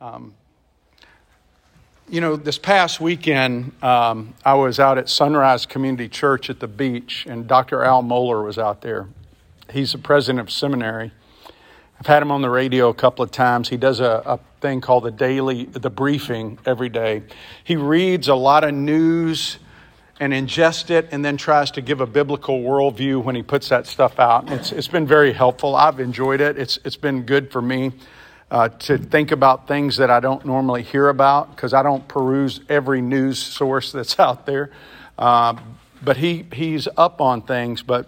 Um, 0.00 0.34
you 2.08 2.20
know, 2.20 2.36
this 2.36 2.58
past 2.58 3.00
weekend, 3.00 3.72
um, 3.82 4.34
I 4.44 4.54
was 4.54 4.80
out 4.80 4.98
at 4.98 5.08
Sunrise 5.08 5.66
Community 5.66 6.08
Church 6.08 6.50
at 6.50 6.58
the 6.58 6.66
beach, 6.66 7.26
and 7.28 7.46
Dr. 7.46 7.84
Al 7.84 8.02
Mohler 8.02 8.44
was 8.44 8.58
out 8.58 8.82
there. 8.82 9.08
He's 9.70 9.92
the 9.92 9.98
president 9.98 10.40
of 10.40 10.52
seminary. 10.52 11.12
I've 11.98 12.06
had 12.06 12.22
him 12.22 12.32
on 12.32 12.42
the 12.42 12.50
radio 12.50 12.88
a 12.88 12.94
couple 12.94 13.24
of 13.24 13.30
times. 13.30 13.68
He 13.68 13.76
does 13.76 14.00
a, 14.00 14.22
a 14.26 14.40
thing 14.60 14.80
called 14.80 15.04
the 15.04 15.12
daily, 15.12 15.64
the 15.64 15.90
briefing 15.90 16.58
every 16.66 16.88
day. 16.88 17.22
He 17.62 17.76
reads 17.76 18.26
a 18.28 18.34
lot 18.34 18.64
of 18.64 18.74
news 18.74 19.58
and 20.18 20.32
ingest 20.32 20.90
it 20.90 21.08
and 21.12 21.24
then 21.24 21.36
tries 21.36 21.70
to 21.72 21.80
give 21.80 22.00
a 22.00 22.06
biblical 22.06 22.60
worldview 22.60 23.22
when 23.22 23.36
he 23.36 23.42
puts 23.42 23.68
that 23.68 23.86
stuff 23.86 24.18
out. 24.18 24.50
It's, 24.50 24.72
it's 24.72 24.88
been 24.88 25.06
very 25.06 25.32
helpful. 25.32 25.76
I've 25.76 26.00
enjoyed 26.00 26.40
it. 26.40 26.58
It's, 26.58 26.78
it's 26.84 26.96
been 26.96 27.22
good 27.22 27.52
for 27.52 27.62
me 27.62 27.92
uh, 28.50 28.68
to 28.68 28.98
think 28.98 29.32
about 29.32 29.66
things 29.66 29.96
that 29.96 30.10
I 30.10 30.20
don't 30.20 30.44
normally 30.44 30.82
hear 30.82 31.08
about 31.08 31.54
because 31.54 31.74
I 31.74 31.82
don't 31.82 32.06
peruse 32.06 32.60
every 32.68 33.00
news 33.00 33.38
source 33.38 33.92
that's 33.92 34.18
out 34.18 34.46
there. 34.46 34.70
Uh, 35.18 35.56
but 36.02 36.18
he, 36.18 36.46
he's 36.52 36.86
up 36.96 37.20
on 37.20 37.42
things. 37.42 37.82
But 37.82 38.06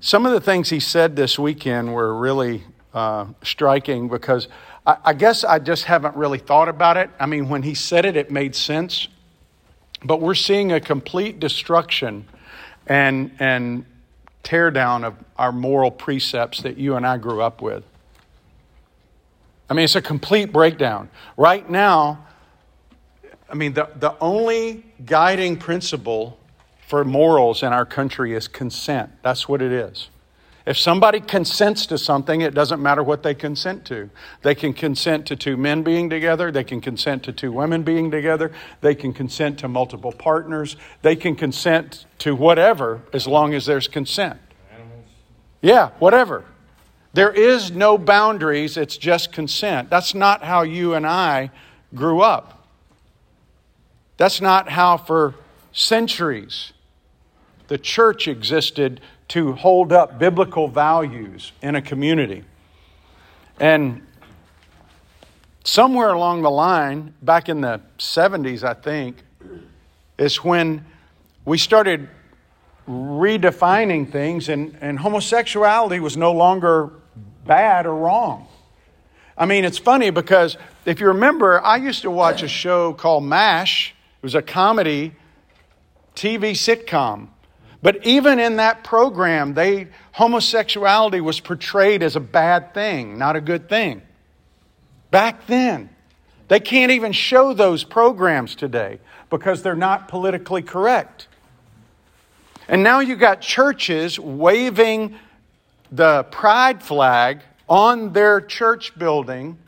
some 0.00 0.26
of 0.26 0.32
the 0.32 0.40
things 0.40 0.70
he 0.70 0.80
said 0.80 1.16
this 1.16 1.38
weekend 1.38 1.94
were 1.94 2.14
really 2.14 2.64
uh, 2.92 3.26
striking 3.42 4.08
because 4.08 4.48
I, 4.86 4.96
I 5.04 5.12
guess 5.14 5.44
I 5.44 5.58
just 5.58 5.84
haven't 5.84 6.16
really 6.16 6.38
thought 6.38 6.68
about 6.68 6.96
it. 6.96 7.10
I 7.18 7.26
mean, 7.26 7.48
when 7.48 7.62
he 7.62 7.74
said 7.74 8.04
it, 8.04 8.16
it 8.16 8.30
made 8.30 8.54
sense. 8.54 9.08
But 10.04 10.20
we're 10.20 10.34
seeing 10.34 10.72
a 10.72 10.80
complete 10.80 11.40
destruction 11.40 12.26
and, 12.86 13.30
and 13.38 13.86
tear 14.42 14.70
down 14.70 15.04
of 15.04 15.14
our 15.38 15.52
moral 15.52 15.90
precepts 15.90 16.62
that 16.62 16.76
you 16.76 16.96
and 16.96 17.06
I 17.06 17.16
grew 17.16 17.40
up 17.40 17.62
with. 17.62 17.84
I 19.68 19.74
mean, 19.74 19.84
it's 19.84 19.96
a 19.96 20.02
complete 20.02 20.52
breakdown. 20.52 21.08
Right 21.36 21.68
now, 21.68 22.26
I 23.48 23.54
mean, 23.54 23.74
the, 23.74 23.88
the 23.96 24.16
only 24.20 24.84
guiding 25.04 25.56
principle 25.56 26.38
for 26.86 27.04
morals 27.04 27.62
in 27.62 27.72
our 27.72 27.86
country 27.86 28.34
is 28.34 28.48
consent. 28.48 29.10
That's 29.22 29.48
what 29.48 29.62
it 29.62 29.72
is. 29.72 30.10
If 30.66 30.78
somebody 30.78 31.20
consents 31.20 31.84
to 31.86 31.98
something, 31.98 32.40
it 32.40 32.54
doesn't 32.54 32.82
matter 32.82 33.02
what 33.02 33.22
they 33.22 33.34
consent 33.34 33.84
to. 33.86 34.08
They 34.40 34.54
can 34.54 34.72
consent 34.72 35.26
to 35.26 35.36
two 35.36 35.58
men 35.58 35.82
being 35.82 36.08
together, 36.08 36.50
they 36.50 36.64
can 36.64 36.80
consent 36.80 37.22
to 37.24 37.32
two 37.32 37.52
women 37.52 37.82
being 37.82 38.10
together, 38.10 38.50
they 38.80 38.94
can 38.94 39.12
consent 39.12 39.58
to 39.58 39.68
multiple 39.68 40.12
partners, 40.12 40.76
they 41.02 41.16
can 41.16 41.36
consent 41.36 42.06
to 42.20 42.34
whatever 42.34 43.02
as 43.12 43.26
long 43.26 43.52
as 43.52 43.66
there's 43.66 43.88
consent. 43.88 44.40
Animals. 44.72 45.04
Yeah, 45.60 45.90
whatever. 45.98 46.44
There 47.14 47.30
is 47.30 47.70
no 47.70 47.96
boundaries, 47.96 48.76
it's 48.76 48.96
just 48.96 49.32
consent. 49.32 49.88
That's 49.88 50.14
not 50.14 50.42
how 50.42 50.62
you 50.62 50.94
and 50.94 51.06
I 51.06 51.50
grew 51.94 52.20
up. 52.20 52.66
That's 54.16 54.40
not 54.40 54.68
how, 54.68 54.96
for 54.96 55.34
centuries, 55.72 56.72
the 57.68 57.78
church 57.78 58.26
existed 58.26 59.00
to 59.28 59.52
hold 59.52 59.92
up 59.92 60.18
biblical 60.18 60.66
values 60.66 61.52
in 61.62 61.76
a 61.76 61.82
community. 61.82 62.42
And 63.60 64.04
somewhere 65.62 66.10
along 66.10 66.42
the 66.42 66.50
line, 66.50 67.14
back 67.22 67.48
in 67.48 67.60
the 67.60 67.80
70s, 67.96 68.64
I 68.64 68.74
think, 68.74 69.18
is 70.18 70.42
when 70.42 70.84
we 71.44 71.58
started 71.58 72.08
redefining 72.88 74.10
things, 74.10 74.48
and, 74.48 74.76
and 74.80 74.98
homosexuality 74.98 76.00
was 76.00 76.16
no 76.16 76.32
longer 76.32 76.90
bad 77.44 77.86
or 77.86 77.94
wrong. 77.94 78.46
I 79.36 79.46
mean, 79.46 79.64
it's 79.64 79.78
funny 79.78 80.10
because 80.10 80.56
if 80.84 81.00
you 81.00 81.08
remember, 81.08 81.60
I 81.60 81.76
used 81.76 82.02
to 82.02 82.10
watch 82.10 82.42
a 82.42 82.48
show 82.48 82.92
called 82.92 83.24
MASH. 83.24 83.94
It 84.18 84.22
was 84.22 84.34
a 84.34 84.42
comedy 84.42 85.14
TV 86.14 86.52
sitcom. 86.52 87.28
But 87.82 88.06
even 88.06 88.38
in 88.38 88.56
that 88.56 88.84
program, 88.84 89.54
they, 89.54 89.88
homosexuality 90.12 91.20
was 91.20 91.40
portrayed 91.40 92.02
as 92.02 92.16
a 92.16 92.20
bad 92.20 92.72
thing, 92.72 93.18
not 93.18 93.36
a 93.36 93.40
good 93.40 93.68
thing. 93.68 94.02
Back 95.10 95.46
then. 95.46 95.90
They 96.48 96.60
can't 96.60 96.92
even 96.92 97.12
show 97.12 97.54
those 97.54 97.84
programs 97.84 98.54
today 98.54 99.00
because 99.30 99.62
they're 99.62 99.74
not 99.74 100.08
politically 100.08 100.62
correct. 100.62 101.28
And 102.68 102.82
now 102.82 103.00
you've 103.00 103.18
got 103.18 103.40
churches 103.40 104.18
waving 104.18 105.16
the 105.94 106.24
pride 106.24 106.82
flag 106.82 107.40
on 107.68 108.12
their 108.12 108.40
church 108.40 108.98
building 108.98 109.58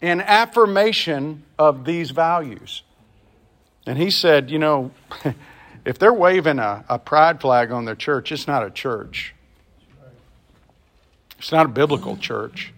in 0.00 0.20
affirmation 0.20 1.44
of 1.58 1.84
these 1.84 2.10
values. 2.10 2.82
And 3.86 3.98
he 3.98 4.10
said, 4.10 4.50
you 4.50 4.58
know, 4.58 4.90
If 5.84 5.98
they're 5.98 6.12
waving 6.12 6.58
a, 6.58 6.84
a 6.88 6.98
pride 6.98 7.40
flag 7.40 7.72
on 7.72 7.84
their 7.84 7.96
church, 7.96 8.30
it's 8.30 8.46
not 8.46 8.64
a 8.64 8.70
church. 8.70 9.34
It's 11.38 11.50
not 11.50 11.66
a 11.66 11.68
biblical 11.68 12.16
church. 12.16 12.72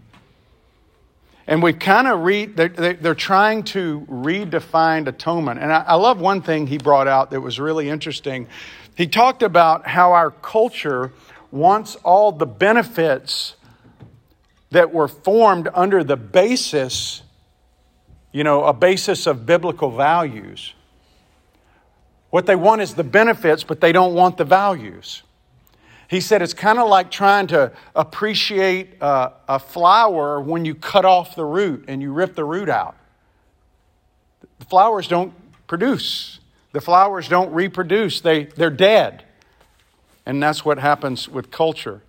And 1.47 1.63
we 1.63 1.75
kind 1.75 2.09
of 2.09 2.21
read, 2.21 2.57
they're, 2.57 2.95
they're, 2.95 3.15
trying 3.15 3.65
to 3.65 4.07
redefine 4.09 5.07
atonement. 5.07 5.61
And 5.61 5.71
I, 5.71 5.81
I 5.81 5.95
love 5.97 6.19
one 6.19 6.41
thing 6.41 6.67
he 6.67 6.79
brought 6.79 7.07
out 7.07 7.33
that 7.33 7.43
was 7.43 7.61
really 7.61 7.91
interesting. 7.91 8.49
He 8.97 9.07
talked 9.07 9.43
about 9.43 9.87
how 9.87 10.13
our 10.13 10.31
culture 10.31 11.13
wants 11.55 11.95
all 11.97 12.33
the 12.33 12.47
benefits 12.47 13.55
that 14.71 14.93
were 14.93 15.07
formed 15.07 15.69
under 15.73 16.03
the 16.03 16.17
basis, 16.17 17.23
you 18.33 18.43
know, 18.43 18.65
a 18.65 18.73
basis 18.73 19.29
of 19.29 19.47
biblical 19.47 19.91
values. 19.91 20.75
What 22.31 22.47
they 22.47 22.57
want 22.57 22.83
is 22.83 22.95
the 22.95 23.05
benefits, 23.05 23.63
but 23.63 23.81
they 23.81 23.93
don't 23.93 24.15
want 24.15 24.37
the 24.37 24.45
values. 24.45 25.23
He 26.09 26.21
said 26.21 26.43
it's 26.43 26.55
kind 26.55 26.81
of 26.81 26.89
like 26.89 27.13
trying 27.13 27.47
to 27.49 27.71
appreciate 27.95 28.97
a, 29.01 29.33
a, 29.49 29.59
flower 29.61 30.41
when 30.41 30.65
you 30.65 30.75
cut 30.75 31.05
off 31.05 31.37
the 31.37 31.45
root 31.45 31.85
and 31.87 32.03
you 32.03 32.13
rip 32.13 32.35
the 32.35 32.45
root 32.45 32.69
out. 32.69 32.97
The 34.59 34.65
flowers 34.65 35.07
don't 35.07 35.33
produce, 35.69 36.41
the 36.73 36.81
flowers 36.81 37.29
don't 37.29 37.53
reproduce, 37.55 38.21
they, 38.21 38.45
they're 38.45 38.71
dead. 38.71 39.25
And 40.27 40.43
that's 40.43 40.65
what 40.65 40.79
happens 40.79 41.29
with 41.29 41.51
culture. 41.51 42.03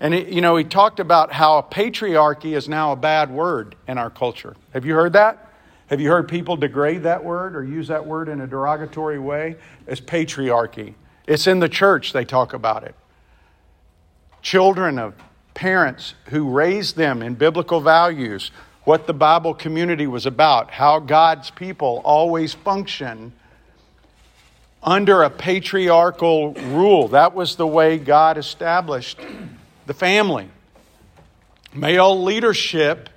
And, 0.00 0.14
it, 0.14 0.28
you 0.28 0.40
know, 0.40 0.56
he 0.56 0.64
talked 0.64 1.00
about 1.00 1.32
how 1.32 1.62
patriarchy 1.62 2.56
is 2.56 2.68
now 2.68 2.92
a 2.92 2.96
bad 2.96 3.30
word 3.30 3.74
in 3.88 3.98
our 3.98 4.10
culture. 4.10 4.56
Have 4.72 4.84
you 4.84 4.94
heard 4.94 5.12
that? 5.14 5.52
Have 5.88 6.00
you 6.00 6.10
heard 6.10 6.28
people 6.28 6.56
degrade 6.56 7.02
that 7.02 7.24
word 7.24 7.54
or 7.54 7.62
use 7.62 7.88
that 7.88 8.06
word 8.06 8.28
in 8.28 8.40
a 8.40 8.46
derogatory 8.46 9.18
way? 9.18 9.56
It's 9.86 10.00
patriarchy. 10.00 10.94
It's 11.26 11.46
in 11.46 11.60
the 11.60 11.68
church, 11.68 12.12
they 12.12 12.24
talk 12.24 12.52
about 12.52 12.84
it. 12.84 12.94
Children 14.42 14.98
of 14.98 15.14
parents 15.54 16.14
who 16.26 16.50
raised 16.50 16.96
them 16.96 17.22
in 17.22 17.34
biblical 17.34 17.80
values, 17.80 18.50
what 18.84 19.06
the 19.06 19.14
Bible 19.14 19.54
community 19.54 20.06
was 20.06 20.26
about, 20.26 20.70
how 20.70 20.98
God's 20.98 21.50
people 21.50 22.02
always 22.04 22.52
function 22.52 23.32
under 24.84 25.22
a 25.22 25.30
patriarchal 25.30 26.52
rule. 26.52 27.08
That 27.08 27.34
was 27.34 27.56
the 27.56 27.66
way 27.66 27.98
God 27.98 28.38
established 28.38 29.18
the 29.86 29.94
family. 29.94 30.48
Male 31.72 32.22
leadership 32.22 33.08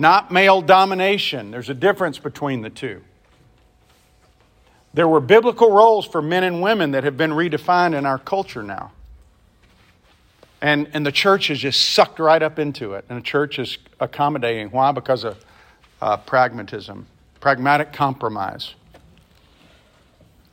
not 0.00 0.32
male 0.32 0.62
domination. 0.62 1.50
There's 1.50 1.68
a 1.68 1.74
difference 1.74 2.18
between 2.18 2.62
the 2.62 2.70
two. 2.70 3.02
There 4.94 5.06
were 5.06 5.20
biblical 5.20 5.70
roles 5.70 6.06
for 6.06 6.22
men 6.22 6.42
and 6.42 6.62
women 6.62 6.92
that 6.92 7.04
have 7.04 7.18
been 7.18 7.32
redefined 7.32 7.96
in 7.96 8.06
our 8.06 8.18
culture 8.18 8.62
now. 8.62 8.92
And, 10.62 10.88
and 10.94 11.04
the 11.04 11.12
church 11.12 11.48
has 11.48 11.58
just 11.58 11.90
sucked 11.90 12.18
right 12.18 12.42
up 12.42 12.58
into 12.58 12.94
it. 12.94 13.04
And 13.10 13.18
the 13.18 13.22
church 13.22 13.58
is 13.58 13.76
accommodating. 14.00 14.70
Why? 14.70 14.90
Because 14.92 15.24
of 15.24 15.44
uh, 16.00 16.16
pragmatism, 16.16 17.06
pragmatic 17.40 17.92
compromise. 17.92 18.74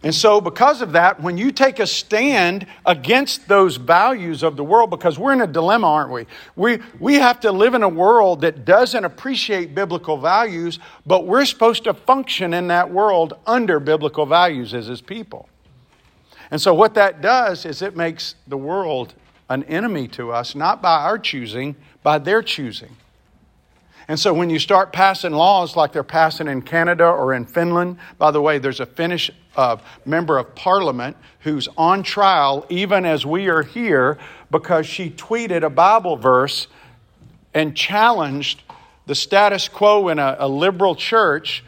And 0.07 0.15
so, 0.15 0.39
because 0.39 0.81
of 0.81 0.93
that, 0.93 1.21
when 1.21 1.37
you 1.37 1.51
take 1.51 1.79
a 1.79 1.85
stand 1.85 2.65
against 2.85 3.49
those 3.49 3.75
values 3.75 4.41
of 4.41 4.55
the 4.55 4.63
world, 4.63 4.89
because 4.89 5.19
we're 5.19 5.33
in 5.33 5.41
a 5.41 5.47
dilemma, 5.47 5.85
aren't 5.85 6.11
we? 6.13 6.25
We, 6.55 6.79
we 6.97 7.15
have 7.15 7.41
to 7.41 7.51
live 7.51 7.73
in 7.73 7.83
a 7.83 7.89
world 7.89 8.39
that 8.39 8.63
doesn't 8.63 9.03
appreciate 9.03 9.75
biblical 9.75 10.17
values, 10.17 10.79
but 11.05 11.27
we're 11.27 11.43
supposed 11.43 11.83
to 11.83 11.93
function 11.93 12.53
in 12.53 12.67
that 12.69 12.89
world 12.89 13.33
under 13.45 13.81
biblical 13.81 14.25
values 14.25 14.73
as 14.73 14.87
his 14.87 15.01
people. 15.01 15.49
And 16.51 16.61
so, 16.61 16.73
what 16.73 16.93
that 16.93 17.21
does 17.21 17.65
is 17.65 17.81
it 17.81 17.97
makes 17.97 18.35
the 18.47 18.55
world 18.55 19.13
an 19.49 19.65
enemy 19.65 20.07
to 20.07 20.31
us, 20.31 20.55
not 20.55 20.81
by 20.81 21.01
our 21.01 21.19
choosing, 21.19 21.75
by 22.01 22.17
their 22.17 22.41
choosing. 22.41 22.95
And 24.09 24.17
so 24.17 24.33
when 24.33 24.49
you 24.49 24.57
start 24.57 24.93
passing 24.93 25.33
laws 25.33 25.75
like 25.75 25.91
they're 25.91 26.03
passing 26.03 26.47
in 26.47 26.61
Canada 26.61 27.05
or 27.05 27.33
in 27.33 27.45
Finland, 27.45 27.97
by 28.17 28.31
the 28.31 28.41
way, 28.41 28.57
there's 28.57 28.79
a 28.79 28.85
Finnish 28.85 29.29
uh, 29.57 29.77
member 30.05 30.37
of 30.37 30.55
parliament 30.55 31.17
who's 31.41 31.67
on 31.77 32.03
trial 32.03 32.65
even 32.69 33.05
as 33.05 33.25
we 33.25 33.49
are 33.49 33.63
here 33.63 34.17
because 34.49 34.85
she 34.85 35.09
tweeted 35.09 35.63
a 35.63 35.69
Bible 35.69 36.15
verse 36.15 36.67
and 37.53 37.75
challenged 37.75 38.63
the 39.07 39.15
status 39.15 39.67
quo 39.67 40.07
in 40.07 40.19
a, 40.19 40.37
a 40.39 40.47
liberal 40.47 40.95
church 40.95 41.63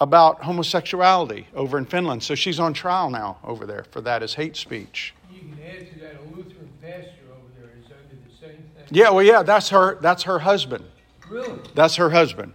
about 0.00 0.42
homosexuality 0.42 1.46
over 1.54 1.78
in 1.78 1.84
Finland. 1.86 2.22
So 2.22 2.34
she's 2.34 2.60
on 2.60 2.74
trial 2.74 3.10
now 3.10 3.38
over 3.42 3.66
there 3.66 3.84
for 3.90 4.00
that 4.02 4.22
as 4.22 4.34
hate 4.34 4.56
speech. 4.56 5.14
You 5.30 5.40
can 5.40 5.58
add 5.64 5.92
to 5.92 5.98
that 6.00 6.14
a 6.14 6.36
Lutheran 6.36 6.70
pastor 6.80 7.10
over 7.32 7.48
there 7.58 7.70
is 7.78 7.86
under 7.86 8.16
the 8.28 8.36
same 8.38 8.62
thing. 8.76 8.84
Yeah, 8.90 9.10
well, 9.10 9.24
yeah, 9.24 9.42
that's 9.42 9.70
her. 9.70 9.98
That's 10.00 10.24
her 10.24 10.40
husband. 10.40 10.84
Really? 11.30 11.58
That's 11.74 11.96
her 11.96 12.10
husband. 12.10 12.52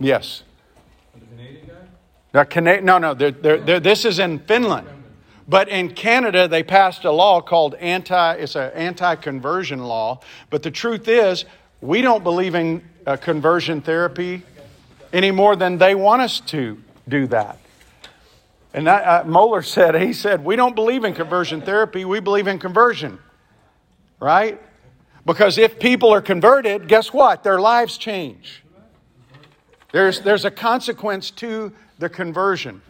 Yes. 0.00 0.42
The 1.14 1.26
Canadian 1.26 1.66
guy? 1.66 1.74
Now, 2.34 2.44
Cana- 2.44 2.80
no, 2.80 2.98
no. 2.98 3.14
They're, 3.14 3.30
they're, 3.30 3.58
they're, 3.58 3.80
this 3.80 4.04
is 4.04 4.18
in 4.18 4.40
Finland, 4.40 4.88
but 5.46 5.68
in 5.68 5.94
Canada 5.94 6.48
they 6.48 6.62
passed 6.62 7.04
a 7.04 7.12
law 7.12 7.40
called 7.40 7.74
anti. 7.76 8.34
It's 8.34 8.56
an 8.56 8.72
anti-conversion 8.72 9.78
law. 9.80 10.20
But 10.50 10.62
the 10.62 10.70
truth 10.70 11.08
is, 11.08 11.44
we 11.80 12.02
don't 12.02 12.24
believe 12.24 12.54
in 12.54 12.82
uh, 13.06 13.16
conversion 13.16 13.80
therapy 13.80 14.42
any 15.12 15.30
more 15.30 15.56
than 15.56 15.78
they 15.78 15.94
want 15.94 16.22
us 16.22 16.40
to 16.40 16.78
do 17.08 17.26
that. 17.28 17.58
And 18.74 18.86
that, 18.86 19.02
uh, 19.02 19.24
Mohler 19.24 19.64
said, 19.64 19.94
he 20.00 20.12
said, 20.12 20.42
we 20.44 20.56
don't 20.56 20.74
believe 20.74 21.04
in 21.04 21.12
conversion 21.12 21.60
therapy. 21.60 22.04
We 22.04 22.20
believe 22.20 22.46
in 22.46 22.58
conversion, 22.58 23.18
right? 24.18 24.60
Because 25.24 25.58
if 25.58 25.78
people 25.78 26.12
are 26.12 26.22
converted, 26.22 26.88
guess 26.88 27.12
what? 27.12 27.44
Their 27.44 27.60
lives 27.60 27.96
change. 27.96 28.64
There's, 29.92 30.20
there's 30.20 30.44
a 30.44 30.50
consequence 30.50 31.30
to 31.32 31.72
the 31.98 32.08
conversion. 32.08 32.82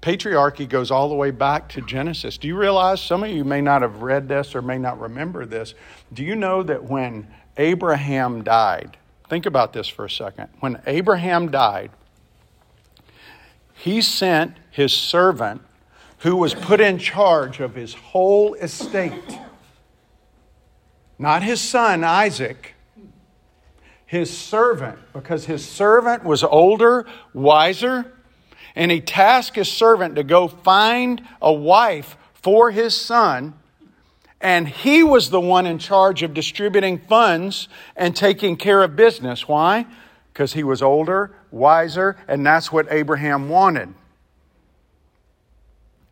Patriarchy 0.00 0.68
goes 0.68 0.90
all 0.90 1.08
the 1.08 1.14
way 1.14 1.32
back 1.32 1.68
to 1.70 1.80
Genesis. 1.80 2.38
Do 2.38 2.46
you 2.46 2.56
realize 2.56 3.02
some 3.02 3.24
of 3.24 3.30
you 3.30 3.44
may 3.44 3.60
not 3.60 3.82
have 3.82 4.00
read 4.00 4.28
this 4.28 4.54
or 4.54 4.62
may 4.62 4.78
not 4.78 5.00
remember 5.00 5.44
this? 5.44 5.74
Do 6.12 6.22
you 6.22 6.36
know 6.36 6.62
that 6.62 6.84
when 6.84 7.26
Abraham 7.58 8.44
died, 8.44 8.96
think 9.28 9.44
about 9.44 9.72
this 9.72 9.88
for 9.88 10.04
a 10.04 10.10
second. 10.10 10.48
When 10.60 10.80
Abraham 10.86 11.50
died, 11.50 11.90
he 13.74 14.00
sent 14.00 14.56
his 14.70 14.92
servant 14.92 15.62
who 16.18 16.36
was 16.36 16.54
put 16.54 16.80
in 16.80 16.98
charge 16.98 17.60
of 17.60 17.74
his 17.74 17.94
whole 17.94 18.54
estate. 18.54 19.38
Not 21.18 21.42
his 21.42 21.60
son, 21.60 22.04
Isaac, 22.04 22.74
his 24.06 24.36
servant, 24.36 24.98
because 25.12 25.46
his 25.46 25.66
servant 25.66 26.24
was 26.24 26.44
older, 26.44 27.06
wiser, 27.34 28.12
and 28.76 28.90
he 28.90 29.00
tasked 29.00 29.56
his 29.56 29.70
servant 29.70 30.14
to 30.16 30.22
go 30.22 30.46
find 30.46 31.20
a 31.42 31.52
wife 31.52 32.16
for 32.34 32.70
his 32.70 32.98
son. 32.98 33.54
And 34.40 34.68
he 34.68 35.02
was 35.02 35.30
the 35.30 35.40
one 35.40 35.66
in 35.66 35.78
charge 35.78 36.22
of 36.22 36.32
distributing 36.32 36.98
funds 36.98 37.68
and 37.96 38.14
taking 38.14 38.56
care 38.56 38.84
of 38.84 38.94
business. 38.94 39.48
Why? 39.48 39.84
Because 40.32 40.52
he 40.52 40.62
was 40.62 40.80
older, 40.80 41.34
wiser, 41.50 42.16
and 42.28 42.46
that's 42.46 42.70
what 42.70 42.86
Abraham 42.92 43.48
wanted. 43.48 43.92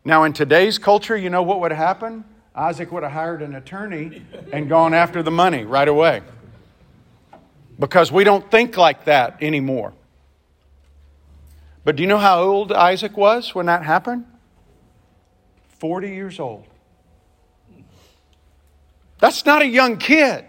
Now, 0.03 0.23
in 0.23 0.33
today's 0.33 0.77
culture, 0.77 1.15
you 1.15 1.29
know 1.29 1.43
what 1.43 1.61
would 1.61 1.71
happen? 1.71 2.25
Isaac 2.57 2.91
would 2.91 3.03
have 3.03 3.11
hired 3.11 3.43
an 3.43 3.53
attorney 3.53 4.23
and 4.51 4.67
gone 4.67 4.95
after 4.95 5.21
the 5.21 5.29
money 5.29 5.63
right 5.63 5.87
away. 5.87 6.23
Because 7.79 8.11
we 8.11 8.23
don't 8.23 8.49
think 8.49 8.75
like 8.75 9.05
that 9.05 9.37
anymore. 9.43 9.93
But 11.83 11.95
do 11.95 12.01
you 12.03 12.07
know 12.07 12.17
how 12.17 12.41
old 12.41 12.71
Isaac 12.71 13.15
was 13.15 13.53
when 13.53 13.67
that 13.67 13.83
happened? 13.83 14.25
40 15.77 16.09
years 16.09 16.39
old. 16.39 16.65
That's 19.19 19.45
not 19.45 19.61
a 19.61 19.67
young 19.67 19.97
kid. 19.97 20.43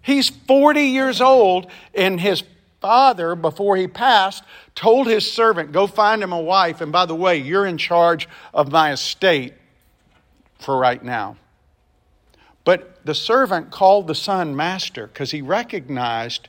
He's 0.00 0.30
40 0.30 0.80
years 0.80 1.20
old, 1.20 1.70
and 1.94 2.18
his 2.18 2.42
father, 2.80 3.34
before 3.34 3.76
he 3.76 3.86
passed, 3.86 4.42
told 4.74 5.06
his 5.06 5.30
servant, 5.30 5.72
Go 5.72 5.86
find 5.86 6.22
him 6.22 6.32
a 6.32 6.40
wife. 6.40 6.80
And 6.80 6.90
by 6.90 7.04
the 7.04 7.14
way, 7.14 7.36
you're 7.36 7.66
in 7.66 7.76
charge 7.76 8.26
of 8.54 8.72
my 8.72 8.92
estate 8.92 9.52
for 10.58 10.76
right 10.76 11.02
now. 11.02 11.36
But 12.64 13.04
the 13.04 13.14
servant 13.14 13.70
called 13.70 14.06
the 14.06 14.14
son 14.14 14.54
master 14.54 15.06
because 15.06 15.30
he 15.30 15.40
recognized 15.40 16.48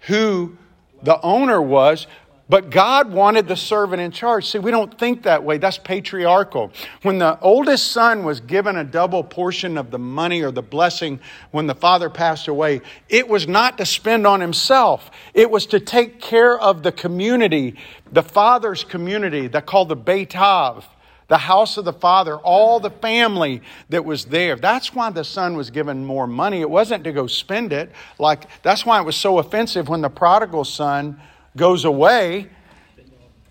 who 0.00 0.56
the 1.02 1.20
owner 1.20 1.60
was. 1.60 2.06
But 2.48 2.70
God 2.70 3.12
wanted 3.12 3.48
the 3.48 3.56
servant 3.56 4.02
in 4.02 4.10
charge. 4.10 4.50
See, 4.50 4.58
we 4.58 4.70
don't 4.70 4.98
think 4.98 5.22
that 5.22 5.42
way. 5.42 5.58
That's 5.58 5.78
patriarchal. 5.78 6.72
When 7.02 7.18
the 7.18 7.38
oldest 7.40 7.92
son 7.92 8.24
was 8.24 8.40
given 8.40 8.76
a 8.76 8.84
double 8.84 9.24
portion 9.24 9.78
of 9.78 9.90
the 9.90 9.98
money 9.98 10.42
or 10.42 10.50
the 10.50 10.62
blessing 10.62 11.20
when 11.50 11.66
the 11.66 11.74
father 11.74 12.10
passed 12.10 12.48
away, 12.48 12.82
it 13.08 13.28
was 13.28 13.48
not 13.48 13.78
to 13.78 13.86
spend 13.86 14.26
on 14.26 14.40
himself. 14.40 15.10
It 15.34 15.50
was 15.50 15.66
to 15.66 15.80
take 15.80 16.20
care 16.20 16.58
of 16.58 16.82
the 16.82 16.92
community, 16.92 17.76
the 18.10 18.22
father's 18.22 18.84
community, 18.84 19.46
that 19.48 19.64
called 19.64 19.88
the 19.88 19.96
Beit 19.96 20.36
Av 20.36 20.86
the 21.32 21.38
house 21.38 21.78
of 21.78 21.86
the 21.86 21.94
father, 21.94 22.36
all 22.36 22.78
the 22.78 22.90
family 22.90 23.62
that 23.88 24.04
was 24.04 24.26
there. 24.26 24.54
That's 24.54 24.94
why 24.94 25.08
the 25.08 25.24
son 25.24 25.56
was 25.56 25.70
given 25.70 26.04
more 26.04 26.26
money. 26.26 26.60
It 26.60 26.68
wasn't 26.68 27.04
to 27.04 27.12
go 27.12 27.26
spend 27.26 27.72
it. 27.72 27.90
Like 28.18 28.44
that's 28.62 28.84
why 28.84 29.00
it 29.00 29.04
was 29.04 29.16
so 29.16 29.38
offensive 29.38 29.88
when 29.88 30.02
the 30.02 30.10
prodigal 30.10 30.64
son 30.64 31.18
goes 31.56 31.86
away 31.86 32.50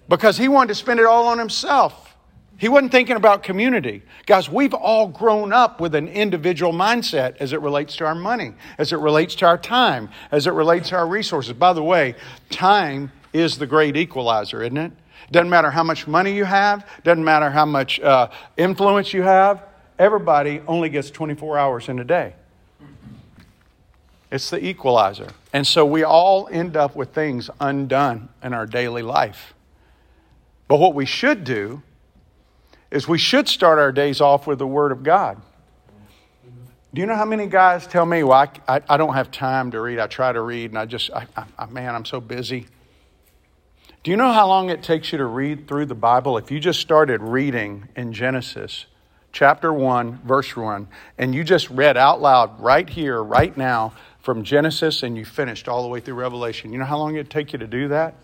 because 0.08 0.38
he 0.38 0.48
wanted 0.48 0.68
to 0.68 0.76
spend 0.76 1.00
it 1.00 1.08
all 1.08 1.26
on 1.26 1.40
himself. 1.40 2.16
He 2.56 2.70
wasn't 2.70 2.92
thinking 2.92 3.16
about 3.16 3.42
community. 3.42 4.04
Guys, 4.28 4.48
we've 4.48 4.76
all 4.76 5.08
grown 5.08 5.52
up 5.52 5.82
with 5.82 5.96
an 5.96 6.08
individual 6.08 6.74
mindset 6.74 7.38
as 7.38 7.52
it 7.52 7.62
relates 7.62 7.96
to 7.96 8.06
our 8.06 8.14
money, 8.14 8.54
as 8.78 8.94
it 8.94 8.98
relates 8.98 9.34
to 9.38 9.48
our 9.48 9.58
time, 9.58 10.10
as 10.32 10.46
it 10.46 10.54
relates 10.54 10.90
to 10.90 10.98
our 10.98 11.08
resources. 11.08 11.54
By 11.54 11.74
the 11.74 11.82
way, 11.82 12.14
time 12.52 13.12
is 13.34 13.58
the 13.58 13.66
great 13.66 13.98
equalizer, 13.98 14.62
isn't 14.62 14.78
it? 14.78 14.92
Doesn't 15.32 15.50
matter 15.50 15.72
how 15.72 15.84
much 15.84 16.08
money 16.08 16.34
you 16.34 16.44
have, 16.44 16.88
doesn't 17.04 17.24
matter 17.24 17.50
how 17.50 17.66
much 17.66 18.00
uh, 18.02 18.30
influence 18.58 19.14
you 19.14 19.24
have, 19.24 19.64
everybody 19.98 20.62
only 20.68 20.90
gets 20.90 21.10
24 21.10 21.58
hours 21.58 21.90
in 21.90 22.00
a 22.00 22.04
day. 22.04 22.34
It's 24.32 24.50
the 24.50 24.64
equalizer. 24.64 25.30
And 25.54 25.66
so 25.66 25.86
we 25.86 26.04
all 26.04 26.48
end 26.52 26.78
up 26.78 26.96
with 26.96 27.14
things 27.14 27.50
undone 27.60 28.30
in 28.44 28.54
our 28.54 28.66
daily 28.66 29.02
life. 29.02 29.54
But 30.68 30.78
what 30.78 30.96
we 30.96 31.06
should 31.06 31.44
do 31.44 31.82
is 32.92 33.08
we 33.08 33.18
should 33.18 33.48
start 33.48 33.80
our 33.80 33.92
days 33.92 34.22
off 34.22 34.48
with 34.48 34.60
the 34.60 34.68
Word 34.68 34.92
of 34.92 35.04
God. 35.04 35.42
Do 36.94 37.00
you 37.00 37.08
know 37.08 37.16
how 37.16 37.26
many 37.26 37.48
guys 37.48 37.88
tell 37.88 38.06
me, 38.06 38.24
well, 38.24 38.48
I, 38.68 38.76
I, 38.78 38.82
I 38.90 38.98
don't 38.98 39.14
have 39.14 39.32
time 39.32 39.72
to 39.72 39.80
read. 39.80 40.00
I 40.00 40.08
try 40.08 40.32
to 40.34 40.42
read, 40.42 40.72
and 40.72 40.78
I 40.78 40.86
just, 40.86 41.10
I, 41.12 41.26
I, 41.58 41.66
man, 41.68 41.96
I'm 41.96 42.04
so 42.04 42.20
busy. 42.20 42.68
Do 44.04 44.10
you 44.10 44.18
know 44.18 44.32
how 44.32 44.48
long 44.48 44.72
it 44.72 44.82
takes 44.82 45.12
you 45.12 45.20
to 45.20 45.26
read 45.26 45.68
through 45.68 45.86
the 45.86 45.94
Bible? 45.94 46.36
If 46.40 46.50
you 46.50 46.60
just 46.60 46.80
started 46.80 47.22
reading 47.22 47.88
in 47.96 48.14
Genesis 48.14 48.88
chapter 49.32 49.72
1, 49.72 50.22
verse 50.26 50.56
1, 50.56 50.88
and 51.20 51.36
you 51.36 51.44
just 51.44 51.70
read 51.70 51.98
out 51.98 52.20
loud 52.20 52.60
right 52.60 52.90
here, 52.90 53.22
right 53.22 53.56
now, 53.56 53.94
from 54.20 54.44
Genesis, 54.44 55.04
and 55.04 55.16
you 55.16 55.24
finished 55.24 55.68
all 55.68 55.84
the 55.84 55.88
way 55.88 56.00
through 56.00 56.16
Revelation, 56.16 56.74
you 56.74 56.80
know 56.80 56.86
how 56.86 56.98
long 56.98 57.14
it'd 57.14 57.30
take 57.30 57.54
you 57.54 57.60
to 57.60 57.68
do 57.68 57.90
that? 57.90 58.16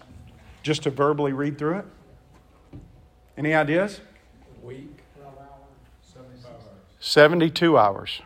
Just 0.64 0.82
to 0.84 0.90
verbally 0.90 1.32
read 1.32 1.60
through 1.60 1.78
it? 1.78 1.86
Any 3.38 3.54
ideas? 3.54 4.02
A 4.64 4.66
week? 4.66 4.90
72 7.00 7.78
hours. 7.78 8.22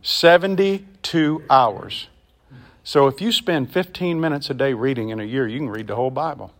72 0.00 1.44
hours. 1.50 2.08
So 2.84 3.06
if 3.06 3.20
you 3.20 3.32
spend 3.32 3.72
15 3.72 4.20
minutes 4.20 4.50
a 4.50 4.54
day 4.54 4.74
reading 4.74 5.10
in 5.10 5.20
a 5.20 5.24
year, 5.24 5.46
you 5.46 5.58
can 5.58 5.70
read 5.70 5.86
the 5.86 5.96
whole 5.96 6.10
Bible. 6.10 6.52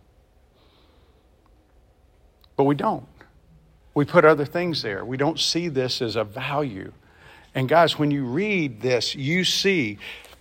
But 2.55 2.63
we 2.63 2.75
don't. 2.75 3.05
We 3.93 4.05
put 4.05 4.25
other 4.25 4.45
things 4.45 4.81
there. 4.81 5.03
We 5.03 5.17
don't 5.17 5.39
see 5.39 5.67
this 5.67 6.01
as 6.01 6.15
a 6.15 6.23
value. 6.23 6.93
And 7.53 7.69
guys, 7.69 7.99
when 7.99 8.09
you 8.09 8.25
read 8.25 8.81
this, 8.81 9.15
you 9.15 9.43
see 9.43 9.99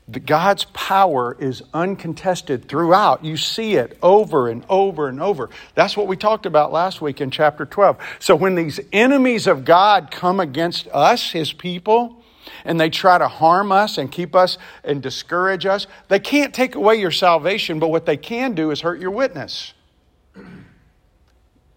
that 0.09 0.27
God's 0.27 0.65
power 0.73 1.37
is 1.39 1.63
uncontested 1.73 2.69
throughout. 2.69 3.25
You 3.25 3.37
see 3.37 3.75
it 3.75 3.99
over 4.03 4.49
and 4.49 4.65
over 4.69 5.09
and 5.09 5.21
over. 5.21 5.51
That's 5.75 5.97
what 5.97 6.07
we 6.07 6.17
talked 6.17 6.47
about 6.47 6.73
last 6.73 7.01
week 7.01 7.21
in 7.21 7.31
chapter 7.31 7.65
12. 7.65 7.99
So 8.19 8.35
when 8.35 8.55
these 8.55 8.81
enemies 8.93 9.47
of 9.47 9.65
God 9.65 10.11
come 10.11 10.41
against 10.41 10.89
us, 10.89 11.31
his 11.31 11.53
people, 11.53 12.22
and 12.65 12.81
they 12.81 12.91
try 12.91 13.19
to 13.19 13.29
harm 13.29 13.73
us 13.73 13.99
and 13.99 14.11
keep 14.11 14.35
us 14.35 14.59
and 14.85 15.03
discourage 15.03 15.67
us, 15.67 15.87
they 16.09 16.19
can't 16.19 16.55
take 16.55 16.75
away 16.75 16.97
your 16.97 17.11
salvation, 17.11 17.79
but 17.79 17.89
what 17.89 18.07
they 18.07 18.17
can 18.17 18.55
do 18.55 18.71
is 18.71 18.81
hurt 18.81 19.01
your 19.01 19.11
witness. 19.11 19.75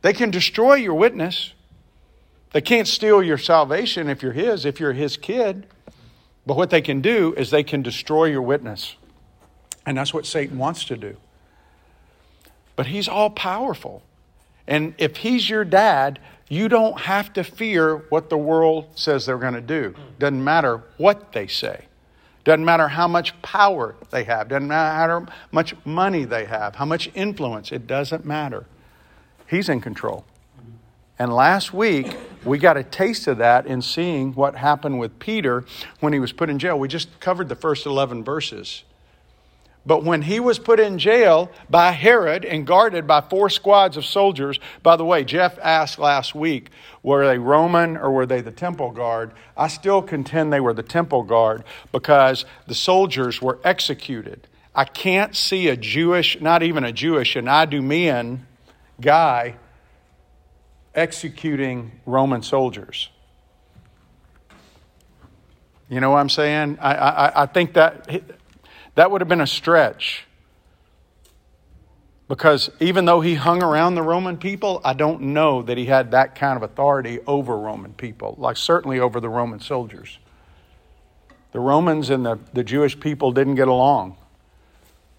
They 0.02 0.14
can 0.14 0.30
destroy 0.30 0.76
your 0.76 0.94
witness. 0.94 1.54
They 2.52 2.62
can't 2.62 2.88
steal 2.88 3.24
your 3.24 3.38
salvation 3.38 4.08
if 4.08 4.22
you're 4.22 4.34
His, 4.34 4.64
if 4.64 4.80
you're 4.80 4.94
His 4.94 5.18
kid. 5.18 5.66
But 6.46 6.58
what 6.58 6.70
they 6.70 6.82
can 6.82 7.02
do 7.02 7.34
is 7.36 7.50
they 7.50 7.64
can 7.64 7.82
destroy 7.82 8.26
your 8.26 8.44
witness. 8.44 8.96
And 9.86 9.98
that's 9.98 10.14
what 10.14 10.26
Satan 10.26 10.58
wants 10.58 10.86
to 10.86 10.96
do. 10.98 11.18
But 12.76 12.88
He's 12.88 13.08
all 13.08 13.32
powerful. 13.32 14.04
And 14.68 14.94
if 14.98 15.18
He's 15.18 15.50
your 15.50 15.66
dad, 15.66 16.20
you 16.48 16.70
don't 16.70 17.00
have 17.00 17.34
to 17.34 17.44
fear 17.44 17.98
what 18.10 18.30
the 18.30 18.38
world 18.38 18.88
says 18.96 19.26
they're 19.26 19.38
going 19.38 19.54
to 19.54 19.62
do. 19.62 19.96
Doesn't 20.20 20.44
matter 20.44 20.84
what 20.98 21.32
they 21.32 21.48
say. 21.48 21.86
Doesn't 22.44 22.64
matter 22.64 22.88
how 22.88 23.08
much 23.08 23.40
power 23.42 23.96
they 24.12 24.24
have. 24.26 24.50
Doesn't 24.50 24.68
matter 24.68 25.20
how 25.22 25.34
much 25.52 25.74
money 25.84 26.26
they 26.26 26.46
have, 26.46 26.76
how 26.76 26.86
much 26.86 27.10
influence. 27.16 27.72
It 27.72 27.88
doesn't 27.88 28.26
matter. 28.26 28.66
He's 29.48 29.70
in 29.70 29.82
control. 29.82 30.26
And 31.18 31.34
last 31.34 31.74
week, 31.74 32.16
we 32.44 32.60
got 32.60 32.78
a 32.78 32.84
taste 32.84 33.28
of 33.28 33.38
that 33.40 33.66
in 33.66 33.82
seeing 33.82 34.34
what 34.34 34.56
happened 34.56 35.00
with 35.00 35.18
Peter 35.18 35.66
when 36.02 36.14
he 36.14 36.20
was 36.20 36.32
put 36.34 36.50
in 36.50 36.60
jail. 36.60 36.78
We 36.78 36.88
just 36.88 37.20
covered 37.20 37.50
the 37.50 37.56
first 37.56 37.86
11 37.86 38.24
verses. 38.24 38.84
But 39.86 40.04
when 40.04 40.24
he 40.24 40.40
was 40.40 40.58
put 40.58 40.80
in 40.80 40.98
jail 40.98 41.52
by 41.70 41.92
Herod 41.92 42.44
and 42.44 42.66
guarded 42.66 43.06
by 43.06 43.22
four 43.22 43.52
squads 43.52 43.98
of 43.98 44.06
soldiers, 44.06 44.60
by 44.82 44.96
the 44.96 45.06
way, 45.06 45.24
Jeff 45.24 45.60
asked 45.62 46.00
last 46.00 46.34
week, 46.34 46.72
were 47.04 47.28
they 47.28 47.38
Roman 47.38 47.96
or 47.96 48.12
were 48.12 48.26
they 48.26 48.42
the 48.42 48.52
temple 48.52 48.92
guard? 48.92 49.32
I 49.56 49.68
still 49.68 50.02
contend 50.02 50.52
they 50.52 50.60
were 50.60 50.74
the 50.74 50.82
temple 50.82 51.22
guard 51.22 51.64
because 51.92 52.46
the 52.66 52.74
soldiers 52.74 53.42
were 53.42 53.60
executed. 53.64 54.48
I 54.74 54.86
can't 54.86 55.36
see 55.36 55.68
a 55.68 55.78
Jewish, 55.78 56.42
not 56.42 56.64
even 56.64 56.84
a 56.84 56.92
Jewish, 56.92 57.36
an 57.36 57.48
Idumean 57.48 58.48
guy 59.00 59.56
executing 60.96 61.92
Roman 62.08 62.42
soldiers. 62.42 63.10
You 65.90 66.00
know 66.00 66.10
what 66.10 66.18
I'm 66.18 66.30
saying? 66.30 66.80
I, 66.82 66.96
I, 66.96 67.44
I 67.44 67.46
think 67.46 67.74
that 67.74 68.10
that 68.96 69.12
would 69.12 69.22
have 69.22 69.28
been 69.28 69.42
a 69.42 69.48
stretch. 69.48 70.26
Because 72.28 72.72
even 72.80 73.06
though 73.06 73.22
he 73.22 73.36
hung 73.36 73.62
around 73.62 73.94
the 73.94 74.02
Roman 74.02 74.38
people, 74.38 74.82
I 74.84 74.94
don't 74.94 75.22
know 75.22 75.62
that 75.62 75.78
he 75.78 75.86
had 75.86 76.12
that 76.12 76.34
kind 76.34 76.58
of 76.58 76.64
authority 76.64 77.20
over 77.28 77.56
Roman 77.58 77.94
people, 77.94 78.36
like 78.40 78.58
certainly 78.58 79.00
over 79.00 79.20
the 79.20 79.30
Roman 79.30 79.60
soldiers. 79.60 80.18
The 81.52 81.60
Romans 81.60 82.10
and 82.10 82.26
the, 82.26 82.40
the 82.54 82.64
Jewish 82.64 83.00
people 83.00 83.32
didn't 83.32 83.56
get 83.56 83.68
along. 83.68 84.18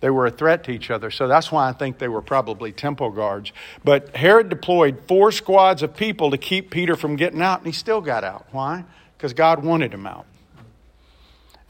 They 0.00 0.10
were 0.10 0.26
a 0.26 0.30
threat 0.30 0.64
to 0.64 0.72
each 0.72 0.90
other, 0.90 1.10
so 1.10 1.26
that's 1.26 1.50
why 1.50 1.68
I 1.68 1.72
think 1.72 1.98
they 1.98 2.08
were 2.08 2.20
probably 2.20 2.70
temple 2.72 3.10
guards. 3.10 3.52
But 3.82 4.14
Herod 4.14 4.48
deployed 4.48 5.00
four 5.08 5.32
squads 5.32 5.82
of 5.82 5.96
people 5.96 6.30
to 6.32 6.38
keep 6.38 6.70
Peter 6.70 6.96
from 6.96 7.16
getting 7.16 7.40
out, 7.40 7.58
and 7.58 7.66
he 7.66 7.72
still 7.72 8.00
got 8.00 8.22
out. 8.22 8.46
Why? 8.50 8.84
Because 9.16 9.32
God 9.32 9.64
wanted 9.64 9.94
him 9.94 10.06
out. 10.06 10.26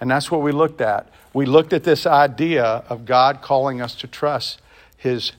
And 0.01 0.11
that's 0.11 0.31
what 0.31 0.43
we 0.43 0.53
looked 0.53 0.81
at. 0.81 1.09
We 1.33 1.47
looked 1.47 1.73
at 1.73 1.85
this 1.85 2.07
idea 2.07 2.65
of 2.89 3.05
God 3.05 3.43
calling 3.43 3.81
us 3.81 3.95
to 3.97 4.07
trust 4.07 4.61
his 4.97 5.33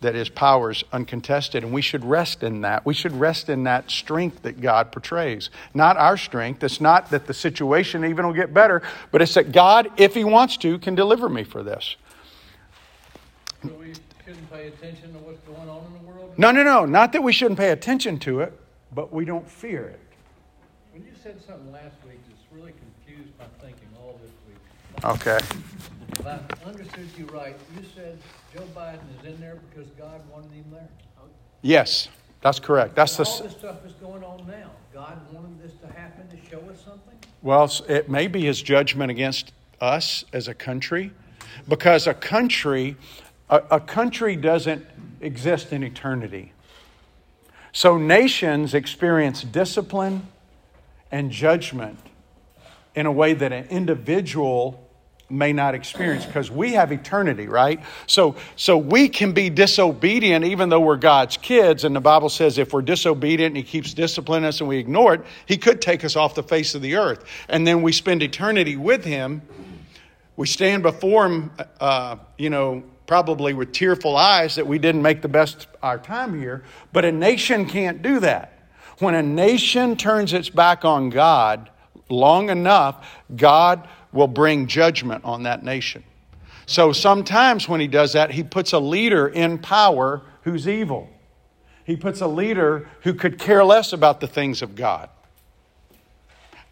that 0.00 0.14
his 0.14 0.28
power 0.28 0.70
is 0.70 0.84
uncontested 0.92 1.64
and 1.64 1.72
we 1.72 1.80
should 1.80 2.04
rest 2.04 2.42
in 2.42 2.60
that. 2.60 2.84
We 2.84 2.92
should 2.92 3.12
rest 3.12 3.48
in 3.48 3.64
that 3.64 3.90
strength 3.90 4.42
that 4.42 4.60
God 4.60 4.92
portrays. 4.92 5.48
Not 5.72 5.96
our 5.96 6.16
strength. 6.16 6.62
It's 6.62 6.80
not 6.80 7.10
that 7.10 7.26
the 7.26 7.34
situation 7.34 8.04
even 8.04 8.26
will 8.26 8.34
get 8.34 8.52
better, 8.52 8.82
but 9.10 9.22
it's 9.22 9.34
that 9.34 9.52
God, 9.52 9.90
if 9.96 10.14
he 10.14 10.22
wants 10.22 10.58
to, 10.58 10.78
can 10.78 10.94
deliver 10.94 11.28
me 11.28 11.44
for 11.44 11.62
this. 11.62 11.96
So 13.62 13.72
we 13.80 13.94
shouldn't 14.24 14.50
pay 14.52 14.68
attention 14.68 15.12
to 15.14 15.18
what's 15.20 15.40
going 15.40 15.68
on 15.68 15.86
in 15.86 15.92
the 15.94 16.10
world? 16.10 16.34
No, 16.36 16.50
no, 16.50 16.62
no. 16.62 16.84
Not 16.84 17.12
that 17.12 17.22
we 17.22 17.32
shouldn't 17.32 17.58
pay 17.58 17.70
attention 17.70 18.18
to 18.20 18.40
it, 18.40 18.52
but 18.94 19.12
we 19.12 19.24
don't 19.24 19.48
fear 19.48 19.86
it. 19.86 20.00
Said 21.26 21.42
something 21.44 21.72
last 21.72 21.96
week, 22.06 22.20
it's 22.30 22.44
really 22.52 22.72
confused 23.04 23.32
my 23.36 23.46
thinking 23.60 23.88
all 24.00 24.16
this 24.22 24.30
week. 24.46 25.04
Okay. 25.04 25.38
If 26.12 26.24
I 26.24 26.38
understood 26.64 27.08
you 27.18 27.24
right, 27.24 27.56
you 27.74 27.82
said 27.96 28.16
Joe 28.54 28.62
Biden 28.76 29.00
is 29.18 29.34
in 29.34 29.40
there 29.40 29.58
because 29.68 29.90
God 29.98 30.22
wanted 30.30 30.52
him 30.52 30.66
there. 30.70 30.88
Yes, 31.62 32.06
that's 32.42 32.60
correct. 32.60 32.94
That's 32.94 33.18
And 33.18 33.26
all 33.26 33.38
the 33.38 33.42
this 33.42 33.58
stuff 33.58 33.84
is 33.84 33.94
going 33.94 34.22
on 34.22 34.46
now. 34.46 34.70
God 34.94 35.18
wanted 35.32 35.60
this 35.60 35.72
to 35.80 35.88
happen 35.98 36.28
to 36.28 36.36
show 36.48 36.60
us 36.70 36.80
something? 36.84 37.18
well, 37.42 37.68
it 37.88 38.08
may 38.08 38.28
be 38.28 38.44
his 38.44 38.62
judgment 38.62 39.10
against 39.10 39.52
us 39.80 40.24
as 40.32 40.46
a 40.46 40.54
country 40.54 41.10
because 41.66 42.06
a 42.06 42.14
country 42.14 42.94
a, 43.50 43.64
a 43.72 43.80
country 43.80 44.36
doesn't 44.36 44.86
exist 45.20 45.72
in 45.72 45.82
eternity. 45.82 46.52
So 47.72 47.96
nations 47.96 48.74
experience 48.74 49.42
discipline 49.42 50.28
and 51.10 51.30
judgment 51.30 51.98
in 52.94 53.06
a 53.06 53.12
way 53.12 53.34
that 53.34 53.52
an 53.52 53.66
individual 53.68 54.82
may 55.28 55.52
not 55.52 55.74
experience 55.74 56.24
because 56.24 56.50
we 56.50 56.72
have 56.72 56.92
eternity 56.92 57.48
right? 57.48 57.80
So 58.06 58.36
so 58.54 58.78
we 58.78 59.08
can 59.08 59.32
be 59.32 59.50
disobedient 59.50 60.44
even 60.44 60.68
though 60.68 60.80
we're 60.80 60.96
god's 60.96 61.36
kids 61.36 61.84
and 61.84 61.96
the 61.96 62.00
bible 62.00 62.28
says 62.28 62.58
if 62.58 62.72
we're 62.72 62.82
disobedient 62.82 63.48
and 63.48 63.56
he 63.56 63.62
keeps 63.62 63.92
disciplining 63.92 64.46
us 64.46 64.60
and 64.60 64.68
we 64.68 64.78
ignore 64.78 65.14
it 65.14 65.22
he 65.46 65.56
could 65.56 65.80
take 65.80 66.04
us 66.04 66.14
off 66.16 66.34
the 66.34 66.42
face 66.42 66.74
of 66.74 66.82
the 66.82 66.94
earth. 66.94 67.24
And 67.48 67.66
then 67.66 67.82
we 67.82 67.92
spend 67.92 68.22
eternity 68.22 68.76
with 68.76 69.04
him. 69.04 69.42
We 70.36 70.46
stand 70.46 70.82
before 70.82 71.26
him 71.26 71.50
uh, 71.80 72.16
you 72.38 72.50
know 72.50 72.84
probably 73.06 73.52
with 73.52 73.72
tearful 73.72 74.16
eyes 74.16 74.56
that 74.56 74.66
we 74.66 74.78
didn't 74.78 75.02
make 75.02 75.22
the 75.22 75.28
best 75.28 75.66
our 75.82 75.98
time 75.98 76.38
here 76.38 76.62
but 76.92 77.04
a 77.04 77.12
nation 77.12 77.66
can't 77.66 78.02
do 78.02 78.20
that 78.20 78.55
when 78.98 79.14
a 79.14 79.22
nation 79.22 79.96
turns 79.96 80.32
its 80.32 80.48
back 80.48 80.84
on 80.84 81.10
god 81.10 81.70
long 82.08 82.50
enough 82.50 83.06
god 83.36 83.88
will 84.16 84.26
bring 84.26 84.66
judgment 84.66 85.24
on 85.24 85.44
that 85.44 85.62
nation. 85.62 86.02
So 86.64 86.92
sometimes 86.92 87.68
when 87.68 87.78
he 87.78 87.86
does 87.86 88.14
that, 88.14 88.32
he 88.32 88.42
puts 88.42 88.72
a 88.72 88.80
leader 88.80 89.28
in 89.28 89.58
power 89.58 90.22
who's 90.42 90.66
evil. 90.66 91.08
He 91.84 91.96
puts 91.96 92.20
a 92.20 92.26
leader 92.26 92.88
who 93.02 93.14
could 93.14 93.38
care 93.38 93.64
less 93.64 93.92
about 93.92 94.18
the 94.20 94.26
things 94.26 94.62
of 94.62 94.74
God. 94.74 95.08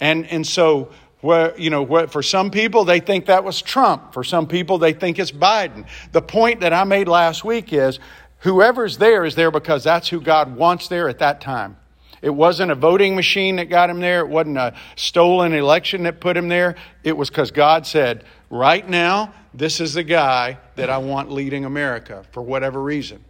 And, 0.01 0.27
and 0.27 0.45
so, 0.45 0.91
where, 1.21 1.59
you 1.59 1.71
know, 1.71 2.07
for 2.09 2.23
some 2.23 2.51
people, 2.51 2.85
they 2.85 2.99
think 2.99 3.27
that 3.27 3.45
was 3.45 3.63
Trump. 3.63 4.13
For 4.13 4.25
some 4.25 4.49
people, 4.49 4.79
they 4.79 4.93
think 4.93 5.19
it's 5.19 5.31
Biden. 5.31 5.87
The 6.11 6.21
point 6.21 6.61
that 6.61 6.73
I 6.73 6.83
made 6.83 7.07
last 7.07 7.45
week 7.45 7.73
is 7.73 8.01
whoever's 8.41 8.99
there 8.99 9.25
is 9.25 9.37
there 9.37 9.53
because 9.53 9.85
that's 9.85 10.09
who 10.09 10.21
God 10.21 10.57
wants 10.57 10.89
there 10.89 11.09
at 11.09 11.21
that 11.21 11.41
time. 11.41 11.77
It 12.25 12.35
wasn't 12.35 12.71
a 12.71 12.75
voting 12.75 13.15
machine 13.15 13.57
that 13.57 13.67
got 13.67 13.91
him 13.91 14.01
there. 14.01 14.21
It 14.21 14.31
wasn't 14.31 14.57
a 14.57 14.73
stolen 14.97 15.53
election 15.53 16.05
that 16.05 16.21
put 16.21 16.39
him 16.39 16.49
there. 16.49 16.75
It 17.03 17.15
was 17.15 17.29
because 17.29 17.51
God 17.51 17.87
said, 17.87 18.25
right 18.49 18.89
now, 18.89 19.35
this 19.53 19.79
is 19.79 19.93
the 19.93 20.05
guy 20.05 20.57
that 20.77 20.89
I 20.89 20.97
want 20.97 21.31
leading 21.31 21.67
America 21.67 22.25
for 22.33 22.43
whatever 22.43 22.83
reason. 22.83 23.23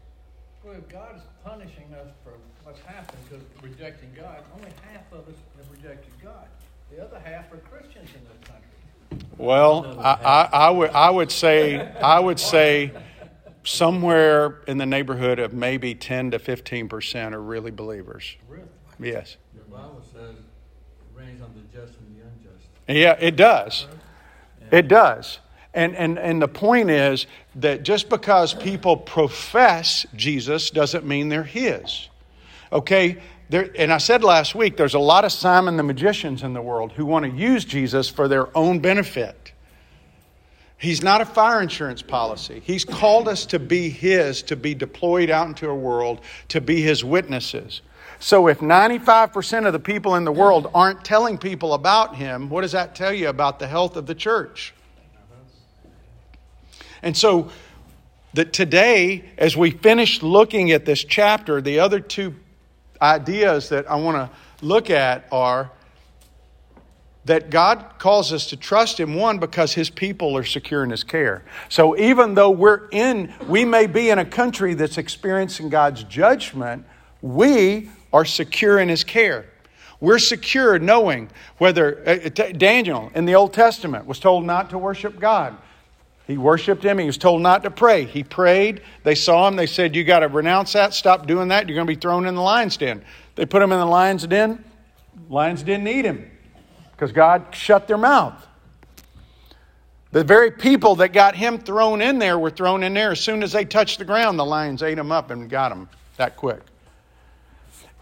Well, 0.63 0.75
if 0.75 0.89
God's 0.89 1.23
punishing 1.45 1.93
us 1.93 2.07
for 2.23 2.35
what's 2.63 2.81
happened 2.83 3.19
because 3.29 3.45
rejecting 3.65 4.11
God, 4.17 4.39
only 4.55 4.71
half 4.93 5.13
of 5.13 5.27
us 5.27 5.35
have 5.57 5.73
rejected 5.73 6.13
God. 6.23 6.47
The 6.95 7.03
other 7.03 7.19
half 7.19 7.53
are 7.53 7.57
Christians 7.57 8.11
in 8.15 8.21
this 8.29 8.49
country. 8.49 9.29
Well, 9.39 9.99
I, 9.99 10.13
I, 10.13 10.49
I 10.53 10.71
would, 10.71 10.91
I 10.91 11.11
would 11.11 11.33
say, 11.33 11.81
I 11.95 12.21
would 12.21 12.39
say 12.39 12.93
somewhere 13.65 14.61
in 14.69 14.79
the 14.79 14.87
neighborhood 14.87 15.41
of 15.41 15.53
maybe 15.53 15.97
10 15.97 16.31
to 16.31 16.39
15 16.39 16.89
percent 16.89 17.35
are 17.35 17.43
really 17.43 17.73
believers. 17.73 18.37
Really? 18.49 18.69
Yes. 18.99 19.37
The 19.55 19.71
Bible 19.71 20.03
says 20.13 20.37
it 20.37 21.19
rains 21.19 21.43
on 21.43 21.53
the 21.55 21.79
just 21.79 21.99
and 21.99 22.17
the 22.17 22.23
unjust. 22.23 22.67
Yeah, 22.89 23.17
it 23.19 23.37
does. 23.37 23.87
It 24.71 24.89
does. 24.89 25.39
And, 25.75 25.97
and, 25.97 26.19
and 26.19 26.41
the 26.41 26.49
point 26.49 26.91
is 26.91 27.27
that 27.57 27.83
just 27.83 28.09
because 28.09 28.55
people 28.55 28.97
profess 28.97 30.07
Jesus 30.15 30.71
doesn't 30.71 31.05
mean 31.05 31.29
they're 31.29 31.43
His. 31.43 32.09
Okay? 32.73 33.21
There, 33.49 33.71
and 33.77 33.93
I 33.93 33.99
said 33.99 34.23
last 34.25 34.55
week, 34.55 34.77
there's 34.77 34.95
a 34.95 35.01
lot 35.01 35.25
of 35.25 35.33
Simon 35.33 35.77
the 35.77 35.83
magicians 35.83 36.43
in 36.43 36.55
the 36.55 36.63
world 36.63 36.93
who 36.93 37.05
want 37.05 37.25
to 37.25 37.31
use 37.31 37.65
Jesus 37.65 38.09
for 38.09 38.29
their 38.29 38.57
own 38.57 38.79
benefit. 38.79 39.53
He's 40.79 41.03
not 41.03 41.21
a 41.21 41.25
fire 41.25 41.61
insurance 41.61 42.03
policy. 42.03 42.61
He's 42.65 42.85
called 42.85 43.29
us 43.29 43.47
to 43.47 43.59
be 43.59 43.89
His, 43.89 44.43
to 44.45 44.57
be 44.57 44.75
deployed 44.75 45.31
out 45.31 45.49
into 45.49 45.69
a 45.69 45.75
world, 45.75 46.21
to 46.49 46.61
be 46.61 46.83
His 46.83 47.05
witnesses. 47.05 47.81
So 48.25 48.47
if 48.47 48.61
95% 48.61 49.67
of 49.67 49.75
the 49.75 49.79
people 49.79 50.15
in 50.15 50.25
the 50.25 50.33
world 50.33 50.71
aren't 50.75 51.05
telling 51.05 51.37
people 51.37 51.75
about 51.75 52.17
him, 52.17 52.49
what 52.49 52.63
does 52.63 52.73
that 52.73 52.95
tell 52.95 53.13
you 53.13 53.29
about 53.29 53.59
the 53.59 53.67
health 53.67 53.99
of 53.99 54.07
the 54.07 54.15
church? 54.15 54.73
And 57.03 57.15
so 57.15 57.51
that 58.33 58.55
today, 58.55 59.27
as 59.37 59.59
we 59.59 59.73
finish 59.73 60.23
looking 60.23 60.71
at 60.71 60.87
this 60.87 61.05
chapter, 61.05 61.61
the 61.61 61.81
other 61.81 62.01
two 62.01 62.35
ideas 63.03 63.69
that 63.69 63.91
I 63.91 63.97
want 63.97 64.17
to 64.17 64.31
look 64.65 64.89
at 64.89 65.29
are 65.31 65.71
that 67.27 67.51
God 67.51 67.99
calls 67.99 68.33
us 68.33 68.47
to 68.47 68.57
trust 68.57 68.99
Him, 68.99 69.17
one, 69.17 69.39
because 69.39 69.75
His 69.75 69.91
people 69.91 70.35
are 70.35 70.45
secure 70.45 70.83
in 70.83 70.89
His 70.89 71.05
care. 71.05 71.45
So 71.69 71.95
even 71.99 72.33
though 72.33 72.53
we're 72.53 72.89
in, 72.89 73.35
we 73.47 73.67
may 73.67 73.87
be 73.87 74.09
in 74.09 74.19
a 74.19 74.25
country 74.25 74.73
that's 74.73 74.97
experiencing 74.97 75.69
God's 75.69 76.05
judgment, 76.05 76.87
we 77.25 77.89
are 78.13 78.27
secure 78.27 78.79
in 78.79 78.91
His 78.91 79.03
care. 79.03 79.47
We're 79.99 80.19
secure 80.19 80.79
knowing 80.79 81.31
whether 81.57 82.07
uh, 82.07 82.29
Daniel 82.29 83.11
in 83.15 83.25
the 83.25 83.35
Old 83.35 83.55
Testament 83.55 84.05
was 84.05 84.19
told 84.19 84.45
not 84.45 84.69
to 84.71 84.79
worship 84.79 85.19
God. 85.19 85.57
He 86.27 86.37
worshiped 86.37 86.83
him. 86.83 86.99
He 86.99 87.07
was 87.07 87.17
told 87.17 87.41
not 87.41 87.63
to 87.63 87.71
pray. 87.71 88.05
He 88.05 88.23
prayed. 88.23 88.83
They 89.03 89.15
saw 89.15 89.49
him. 89.49 89.57
They 89.57 89.67
said, 89.67 89.97
You 89.97 90.05
got 90.05 90.21
to 90.21 90.29
renounce 90.29 90.75
that. 90.75 90.93
Stop 90.93 91.27
doing 91.27 91.49
that. 91.49 91.67
You're 91.69 91.75
going 91.75 91.87
to 91.87 91.95
be 91.95 91.99
thrown 91.99 92.27
in 92.27 92.35
the 92.35 92.43
lion's 92.43 92.77
den. 92.77 93.03
They 93.35 93.47
put 93.47 93.63
him 93.63 93.73
in 93.73 93.79
the 93.79 93.87
lion's 93.87 94.27
den. 94.27 94.63
Lions 95.31 95.63
didn't 95.63 95.89
eat 95.89 96.05
him 96.05 96.31
because 96.93 97.13
God 97.13 97.47
shut 97.53 97.89
their 97.89 97.99
mouth. 97.99 98.47
The 100.13 100.25
very 100.25 100.51
people 100.51 100.97
that 100.97 101.15
got 101.15 101.35
him 101.35 101.59
thrown 101.59 102.03
in 102.03 102.19
there 102.19 102.39
were 102.39 102.51
thrown 102.51 102.83
in 102.83 102.93
there. 102.95 103.13
As 103.13 103.21
soon 103.21 103.43
as 103.43 103.53
they 103.53 103.65
touched 103.65 103.99
the 103.99 104.05
ground, 104.05 104.39
the 104.39 104.45
lions 104.45 104.83
ate 104.83 104.99
him 104.99 105.11
up 105.11 105.31
and 105.31 105.49
got 105.49 105.73
him 105.73 105.89
that 106.19 106.37
quick. 106.37 106.61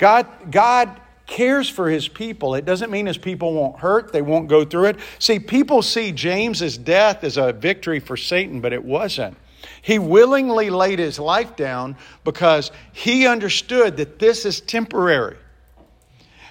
God, 0.02 0.26
God 0.50 1.00
cares 1.26 1.68
for 1.68 1.88
his 1.88 2.08
people. 2.08 2.56
It 2.56 2.64
doesn't 2.64 2.90
mean 2.90 3.06
his 3.06 3.18
people 3.18 3.54
won't 3.54 3.78
hurt, 3.78 4.12
they 4.12 4.20
won't 4.20 4.48
go 4.48 4.64
through 4.64 4.86
it. 4.86 4.96
See, 5.20 5.38
people 5.38 5.80
see 5.80 6.10
James's 6.10 6.76
death 6.76 7.22
as 7.22 7.36
a 7.36 7.52
victory 7.52 8.00
for 8.00 8.16
Satan, 8.16 8.60
but 8.60 8.72
it 8.72 8.84
wasn't. 8.84 9.36
He 9.80 10.00
willingly 10.00 10.70
laid 10.70 10.98
his 10.98 11.20
life 11.20 11.54
down 11.54 11.96
because 12.24 12.72
he 12.92 13.28
understood 13.28 13.98
that 13.98 14.18
this 14.18 14.44
is 14.44 14.60
temporary. 14.60 15.36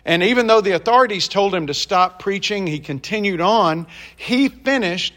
And 0.06 0.24
even 0.24 0.48
though 0.48 0.62
the 0.62 0.72
authorities 0.72 1.28
told 1.28 1.54
him 1.54 1.68
to 1.68 1.74
stop 1.74 2.20
preaching, 2.20 2.66
he 2.66 2.80
continued 2.80 3.42
on. 3.42 3.86
He 4.16 4.48
finished 4.48 5.14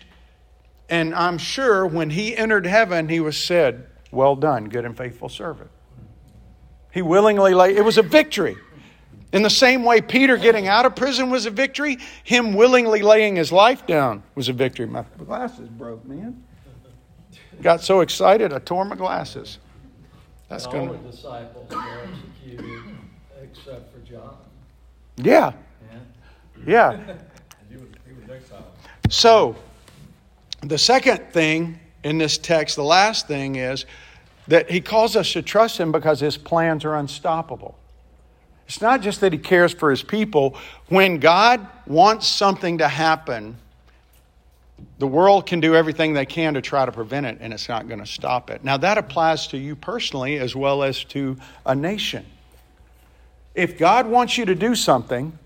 and 0.88 1.14
I'm 1.14 1.38
sure 1.38 1.86
when 1.86 2.10
he 2.10 2.36
entered 2.36 2.66
heaven, 2.66 3.08
he 3.08 3.20
was 3.20 3.36
said, 3.36 3.86
Well 4.10 4.36
done, 4.36 4.68
good 4.68 4.84
and 4.84 4.96
faithful 4.96 5.28
servant. 5.28 5.70
He 6.94 7.02
willingly 7.02 7.54
lay, 7.54 7.76
it 7.76 7.84
was 7.84 7.98
a 7.98 8.02
victory. 8.02 8.56
In 9.32 9.42
the 9.42 9.50
same 9.50 9.82
way, 9.82 10.00
Peter 10.00 10.36
getting 10.36 10.68
out 10.68 10.86
of 10.86 10.94
prison 10.94 11.28
was 11.28 11.44
a 11.44 11.50
victory, 11.50 11.98
him 12.22 12.54
willingly 12.54 13.02
laying 13.02 13.34
his 13.34 13.50
life 13.50 13.84
down 13.84 14.22
was 14.36 14.48
a 14.48 14.52
victory. 14.52 14.86
My 14.86 15.04
glasses 15.18 15.68
broke, 15.68 16.04
man. 16.04 16.44
Got 17.60 17.82
so 17.82 18.00
excited, 18.00 18.52
I 18.52 18.60
tore 18.60 18.84
my 18.84 18.94
glasses. 18.94 19.58
That's 20.48 20.68
going 20.68 20.88
to. 20.88 20.94
All 20.94 21.02
the 21.02 21.10
disciples 21.10 21.68
were 21.68 22.00
executed 22.44 22.82
except 23.42 23.92
for 23.92 23.98
John. 24.08 24.36
Yeah. 25.16 25.52
Yeah. 26.64 26.92
yeah. 26.96 26.96
he 27.70 27.76
was, 27.76 27.88
he 28.06 28.12
was 28.12 28.30
exiled. 28.30 28.64
So, 29.10 29.56
the 30.62 30.78
second 30.78 31.32
thing 31.32 31.80
in 32.04 32.18
this 32.18 32.38
text, 32.38 32.76
the 32.76 32.84
last 32.84 33.26
thing, 33.26 33.56
is 33.56 33.84
that 34.48 34.70
he 34.70 34.80
calls 34.80 35.16
us 35.16 35.32
to 35.32 35.42
trust 35.42 35.78
him 35.78 35.92
because 35.92 36.20
his 36.20 36.36
plans 36.36 36.84
are 36.84 36.94
unstoppable. 36.94 37.76
It's 38.66 38.80
not 38.80 39.02
just 39.02 39.20
that 39.20 39.32
he 39.32 39.38
cares 39.38 39.72
for 39.72 39.90
his 39.90 40.02
people. 40.02 40.56
When 40.88 41.18
God 41.18 41.66
wants 41.86 42.26
something 42.26 42.78
to 42.78 42.88
happen, 42.88 43.56
the 44.98 45.06
world 45.06 45.46
can 45.46 45.60
do 45.60 45.74
everything 45.74 46.14
they 46.14 46.26
can 46.26 46.54
to 46.54 46.62
try 46.62 46.84
to 46.86 46.92
prevent 46.92 47.26
it, 47.26 47.38
and 47.40 47.52
it's 47.52 47.68
not 47.68 47.88
going 47.88 48.00
to 48.00 48.06
stop 48.06 48.50
it. 48.50 48.64
Now, 48.64 48.76
that 48.78 48.98
applies 48.98 49.46
to 49.48 49.58
you 49.58 49.76
personally 49.76 50.38
as 50.38 50.56
well 50.56 50.82
as 50.82 51.04
to 51.04 51.36
a 51.66 51.74
nation. 51.74 52.24
If 53.54 53.78
God 53.78 54.06
wants 54.06 54.36
you 54.36 54.46
to 54.46 54.54
do 54.54 54.74
something, 54.74 55.38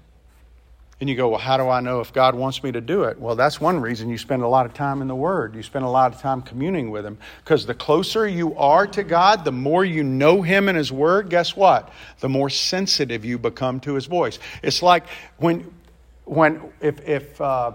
and 1.01 1.09
you 1.09 1.15
go, 1.15 1.29
well, 1.29 1.39
how 1.39 1.57
do 1.57 1.69
I 1.69 1.81
know 1.81 2.01
if 2.01 2.13
God 2.13 2.35
wants 2.35 2.63
me 2.63 2.73
to 2.73 2.81
do 2.81 3.05
it? 3.05 3.21
Well, 3.21 3.37
that's 3.37 3.61
one 3.61 3.81
reason 3.81 4.09
you 4.09 4.19
spend 4.19 4.43
a 4.43 4.49
lot 4.49 4.67
of 4.67 4.75
time 4.75 5.01
in 5.01 5.07
the 5.07 5.15
Word. 5.15 5.55
You 5.55 5.63
spend 5.63 5.85
a 5.85 5.89
lot 5.89 6.13
of 6.13 6.21
time 6.21 6.43
communing 6.43 6.91
with 6.91 7.07
Him. 7.07 7.19
Because 7.45 7.67
the 7.67 7.75
closer 7.75 8.27
you 8.27 8.57
are 8.57 8.85
to 8.89 9.05
God, 9.05 9.45
the 9.45 9.53
more 9.53 9.85
you 9.85 10.03
know 10.03 10.43
Him 10.43 10.69
and 10.69 10.77
His 10.77 10.91
Word, 10.91 11.31
guess 11.31 11.55
what? 11.55 11.93
The 12.19 12.29
more 12.29 12.51
sensitive 12.51 13.25
you 13.25 13.39
become 13.39 13.79
to 13.81 13.95
His 13.95 14.07
voice. 14.07 14.41
It's 14.61 14.83
like 14.83 15.05
when, 15.37 15.73
when 16.25 16.63
if, 16.81 17.01
if 17.07 17.41
uh, 17.41 17.73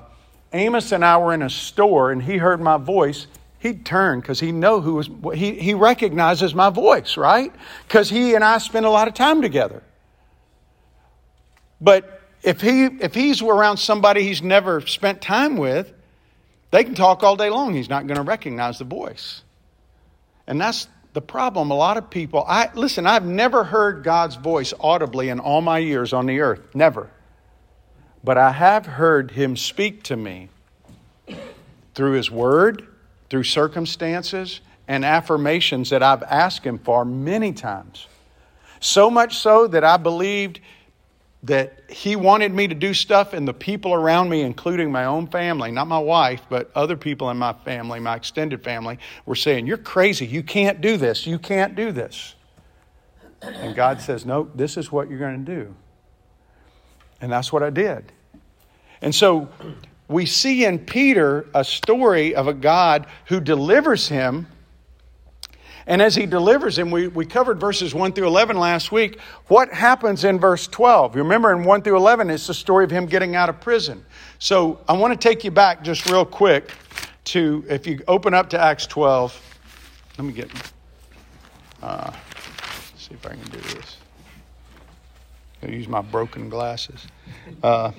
Amos 0.52 0.92
and 0.92 1.06
I 1.06 1.18
were 1.18 1.34
in 1.34 1.42
a 1.42 1.50
store 1.50 2.12
and 2.12 2.22
he 2.22 2.38
heard 2.38 2.60
my 2.60 2.76
voice, 2.76 3.28
he'd 3.60 3.86
turn 3.86 4.20
because 4.20 4.42
he 4.42 4.52
know 4.52 4.82
who 4.82 4.96
was, 4.96 5.10
he, 5.34 5.54
he 5.54 5.74
recognizes 5.74 6.54
my 6.54 6.70
voice, 6.70 7.16
right? 7.16 7.54
Because 7.88 8.10
he 8.10 8.36
and 8.36 8.44
I 8.44 8.58
spend 8.58 8.86
a 8.86 8.90
lot 8.90 9.08
of 9.08 9.14
time 9.14 9.42
together. 9.42 9.82
But 11.80 12.22
if, 12.44 12.62
he, 12.62 12.86
if 12.86 13.14
he's 13.14 13.42
around 13.42 13.78
somebody 13.78 14.24
he's 14.24 14.42
never 14.42 14.82
spent 14.82 15.22
time 15.22 15.58
with, 15.58 15.94
they 16.72 16.84
can 16.84 16.96
talk 16.96 17.24
all 17.24 17.36
day 17.36 17.50
long. 17.50 17.74
He's 17.74 17.90
not 17.90 18.06
going 18.08 18.18
to 18.18 18.24
recognize 18.24 18.80
the 18.80 18.86
voice. 18.86 19.44
And 20.48 20.60
that's 20.60 20.88
the 21.14 21.22
problem. 21.22 21.72
A 21.72 21.76
lot 21.76 21.98
of 21.98 22.10
people, 22.10 22.44
I 22.48 22.70
listen, 22.74 23.06
I've 23.06 23.26
never 23.26 23.64
heard 23.64 24.04
God's 24.04 24.36
voice 24.36 24.74
audibly 24.80 25.30
in 25.30 25.40
all 25.40 25.62
my 25.62 25.78
years 25.78 26.12
on 26.12 26.26
the 26.26 26.42
earth. 26.42 26.62
Never. 26.74 27.10
But 28.24 28.38
I 28.38 28.52
have 28.52 28.86
heard 28.86 29.32
him 29.32 29.56
speak 29.56 30.04
to 30.04 30.16
me 30.16 30.50
through 31.94 32.14
his 32.14 32.32
word, 32.32 32.88
through 33.30 33.44
circumstances, 33.44 34.62
and 34.88 35.06
affirmations 35.06 35.92
that 35.92 36.04
I've 36.04 36.24
asked 36.24 36.66
him 36.66 36.80
for 36.80 37.06
many 37.06 37.54
times. 37.54 38.08
So 38.80 39.10
much 39.10 39.38
so 39.38 39.68
that 39.68 39.84
I 39.84 39.98
believed 39.98 40.60
that 41.44 41.84
he 41.90 42.16
wanted 42.16 42.54
me 42.54 42.68
to 42.68 42.76
do 42.76 42.94
stuff, 42.94 43.34
and 43.34 43.46
the 43.46 43.54
people 43.54 43.94
around 43.94 44.30
me, 44.30 44.42
including 44.42 44.92
my 44.92 45.06
own 45.06 45.28
family, 45.28 45.72
not 45.72 45.88
my 45.88 46.00
wife, 46.00 46.42
but 46.50 46.72
other 46.74 46.96
people 46.96 47.30
in 47.30 47.38
my 47.38 47.52
family, 47.66 48.00
my 48.00 48.16
extended 48.16 48.64
family, 48.64 48.98
were 49.26 49.36
saying, 49.36 49.68
You're 49.68 49.78
crazy. 49.78 50.26
You 50.26 50.42
can't 50.42 50.80
do 50.80 50.96
this. 50.96 51.28
You 51.28 51.38
can't 51.38 51.76
do 51.76 51.92
this. 51.92 52.36
And 53.42 53.76
God 53.76 54.02
says, 54.02 54.26
No, 54.26 54.50
this 54.56 54.78
is 54.78 54.92
what 54.92 55.10
you're 55.10 55.20
going 55.20 55.46
to 55.46 55.56
do. 55.56 55.76
And 57.20 57.32
that's 57.32 57.52
what 57.52 57.62
I 57.62 57.70
did. 57.70 58.12
And 59.02 59.14
so 59.14 59.50
we 60.08 60.26
see 60.26 60.64
in 60.64 60.80
Peter 60.80 61.50
a 61.54 61.64
story 61.66 62.36
of 62.36 62.48
a 62.48 62.54
God 62.54 63.06
who 63.26 63.42
delivers 63.42 64.08
him 64.08 64.48
and 65.86 66.02
as 66.02 66.16
he 66.16 66.26
delivers 66.26 66.78
him, 66.78 66.92
we, 66.92 67.08
we 67.08 67.26
covered 67.26 67.60
verses 67.60 67.94
1 67.94 68.14
through 68.14 68.28
11 68.28 68.58
last 68.58 68.92
week. 68.92 69.20
What 69.48 69.74
happens 69.74 70.24
in 70.24 70.40
verse 70.40 70.68
12? 70.68 71.16
You 71.16 71.24
remember 71.24 71.52
in 71.52 71.64
1 71.64 71.82
through 71.82 71.98
11, 71.98 72.30
it's 72.30 72.48
the 72.48 72.54
story 72.54 72.86
of 72.86 72.92
him 72.92 73.06
getting 73.06 73.36
out 73.36 73.50
of 73.50 73.60
prison. 73.60 74.04
So 74.40 74.80
I 74.88 74.94
want 74.94 75.20
to 75.20 75.28
take 75.28 75.44
you 75.44 75.52
back 75.52 75.84
just 75.84 76.10
real 76.10 76.26
quick 76.26 76.72
to, 77.26 77.66
if 77.68 77.86
you 77.86 78.02
open 78.08 78.34
up 78.34 78.50
to 78.52 78.60
Acts 78.60 78.88
12, 78.88 79.58
let 80.18 80.26
me 80.26 80.34
get, 80.34 80.50
uh, 81.82 82.12
see 82.98 83.14
if 83.14 83.26
I 83.26 83.32
can 83.32 83.50
do 83.50 83.60
this. 83.60 83.98
I'll 85.64 85.70
use 85.70 85.88
my 85.88 86.02
broken 86.02 86.50
glasses. 86.50 87.06
Uh, 87.62 87.92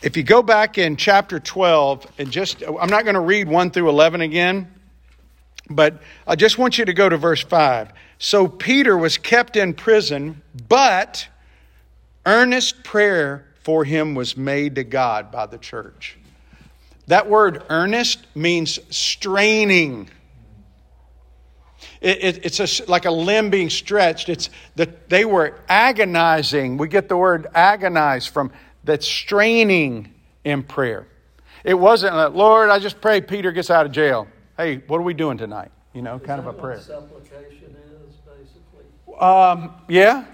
if 0.00 0.16
you 0.16 0.22
go 0.22 0.42
back 0.42 0.78
in 0.78 0.96
chapter 0.96 1.38
12 1.38 2.06
and 2.18 2.30
just, 2.30 2.62
I'm 2.62 2.88
not 2.88 3.04
going 3.04 3.14
to 3.14 3.20
read 3.20 3.46
1 3.46 3.70
through 3.70 3.90
11 3.90 4.22
again 4.22 4.79
but 5.70 6.02
I 6.26 6.34
just 6.34 6.58
want 6.58 6.76
you 6.76 6.84
to 6.84 6.92
go 6.92 7.08
to 7.08 7.16
verse 7.16 7.42
5. 7.42 7.92
So 8.18 8.48
Peter 8.48 8.98
was 8.98 9.16
kept 9.16 9.56
in 9.56 9.72
prison, 9.72 10.42
but 10.68 11.26
earnest 12.26 12.82
prayer 12.82 13.46
for 13.62 13.84
him 13.84 14.14
was 14.14 14.36
made 14.36 14.74
to 14.74 14.84
God 14.84 15.30
by 15.30 15.46
the 15.46 15.58
church. 15.58 16.18
That 17.06 17.30
word 17.30 17.62
earnest 17.70 18.26
means 18.34 18.78
straining. 18.94 20.10
It, 22.00 22.24
it, 22.24 22.44
it's 22.46 22.80
a, 22.80 22.90
like 22.90 23.04
a 23.04 23.10
limb 23.10 23.50
being 23.50 23.70
stretched. 23.70 24.28
It's 24.28 24.50
that 24.76 25.08
they 25.08 25.24
were 25.24 25.58
agonizing. 25.68 26.78
We 26.78 26.88
get 26.88 27.08
the 27.08 27.16
word 27.16 27.46
agonize 27.54 28.26
from 28.26 28.52
that 28.84 29.02
straining 29.02 30.14
in 30.44 30.62
prayer. 30.62 31.06
It 31.62 31.74
wasn't, 31.74 32.34
Lord, 32.34 32.70
I 32.70 32.78
just 32.78 33.00
pray 33.00 33.20
Peter 33.20 33.52
gets 33.52 33.70
out 33.70 33.86
of 33.86 33.92
jail 33.92 34.26
hey, 34.60 34.82
what 34.86 34.98
are 34.98 35.02
we 35.02 35.14
doing 35.14 35.38
tonight? 35.38 35.70
You 35.94 36.02
know, 36.02 36.16
is 36.16 36.22
kind 36.22 36.38
of 36.38 36.46
a 36.46 36.52
prayer. 36.52 36.80
supplication 36.80 37.74
is 37.76 38.14
basically. 38.16 39.18
Um, 39.18 39.74
yeah. 39.88 40.20
yeah. 40.20 40.24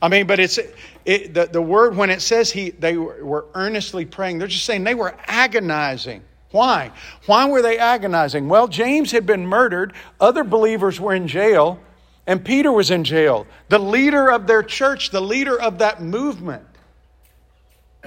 I 0.00 0.08
mean, 0.08 0.26
but 0.26 0.40
it's 0.40 0.58
it, 1.04 1.34
the 1.34 1.46
the 1.46 1.60
word 1.60 1.96
when 1.96 2.10
it 2.10 2.22
says 2.22 2.50
he 2.50 2.70
they 2.70 2.96
were, 2.96 3.24
were 3.24 3.46
earnestly 3.54 4.04
praying. 4.04 4.38
They're 4.38 4.48
just 4.48 4.64
saying 4.64 4.84
they 4.84 4.94
were 4.94 5.14
agonizing. 5.26 6.22
Why? 6.52 6.92
Why 7.26 7.48
were 7.48 7.60
they 7.60 7.76
agonizing? 7.76 8.48
Well, 8.48 8.68
James 8.68 9.10
had 9.10 9.26
been 9.26 9.46
murdered. 9.46 9.92
Other 10.20 10.44
believers 10.44 11.00
were 11.00 11.14
in 11.14 11.28
jail, 11.28 11.80
and 12.26 12.42
Peter 12.42 12.72
was 12.72 12.90
in 12.90 13.04
jail. 13.04 13.46
The 13.68 13.80
leader 13.80 14.30
of 14.30 14.46
their 14.46 14.62
church, 14.62 15.10
the 15.10 15.20
leader 15.20 15.60
of 15.60 15.78
that 15.78 16.00
movement. 16.00 16.64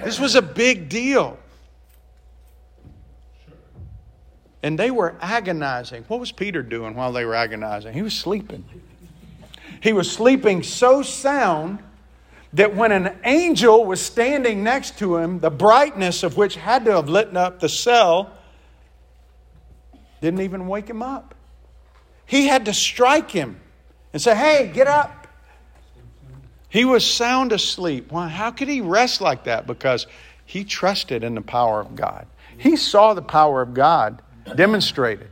This 0.02 0.18
was 0.18 0.34
a 0.34 0.42
big 0.42 0.88
deal. 0.88 1.38
And 4.62 4.78
they 4.78 4.90
were 4.90 5.16
agonizing. 5.20 6.04
What 6.08 6.20
was 6.20 6.32
Peter 6.32 6.62
doing 6.62 6.94
while 6.94 7.12
they 7.12 7.24
were 7.24 7.34
agonizing? 7.34 7.94
He 7.94 8.02
was 8.02 8.14
sleeping. 8.14 8.64
He 9.80 9.92
was 9.92 10.10
sleeping 10.10 10.62
so 10.62 11.02
sound 11.02 11.78
that 12.52 12.74
when 12.74 12.92
an 12.92 13.16
angel 13.24 13.84
was 13.84 14.00
standing 14.00 14.62
next 14.62 14.98
to 14.98 15.16
him, 15.16 15.38
the 15.38 15.50
brightness 15.50 16.22
of 16.22 16.36
which 16.36 16.56
had 16.56 16.84
to 16.84 16.92
have 16.92 17.08
lit 17.08 17.34
up 17.36 17.60
the 17.60 17.68
cell, 17.68 18.30
didn't 20.20 20.40
even 20.40 20.66
wake 20.66 20.88
him 20.88 21.02
up. 21.02 21.34
He 22.26 22.46
had 22.46 22.66
to 22.66 22.74
strike 22.74 23.30
him 23.30 23.58
and 24.12 24.20
say, 24.20 24.34
Hey, 24.34 24.70
get 24.72 24.86
up. 24.86 25.26
He 26.68 26.84
was 26.84 27.04
sound 27.04 27.52
asleep. 27.52 28.12
Why? 28.12 28.28
How 28.28 28.50
could 28.50 28.68
he 28.68 28.80
rest 28.80 29.20
like 29.20 29.44
that? 29.44 29.66
Because 29.66 30.06
he 30.44 30.64
trusted 30.64 31.24
in 31.24 31.34
the 31.34 31.40
power 31.40 31.80
of 31.80 31.96
God. 31.96 32.26
He 32.58 32.76
saw 32.76 33.14
the 33.14 33.22
power 33.22 33.62
of 33.62 33.74
God 33.74 34.22
demonstrated. 34.54 35.28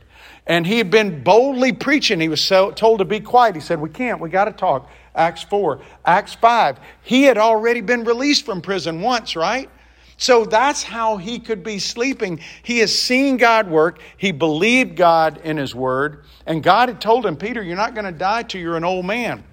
And 0.47 0.65
he 0.65 0.77
had 0.79 0.89
been 0.89 1.23
boldly 1.23 1.73
preaching. 1.73 2.19
He 2.19 2.27
was 2.27 2.43
so, 2.43 2.71
told 2.71 2.99
to 2.99 3.05
be 3.05 3.19
quiet. 3.19 3.55
He 3.55 3.61
said, 3.61 3.79
We 3.79 3.89
can't, 3.89 4.19
we 4.19 4.29
got 4.29 4.45
to 4.45 4.51
talk. 4.51 4.89
Acts 5.13 5.43
4, 5.43 5.81
Acts 6.05 6.33
5. 6.35 6.79
He 7.03 7.23
had 7.23 7.37
already 7.37 7.81
been 7.81 8.03
released 8.03 8.45
from 8.45 8.61
prison 8.61 9.01
once, 9.01 9.35
right? 9.35 9.69
So 10.17 10.43
that's 10.43 10.83
how 10.83 11.17
he 11.17 11.39
could 11.39 11.63
be 11.63 11.79
sleeping. 11.79 12.41
He 12.63 12.79
has 12.79 12.97
seen 12.97 13.37
God 13.37 13.69
work. 13.69 14.01
He 14.17 14.31
believed 14.31 14.97
God 14.97 15.39
in 15.43 15.55
his 15.55 15.73
word. 15.73 16.25
And 16.45 16.61
God 16.61 16.89
had 16.89 16.99
told 16.99 17.25
him, 17.25 17.37
Peter, 17.37 17.63
you're 17.63 17.77
not 17.77 17.93
going 17.93 18.05
to 18.05 18.11
die 18.11 18.43
till 18.43 18.59
you're 18.59 18.75
an 18.75 18.83
old 18.83 19.05
man. 19.05 19.43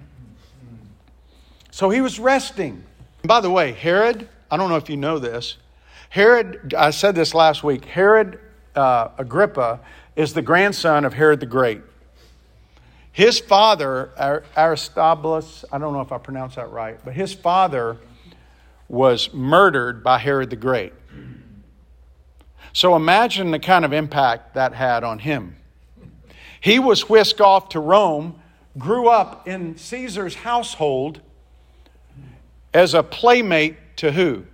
So 1.71 1.89
he 1.89 2.01
was 2.01 2.19
resting. 2.19 2.83
And 3.21 3.27
by 3.27 3.39
the 3.39 3.49
way, 3.49 3.71
Herod, 3.71 4.27
I 4.51 4.57
don't 4.57 4.69
know 4.69 4.75
if 4.75 4.89
you 4.89 4.97
know 4.97 5.19
this. 5.19 5.57
Herod, 6.09 6.73
I 6.77 6.89
said 6.89 7.15
this 7.15 7.33
last 7.33 7.63
week, 7.63 7.85
Herod 7.85 8.39
uh, 8.77 9.11
Agrippa 9.17 9.79
is 10.15 10.33
the 10.33 10.41
grandson 10.41 11.03
of 11.03 11.13
Herod 11.13 11.39
the 11.39 11.45
Great. 11.45 11.81
His 13.11 13.39
father, 13.39 14.11
Aristobulus, 14.55 15.65
I 15.71 15.79
don't 15.79 15.91
know 15.93 16.01
if 16.01 16.11
I 16.11 16.19
pronounced 16.19 16.55
that 16.57 16.69
right, 16.69 16.99
but 17.03 17.13
his 17.15 17.33
father 17.33 17.97
was 18.87 19.33
murdered 19.33 20.03
by 20.03 20.19
Herod 20.19 20.51
the 20.51 20.55
Great. 20.55 20.93
So 22.73 22.95
imagine 22.95 23.49
the 23.49 23.59
kind 23.59 23.83
of 23.83 23.91
impact 23.91 24.53
that 24.53 24.73
had 24.73 25.03
on 25.03 25.17
him. 25.17 25.55
He 26.61 26.77
was 26.77 27.09
whisked 27.09 27.41
off 27.41 27.69
to 27.69 27.79
Rome, 27.79 28.39
grew 28.77 29.07
up 29.07 29.47
in 29.47 29.77
Caesar's 29.77 30.35
household 30.35 31.19
as 32.73 32.93
a 32.93 33.01
playmate 33.01 33.77
to 33.97 34.11
who? 34.11 34.45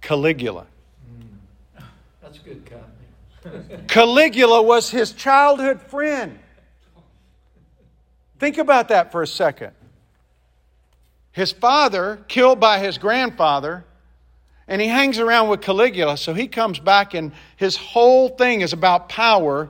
Caligula. 0.00 0.66
That's 2.22 2.38
a 2.38 2.42
good 2.42 2.64
company. 2.64 2.85
Caligula 3.88 4.62
was 4.62 4.90
his 4.90 5.12
childhood 5.12 5.80
friend. 5.82 6.38
Think 8.38 8.58
about 8.58 8.88
that 8.88 9.12
for 9.12 9.22
a 9.22 9.26
second. 9.26 9.72
His 11.32 11.52
father, 11.52 12.24
killed 12.28 12.60
by 12.60 12.78
his 12.78 12.98
grandfather, 12.98 13.84
and 14.68 14.80
he 14.80 14.88
hangs 14.88 15.18
around 15.18 15.48
with 15.48 15.60
Caligula, 15.60 16.16
so 16.16 16.34
he 16.34 16.48
comes 16.48 16.78
back, 16.78 17.14
and 17.14 17.32
his 17.56 17.76
whole 17.76 18.30
thing 18.30 18.62
is 18.62 18.72
about 18.72 19.08
power. 19.08 19.68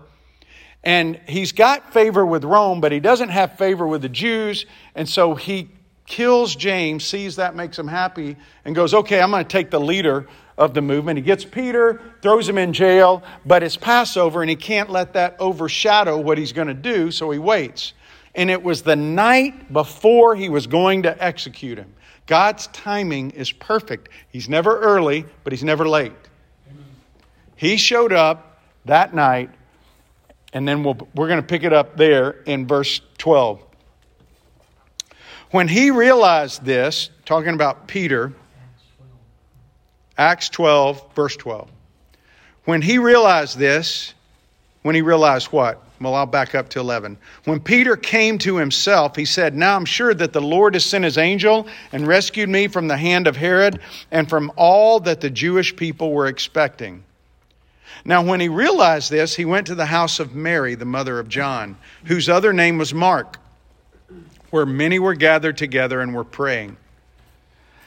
And 0.82 1.20
he's 1.28 1.52
got 1.52 1.92
favor 1.92 2.24
with 2.24 2.44
Rome, 2.44 2.80
but 2.80 2.92
he 2.92 3.00
doesn't 3.00 3.30
have 3.30 3.58
favor 3.58 3.86
with 3.86 4.02
the 4.02 4.08
Jews. 4.08 4.64
And 4.94 5.08
so 5.08 5.34
he 5.34 5.68
kills 6.06 6.54
James, 6.54 7.04
sees 7.04 7.36
that 7.36 7.56
makes 7.56 7.78
him 7.78 7.88
happy, 7.88 8.36
and 8.64 8.74
goes, 8.74 8.94
Okay, 8.94 9.20
I'm 9.20 9.30
going 9.30 9.44
to 9.44 9.48
take 9.48 9.70
the 9.70 9.80
leader 9.80 10.28
of 10.58 10.74
the 10.74 10.82
movement. 10.82 11.18
He 11.18 11.22
gets 11.22 11.44
Peter, 11.44 12.00
throws 12.22 12.48
him 12.48 12.58
in 12.58 12.72
jail, 12.72 13.22
but 13.44 13.62
it's 13.62 13.76
Passover, 13.76 14.42
and 14.42 14.50
he 14.50 14.56
can't 14.56 14.90
let 14.90 15.12
that 15.14 15.36
overshadow 15.38 16.18
what 16.18 16.38
he's 16.38 16.52
going 16.52 16.68
to 16.68 16.74
do, 16.74 17.10
so 17.10 17.30
he 17.30 17.38
waits 17.38 17.92
and 18.36 18.50
it 18.50 18.62
was 18.62 18.82
the 18.82 18.94
night 18.94 19.72
before 19.72 20.36
he 20.36 20.48
was 20.48 20.66
going 20.66 21.02
to 21.02 21.24
execute 21.24 21.78
him. 21.78 21.92
God's 22.26 22.66
timing 22.68 23.30
is 23.30 23.50
perfect. 23.50 24.10
He's 24.28 24.48
never 24.48 24.78
early, 24.78 25.24
but 25.42 25.52
he's 25.52 25.64
never 25.64 25.88
late. 25.88 26.12
He 27.56 27.78
showed 27.78 28.12
up 28.12 28.60
that 28.84 29.14
night, 29.14 29.50
and 30.52 30.68
then 30.68 30.84
we'll, 30.84 30.98
we're 31.14 31.28
going 31.28 31.40
to 31.40 31.46
pick 31.46 31.64
it 31.64 31.72
up 31.72 31.96
there 31.96 32.42
in 32.44 32.66
verse 32.66 33.00
12. 33.16 33.62
When 35.52 35.68
he 35.68 35.90
realized 35.90 36.62
this, 36.64 37.08
talking 37.24 37.54
about 37.54 37.88
Peter, 37.88 38.34
Acts 40.18 40.48
12, 40.48 41.14
verse 41.14 41.36
12. 41.36 41.68
When 42.64 42.82
he 42.82 42.98
realized 42.98 43.58
this, 43.58 44.14
when 44.82 44.94
he 44.94 45.02
realized 45.02 45.48
what? 45.48 45.82
Well, 46.00 46.14
I'll 46.14 46.26
back 46.26 46.54
up 46.54 46.68
to 46.70 46.80
11. 46.80 47.16
When 47.44 47.60
Peter 47.60 47.96
came 47.96 48.38
to 48.38 48.56
himself, 48.56 49.16
he 49.16 49.24
said, 49.24 49.54
Now 49.54 49.76
I'm 49.76 49.84
sure 49.84 50.12
that 50.12 50.32
the 50.32 50.40
Lord 50.40 50.74
has 50.74 50.84
sent 50.84 51.04
his 51.04 51.16
angel 51.16 51.66
and 51.92 52.06
rescued 52.06 52.48
me 52.48 52.68
from 52.68 52.86
the 52.86 52.96
hand 52.96 53.26
of 53.26 53.36
Herod 53.36 53.80
and 54.10 54.28
from 54.28 54.52
all 54.56 55.00
that 55.00 55.20
the 55.20 55.30
Jewish 55.30 55.74
people 55.74 56.12
were 56.12 56.26
expecting. 56.26 57.02
Now, 58.04 58.22
when 58.22 58.40
he 58.40 58.48
realized 58.48 59.10
this, 59.10 59.34
he 59.34 59.44
went 59.44 59.66
to 59.68 59.74
the 59.74 59.86
house 59.86 60.20
of 60.20 60.34
Mary, 60.34 60.74
the 60.74 60.84
mother 60.84 61.18
of 61.18 61.28
John, 61.28 61.76
whose 62.04 62.28
other 62.28 62.52
name 62.52 62.78
was 62.78 62.92
Mark, 62.92 63.38
where 64.50 64.66
many 64.66 64.98
were 64.98 65.14
gathered 65.14 65.56
together 65.56 66.00
and 66.00 66.14
were 66.14 66.24
praying. 66.24 66.76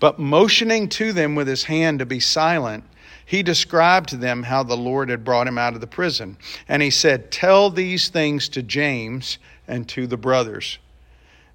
But 0.00 0.18
motioning 0.18 0.88
to 0.88 1.12
them 1.12 1.34
with 1.34 1.46
his 1.46 1.64
hand 1.64 1.98
to 1.98 2.06
be 2.06 2.20
silent, 2.20 2.84
he 3.24 3.42
described 3.44 4.08
to 4.08 4.16
them 4.16 4.42
how 4.42 4.64
the 4.64 4.76
Lord 4.76 5.08
had 5.10 5.24
brought 5.24 5.46
him 5.46 5.58
out 5.58 5.74
of 5.74 5.80
the 5.80 5.86
prison. 5.86 6.36
And 6.68 6.82
he 6.82 6.90
said, 6.90 7.30
Tell 7.30 7.70
these 7.70 8.08
things 8.08 8.48
to 8.50 8.62
James 8.62 9.38
and 9.68 9.88
to 9.90 10.08
the 10.08 10.16
brothers. 10.16 10.78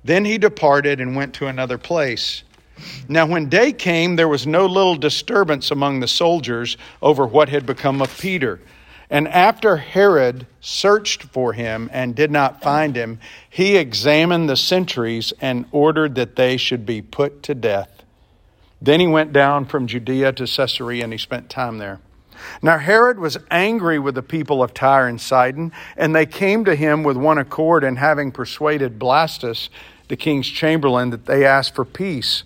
Then 0.05 0.23
he 0.23 0.37
departed 0.37 1.01
and 1.01 1.15
went 1.15 1.33
to 1.33 1.47
another 1.47 1.77
place. 1.77 2.43
Now, 3.07 3.25
when 3.25 3.49
day 3.49 3.73
came, 3.73 4.15
there 4.15 4.27
was 4.27 4.45
no 4.45 4.65
little 4.65 4.95
disturbance 4.95 5.71
among 5.71 5.99
the 5.99 6.07
soldiers 6.07 6.77
over 7.01 7.25
what 7.25 7.49
had 7.49 7.65
become 7.65 8.01
of 8.01 8.17
Peter. 8.19 8.61
And 9.09 9.27
after 9.27 9.77
Herod 9.77 10.45
searched 10.61 11.23
for 11.23 11.53
him 11.53 11.89
and 11.93 12.15
did 12.15 12.31
not 12.31 12.61
find 12.61 12.95
him, 12.95 13.19
he 13.49 13.77
examined 13.77 14.49
the 14.49 14.57
sentries 14.57 15.33
and 15.41 15.65
ordered 15.71 16.15
that 16.15 16.35
they 16.35 16.57
should 16.57 16.85
be 16.85 17.01
put 17.01 17.43
to 17.43 17.55
death. 17.55 17.94
Then 18.85 18.99
he 18.99 19.07
went 19.07 19.33
down 19.33 19.65
from 19.65 19.87
Judea 19.87 20.33
to 20.33 20.45
Caesarea 20.45 21.03
and 21.03 21.11
he 21.11 21.17
spent 21.17 21.49
time 21.49 21.79
there. 21.79 21.99
Now 22.61 22.77
Herod 22.77 23.17
was 23.17 23.39
angry 23.49 23.97
with 23.97 24.13
the 24.13 24.21
people 24.21 24.61
of 24.61 24.75
Tyre 24.75 25.07
and 25.07 25.19
Sidon, 25.19 25.71
and 25.97 26.15
they 26.15 26.27
came 26.27 26.63
to 26.65 26.75
him 26.75 27.01
with 27.01 27.17
one 27.17 27.39
accord, 27.39 27.83
and 27.83 27.97
having 27.97 28.31
persuaded 28.31 28.99
Blastus, 28.99 29.69
the 30.07 30.15
king's 30.15 30.47
chamberlain, 30.47 31.09
that 31.09 31.25
they 31.25 31.45
asked 31.45 31.73
for 31.73 31.85
peace, 31.85 32.43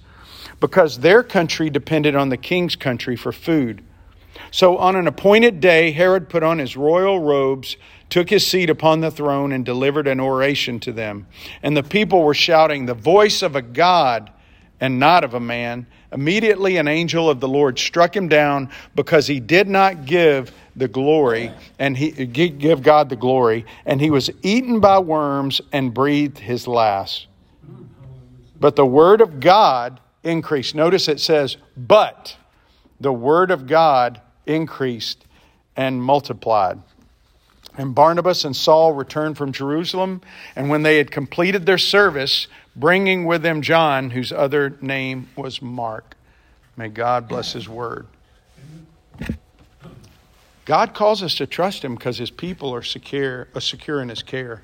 because 0.61 0.99
their 0.99 1.23
country 1.23 1.69
depended 1.69 2.15
on 2.15 2.29
the 2.29 2.37
king's 2.37 2.77
country 2.77 3.17
for 3.17 3.33
food. 3.33 3.83
So 4.51 4.77
on 4.77 4.95
an 4.95 5.07
appointed 5.07 5.59
day, 5.59 5.91
Herod 5.91 6.29
put 6.29 6.43
on 6.43 6.59
his 6.59 6.77
royal 6.77 7.19
robes, 7.19 7.75
took 8.09 8.29
his 8.29 8.47
seat 8.47 8.69
upon 8.69 9.01
the 9.01 9.11
throne, 9.11 9.51
and 9.51 9.65
delivered 9.65 10.07
an 10.07 10.21
oration 10.21 10.79
to 10.81 10.93
them. 10.93 11.27
And 11.61 11.75
the 11.75 11.83
people 11.83 12.23
were 12.23 12.33
shouting, 12.33 12.85
The 12.85 12.93
voice 12.93 13.41
of 13.41 13.57
a 13.57 13.61
God 13.61 14.31
and 14.79 14.99
not 14.99 15.23
of 15.23 15.33
a 15.33 15.39
man. 15.39 15.87
Immediately 16.11 16.77
an 16.77 16.87
angel 16.87 17.29
of 17.29 17.39
the 17.39 17.47
Lord 17.47 17.77
struck 17.77 18.15
him 18.15 18.27
down 18.27 18.69
because 18.95 19.27
he 19.27 19.39
did 19.39 19.67
not 19.67 20.05
give 20.05 20.51
the 20.75 20.87
glory 20.87 21.51
and 21.77 21.95
he 21.95 22.25
give 22.25 22.81
God 22.81 23.09
the 23.09 23.15
glory 23.15 23.65
and 23.85 24.01
he 24.01 24.09
was 24.09 24.29
eaten 24.41 24.79
by 24.79 24.99
worms 24.99 25.61
and 25.71 25.93
breathed 25.93 26.39
his 26.39 26.67
last. 26.67 27.27
But 28.59 28.75
the 28.75 28.85
word 28.85 29.21
of 29.21 29.39
God 29.39 29.99
increased. 30.23 30.75
Notice 30.75 31.07
it 31.07 31.19
says, 31.19 31.57
but 31.77 32.35
the 32.99 33.13
word 33.13 33.51
of 33.51 33.67
God 33.67 34.19
increased 34.45 35.25
and 35.75 36.01
multiplied. 36.01 36.79
And 37.77 37.95
Barnabas 37.95 38.43
and 38.43 38.55
Saul 38.55 38.91
returned 38.91 39.37
from 39.37 39.53
Jerusalem, 39.53 40.21
and 40.55 40.69
when 40.69 40.83
they 40.83 40.97
had 40.97 41.11
completed 41.11 41.65
their 41.65 41.77
service, 41.77 42.47
bringing 42.75 43.25
with 43.25 43.41
them 43.41 43.61
John, 43.61 44.11
whose 44.11 44.31
other 44.31 44.77
name 44.81 45.29
was 45.35 45.61
Mark. 45.61 46.15
May 46.77 46.89
God 46.89 47.27
bless 47.27 47.53
his 47.53 47.67
word. 47.67 48.07
God 50.65 50.93
calls 50.93 51.23
us 51.23 51.35
to 51.35 51.47
trust 51.47 51.83
him 51.83 51.95
because 51.95 52.17
his 52.17 52.29
people 52.29 52.73
are 52.73 52.83
secure, 52.83 53.47
are 53.55 53.61
secure 53.61 54.01
in 54.01 54.09
his 54.09 54.21
care. 54.21 54.63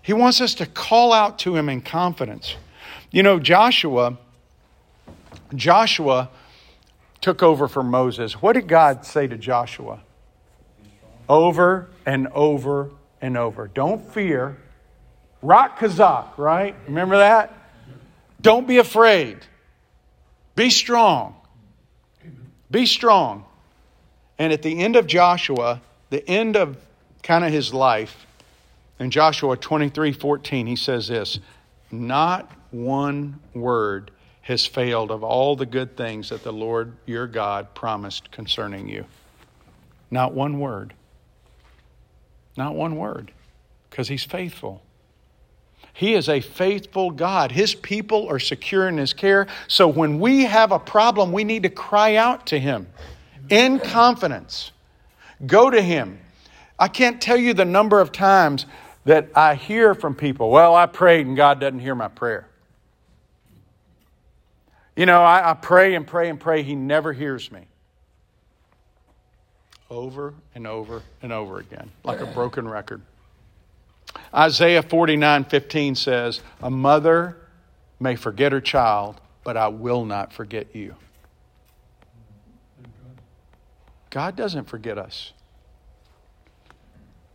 He 0.00 0.12
wants 0.12 0.40
us 0.40 0.54
to 0.54 0.66
call 0.66 1.12
out 1.12 1.38
to 1.40 1.56
him 1.56 1.68
in 1.68 1.80
confidence. 1.80 2.56
You 3.10 3.22
know, 3.22 3.38
Joshua, 3.38 4.16
Joshua 5.54 6.30
took 7.20 7.42
over 7.42 7.68
for 7.68 7.82
Moses. 7.82 8.40
What 8.42 8.52
did 8.52 8.68
God 8.68 9.04
say 9.06 9.26
to 9.26 9.36
Joshua? 9.36 10.00
Over 11.28 11.88
and 12.04 12.28
over 12.28 12.90
and 13.20 13.36
over. 13.36 13.68
Don't 13.68 14.12
fear. 14.12 14.58
Rock 15.44 15.78
Kazakh, 15.78 16.38
right? 16.38 16.74
Remember 16.86 17.18
that? 17.18 17.52
Don't 18.40 18.66
be 18.66 18.78
afraid. 18.78 19.38
Be 20.56 20.70
strong. 20.70 21.36
Be 22.70 22.86
strong. 22.86 23.44
And 24.38 24.54
at 24.54 24.62
the 24.62 24.80
end 24.80 24.96
of 24.96 25.06
Joshua, 25.06 25.82
the 26.08 26.26
end 26.28 26.56
of 26.56 26.78
kind 27.22 27.44
of 27.44 27.52
his 27.52 27.74
life, 27.74 28.26
in 28.98 29.10
Joshua 29.10 29.58
23 29.58 30.12
14, 30.12 30.66
he 30.66 30.76
says 30.76 31.08
this 31.08 31.38
Not 31.90 32.50
one 32.70 33.38
word 33.52 34.12
has 34.42 34.64
failed 34.64 35.10
of 35.10 35.22
all 35.22 35.56
the 35.56 35.66
good 35.66 35.94
things 35.94 36.30
that 36.30 36.42
the 36.42 36.52
Lord 36.52 36.94
your 37.04 37.26
God 37.26 37.74
promised 37.74 38.30
concerning 38.30 38.88
you. 38.88 39.04
Not 40.10 40.32
one 40.32 40.58
word. 40.58 40.94
Not 42.56 42.74
one 42.74 42.96
word. 42.96 43.30
Because 43.90 44.08
he's 44.08 44.24
faithful. 44.24 44.83
He 45.94 46.14
is 46.14 46.28
a 46.28 46.40
faithful 46.40 47.12
God. 47.12 47.52
His 47.52 47.74
people 47.76 48.28
are 48.28 48.40
secure 48.40 48.88
in 48.88 48.98
His 48.98 49.12
care. 49.12 49.46
So 49.68 49.86
when 49.86 50.18
we 50.18 50.42
have 50.42 50.72
a 50.72 50.78
problem, 50.78 51.30
we 51.30 51.44
need 51.44 51.62
to 51.62 51.70
cry 51.70 52.16
out 52.16 52.46
to 52.48 52.58
Him 52.58 52.88
in 53.48 53.78
confidence. 53.78 54.72
Go 55.46 55.70
to 55.70 55.80
Him. 55.80 56.18
I 56.80 56.88
can't 56.88 57.22
tell 57.22 57.36
you 57.36 57.54
the 57.54 57.64
number 57.64 58.00
of 58.00 58.10
times 58.10 58.66
that 59.04 59.28
I 59.36 59.54
hear 59.54 59.94
from 59.94 60.16
people, 60.16 60.50
well, 60.50 60.74
I 60.74 60.86
prayed 60.86 61.26
and 61.26 61.36
God 61.36 61.60
doesn't 61.60 61.78
hear 61.78 61.94
my 61.94 62.08
prayer. 62.08 62.48
You 64.96 65.06
know, 65.06 65.22
I, 65.22 65.50
I 65.50 65.54
pray 65.54 65.94
and 65.94 66.04
pray 66.04 66.28
and 66.28 66.40
pray, 66.40 66.64
He 66.64 66.74
never 66.74 67.12
hears 67.12 67.52
me. 67.52 67.60
Over 69.90 70.34
and 70.56 70.66
over 70.66 71.02
and 71.22 71.32
over 71.32 71.60
again, 71.60 71.88
like 72.02 72.20
a 72.20 72.26
broken 72.26 72.66
record. 72.66 73.00
Isaiah 74.34 74.82
49 74.82 75.44
15 75.44 75.94
says, 75.94 76.40
A 76.62 76.70
mother 76.70 77.36
may 78.00 78.16
forget 78.16 78.52
her 78.52 78.60
child, 78.60 79.20
but 79.44 79.56
I 79.56 79.68
will 79.68 80.04
not 80.04 80.32
forget 80.32 80.74
you. 80.74 80.96
God 84.10 84.36
doesn't 84.36 84.68
forget 84.68 84.98
us. 84.98 85.32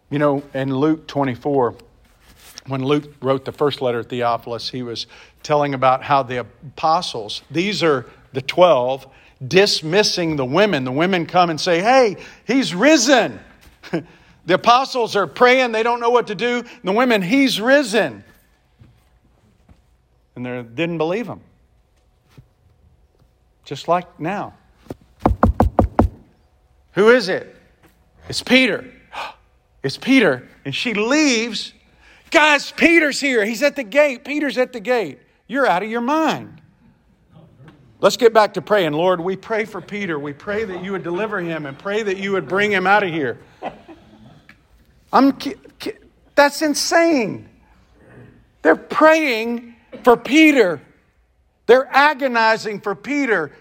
You 0.09 0.17
know, 0.17 0.43
in 0.53 0.73
Luke 0.73 1.07
24, 1.07 1.75
when 2.67 2.83
Luke 2.83 3.13
wrote 3.21 3.45
the 3.45 3.51
first 3.51 3.81
letter 3.81 4.01
to 4.01 4.09
Theophilus, 4.09 4.69
he 4.69 4.81
was 4.81 5.07
telling 5.43 5.73
about 5.73 6.03
how 6.03 6.23
the 6.23 6.39
apostles, 6.39 7.43
these 7.51 7.83
are 7.83 8.05
the 8.33 8.41
12, 8.41 9.07
dismissing 9.45 10.35
the 10.35 10.45
women. 10.45 10.83
The 10.83 10.91
women 10.91 11.25
come 11.25 11.49
and 11.49 11.59
say, 11.59 11.81
Hey, 11.81 12.17
he's 12.45 12.73
risen. 12.73 13.39
the 14.49 14.55
apostles 14.55 15.15
are 15.15 15.27
praying, 15.27 15.73
they 15.73 15.83
don't 15.83 15.99
know 15.99 16.09
what 16.09 16.25
to 16.25 16.33
do. 16.33 16.63
The 16.83 16.91
women, 16.91 17.21
he's 17.21 17.61
risen. 17.61 18.23
And 20.35 20.43
they 20.43 20.63
didn't 20.63 20.97
believe 20.97 21.27
him. 21.27 21.41
Just 23.63 23.87
like 23.87 24.19
now. 24.19 24.55
Who 26.93 27.09
is 27.09 27.29
it? 27.29 27.55
It's 28.27 28.41
Peter. 28.41 28.91
It's 29.83 29.97
Peter. 29.97 30.49
And 30.65 30.73
she 30.75 30.95
leaves. 30.95 31.73
Guys, 32.31 32.71
Peter's 32.71 33.21
here. 33.21 33.45
He's 33.45 33.61
at 33.61 33.75
the 33.75 33.83
gate. 33.83 34.25
Peter's 34.25 34.57
at 34.57 34.73
the 34.73 34.79
gate. 34.79 35.19
You're 35.47 35.67
out 35.67 35.83
of 35.83 35.91
your 35.91 36.01
mind. 36.01 36.59
Let's 38.01 38.17
get 38.17 38.33
back 38.33 38.55
to 38.55 38.63
praying. 38.63 38.93
Lord, 38.93 39.21
we 39.21 39.37
pray 39.37 39.63
for 39.63 39.79
Peter. 39.79 40.17
We 40.17 40.33
pray 40.33 40.63
that 40.65 40.83
you 40.83 40.91
would 40.91 41.03
deliver 41.03 41.39
him 41.39 41.67
and 41.67 41.77
pray 41.77 42.01
that 42.01 42.17
you 42.17 42.31
would 42.31 42.47
bring 42.47 42.71
him 42.71 42.87
out 42.87 43.03
of 43.03 43.11
here. 43.11 43.37
I'm, 45.11 45.37
that's 46.35 46.61
insane. 46.61 47.49
They're 48.61 48.75
praying 48.75 49.75
for 50.03 50.17
Peter. 50.17 50.81
They're 51.65 51.87
agonizing 51.87 52.81
for 52.81 52.95
Peter. 52.95 53.51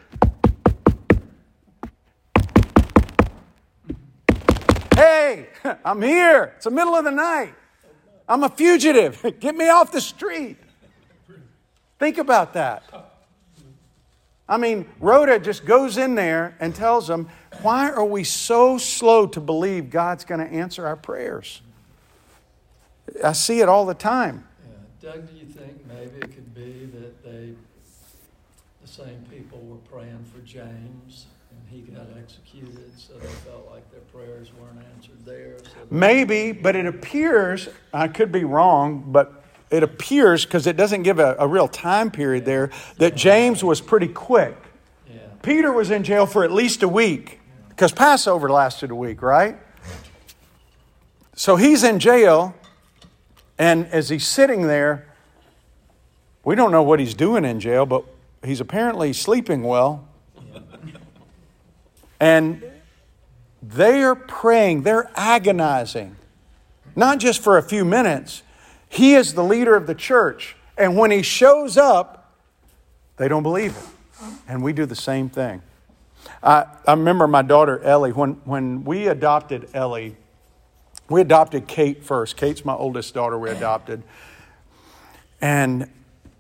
Hey, 4.95 5.49
I'm 5.85 6.03
here. 6.03 6.55
It's 6.57 6.65
the 6.65 6.71
middle 6.71 6.95
of 6.95 7.05
the 7.05 7.11
night. 7.11 7.55
I'm 8.29 8.43
a 8.43 8.49
fugitive. 8.49 9.25
Get 9.41 9.55
me 9.55 9.69
off 9.69 9.93
the 9.93 10.01
street. 10.01 10.57
Think 11.99 12.19
about 12.19 12.53
that. 12.55 12.83
I 14.49 14.57
mean, 14.57 14.89
Rhoda 14.99 15.39
just 15.39 15.67
goes 15.67 15.99
in 15.99 16.15
there 16.15 16.57
and 16.59 16.75
tells 16.75 17.07
them, 17.07 17.29
Why 17.61 17.91
are 17.91 18.05
we 18.05 18.25
so 18.25 18.79
slow 18.79 19.27
to 19.27 19.41
believe 19.41 19.91
God's 19.91 20.25
going 20.25 20.41
to 20.41 20.47
answer 20.47 20.87
our 20.87 20.97
prayers? 20.97 21.61
I 23.23 23.33
see 23.33 23.61
it 23.61 23.69
all 23.69 23.85
the 23.85 23.95
time. 23.95 24.47
Yeah. 25.03 25.13
Doug, 25.13 25.29
do 25.29 25.37
you 25.37 25.47
think 25.47 25.87
maybe 25.87 26.17
it 26.17 26.35
could 26.35 26.55
be 26.55 26.87
that 26.95 27.23
they, 27.23 27.53
the 28.81 28.89
same 28.89 29.25
people 29.31 29.61
were 29.61 29.77
praying 29.91 30.25
for 30.33 30.41
James 30.41 31.27
and 31.51 31.61
he 31.69 31.81
got 31.93 32.07
executed, 32.17 32.91
so 32.97 33.15
they 33.15 33.27
felt 33.27 33.69
like 33.71 33.91
their 33.91 34.01
prayers 34.01 34.51
weren't 34.55 34.85
answered 34.95 35.25
there. 35.25 35.59
So 35.59 35.71
Maybe, 35.91 36.53
but 36.53 36.75
it 36.77 36.87
appears, 36.87 37.69
I 37.93 38.09
could 38.09 38.33
be 38.33 38.45
wrong, 38.45 39.05
but 39.09 39.38
it 39.71 39.83
appears, 39.83 40.45
because 40.45 40.67
it 40.67 40.77
doesn't 40.77 41.03
give 41.03 41.19
a, 41.19 41.37
a, 41.39 41.47
real 41.47 41.69
time 41.69 42.11
period 42.11 42.45
there, 42.45 42.71
that 42.97 43.15
James 43.15 43.63
was 43.63 43.81
pretty 43.81 44.09
quick. 44.09 44.57
Yeah. 45.09 45.21
Peter 45.43 45.73
was 45.73 45.91
in 45.91 46.05
jail 46.05 46.27
for 46.27 46.45
at 46.45 46.53
least 46.53 46.83
a 46.83 46.89
week, 46.89 47.41
because 47.69 47.93
Passover 47.93 48.49
lasted 48.49 48.91
a 48.91 48.95
week, 48.95 49.21
right? 49.21 49.59
So 51.35 51.57
he's 51.57 51.85
in 51.85 51.99
jail, 51.99 52.55
and 53.59 53.87
as 53.89 54.09
he's 54.09 54.27
sitting 54.27 54.67
there, 54.67 55.07
we 56.45 56.55
don't 56.55 56.73
know 56.73 56.83
what 56.83 56.99
he's 56.99 57.15
doing 57.15 57.45
in 57.45 57.61
jail, 57.61 57.85
but 57.85 58.05
he's 58.43 58.61
apparently 58.61 59.13
sleeping 59.13 59.63
well. 59.63 60.09
And 62.21 62.65
they 63.63 64.03
are 64.03 64.15
praying, 64.15 64.83
they're 64.83 65.11
agonizing, 65.15 66.17
not 66.97 67.19
just 67.19 67.41
for 67.41 67.59
a 67.59 67.63
few 67.63 67.85
minutes. 67.85 68.43
He 68.89 69.15
is 69.15 69.35
the 69.35 69.45
leader 69.45 69.77
of 69.77 69.87
the 69.87 69.95
church. 69.95 70.57
And 70.77 70.97
when 70.97 71.11
he 71.11 71.23
shows 71.23 71.77
up, 71.77 72.33
they 73.17 73.29
don't 73.29 73.43
believe 73.43 73.77
him. 73.77 74.39
And 74.49 74.63
we 74.63 74.73
do 74.73 74.87
the 74.87 74.97
same 74.97 75.29
thing. 75.29 75.63
I, 76.43 76.67
I 76.87 76.93
remember 76.93 77.27
my 77.27 77.43
daughter 77.43 77.81
Ellie, 77.81 78.13
when, 78.13 78.33
when 78.45 78.85
we 78.85 79.09
adopted 79.09 79.69
Ellie, 79.75 80.17
we 81.09 81.21
adopted 81.21 81.67
Kate 81.67 82.05
first. 82.05 82.37
Kate's 82.37 82.65
my 82.65 82.75
oldest 82.75 83.15
daughter 83.15 83.39
we 83.39 83.51
adopted. 83.51 84.03
And 85.41 85.91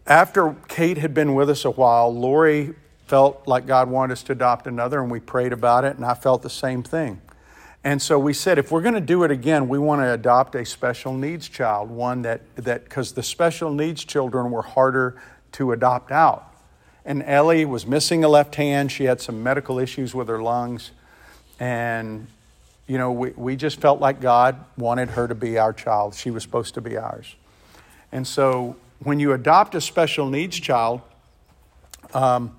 after 0.06 0.56
Kate 0.68 0.98
had 0.98 1.14
been 1.14 1.34
with 1.34 1.50
us 1.50 1.64
a 1.64 1.70
while, 1.70 2.14
Lori 2.14 2.74
felt 3.06 3.46
like 3.46 3.66
God 3.66 3.88
wanted 3.88 4.14
us 4.14 4.22
to 4.24 4.32
adopt 4.32 4.66
another, 4.66 5.00
and 5.00 5.10
we 5.10 5.20
prayed 5.20 5.52
about 5.52 5.84
it, 5.84 5.96
and 5.96 6.04
I 6.04 6.14
felt 6.14 6.42
the 6.42 6.50
same 6.50 6.82
thing. 6.82 7.20
And 7.88 8.02
so 8.02 8.18
we 8.18 8.34
said, 8.34 8.58
if 8.58 8.70
we're 8.70 8.82
going 8.82 8.96
to 8.96 9.00
do 9.00 9.24
it 9.24 9.30
again, 9.30 9.66
we 9.66 9.78
want 9.78 10.02
to 10.02 10.12
adopt 10.12 10.54
a 10.54 10.66
special 10.66 11.14
needs 11.14 11.48
child, 11.48 11.88
one 11.88 12.20
that, 12.20 12.42
because 12.54 13.12
the 13.12 13.22
special 13.22 13.72
needs 13.72 14.04
children 14.04 14.50
were 14.50 14.60
harder 14.60 15.18
to 15.52 15.72
adopt 15.72 16.12
out. 16.12 16.52
And 17.06 17.22
Ellie 17.22 17.64
was 17.64 17.86
missing 17.86 18.24
a 18.24 18.28
left 18.28 18.56
hand. 18.56 18.92
She 18.92 19.04
had 19.04 19.22
some 19.22 19.42
medical 19.42 19.78
issues 19.78 20.14
with 20.14 20.28
her 20.28 20.42
lungs. 20.42 20.90
And, 21.58 22.26
you 22.86 22.98
know, 22.98 23.10
we, 23.10 23.30
we 23.30 23.56
just 23.56 23.80
felt 23.80 24.00
like 24.00 24.20
God 24.20 24.62
wanted 24.76 25.08
her 25.08 25.26
to 25.26 25.34
be 25.34 25.56
our 25.56 25.72
child. 25.72 26.14
She 26.14 26.30
was 26.30 26.42
supposed 26.42 26.74
to 26.74 26.82
be 26.82 26.98
ours. 26.98 27.36
And 28.12 28.26
so 28.26 28.76
when 28.98 29.18
you 29.18 29.32
adopt 29.32 29.74
a 29.74 29.80
special 29.80 30.28
needs 30.28 30.60
child, 30.60 31.00
um, 32.12 32.54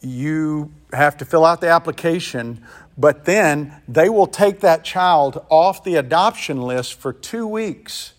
you 0.00 0.72
have 0.92 1.16
to 1.18 1.24
fill 1.24 1.44
out 1.44 1.60
the 1.60 1.68
application, 1.68 2.64
but 2.98 3.24
then 3.24 3.80
they 3.88 4.08
will 4.08 4.26
take 4.26 4.60
that 4.60 4.84
child 4.84 5.44
off 5.48 5.84
the 5.84 5.96
adoption 5.96 6.62
list 6.62 6.94
for 6.94 7.12
two 7.12 7.46
weeks. 7.46 8.12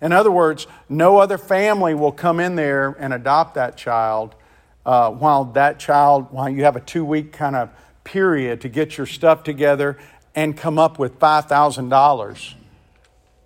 In 0.00 0.12
other 0.12 0.30
words, 0.30 0.66
no 0.88 1.18
other 1.18 1.38
family 1.38 1.94
will 1.94 2.12
come 2.12 2.38
in 2.40 2.56
there 2.56 2.96
and 2.98 3.12
adopt 3.14 3.54
that 3.54 3.76
child 3.76 4.34
uh, 4.84 5.10
while 5.10 5.44
that 5.46 5.78
child, 5.78 6.28
while 6.30 6.48
you 6.48 6.64
have 6.64 6.76
a 6.76 6.80
two 6.80 7.04
week 7.04 7.32
kind 7.32 7.56
of 7.56 7.70
period 8.04 8.60
to 8.60 8.68
get 8.68 8.98
your 8.98 9.06
stuff 9.06 9.42
together 9.42 9.98
and 10.34 10.56
come 10.56 10.78
up 10.78 10.98
with 10.98 11.18
$5,000, 11.18 12.54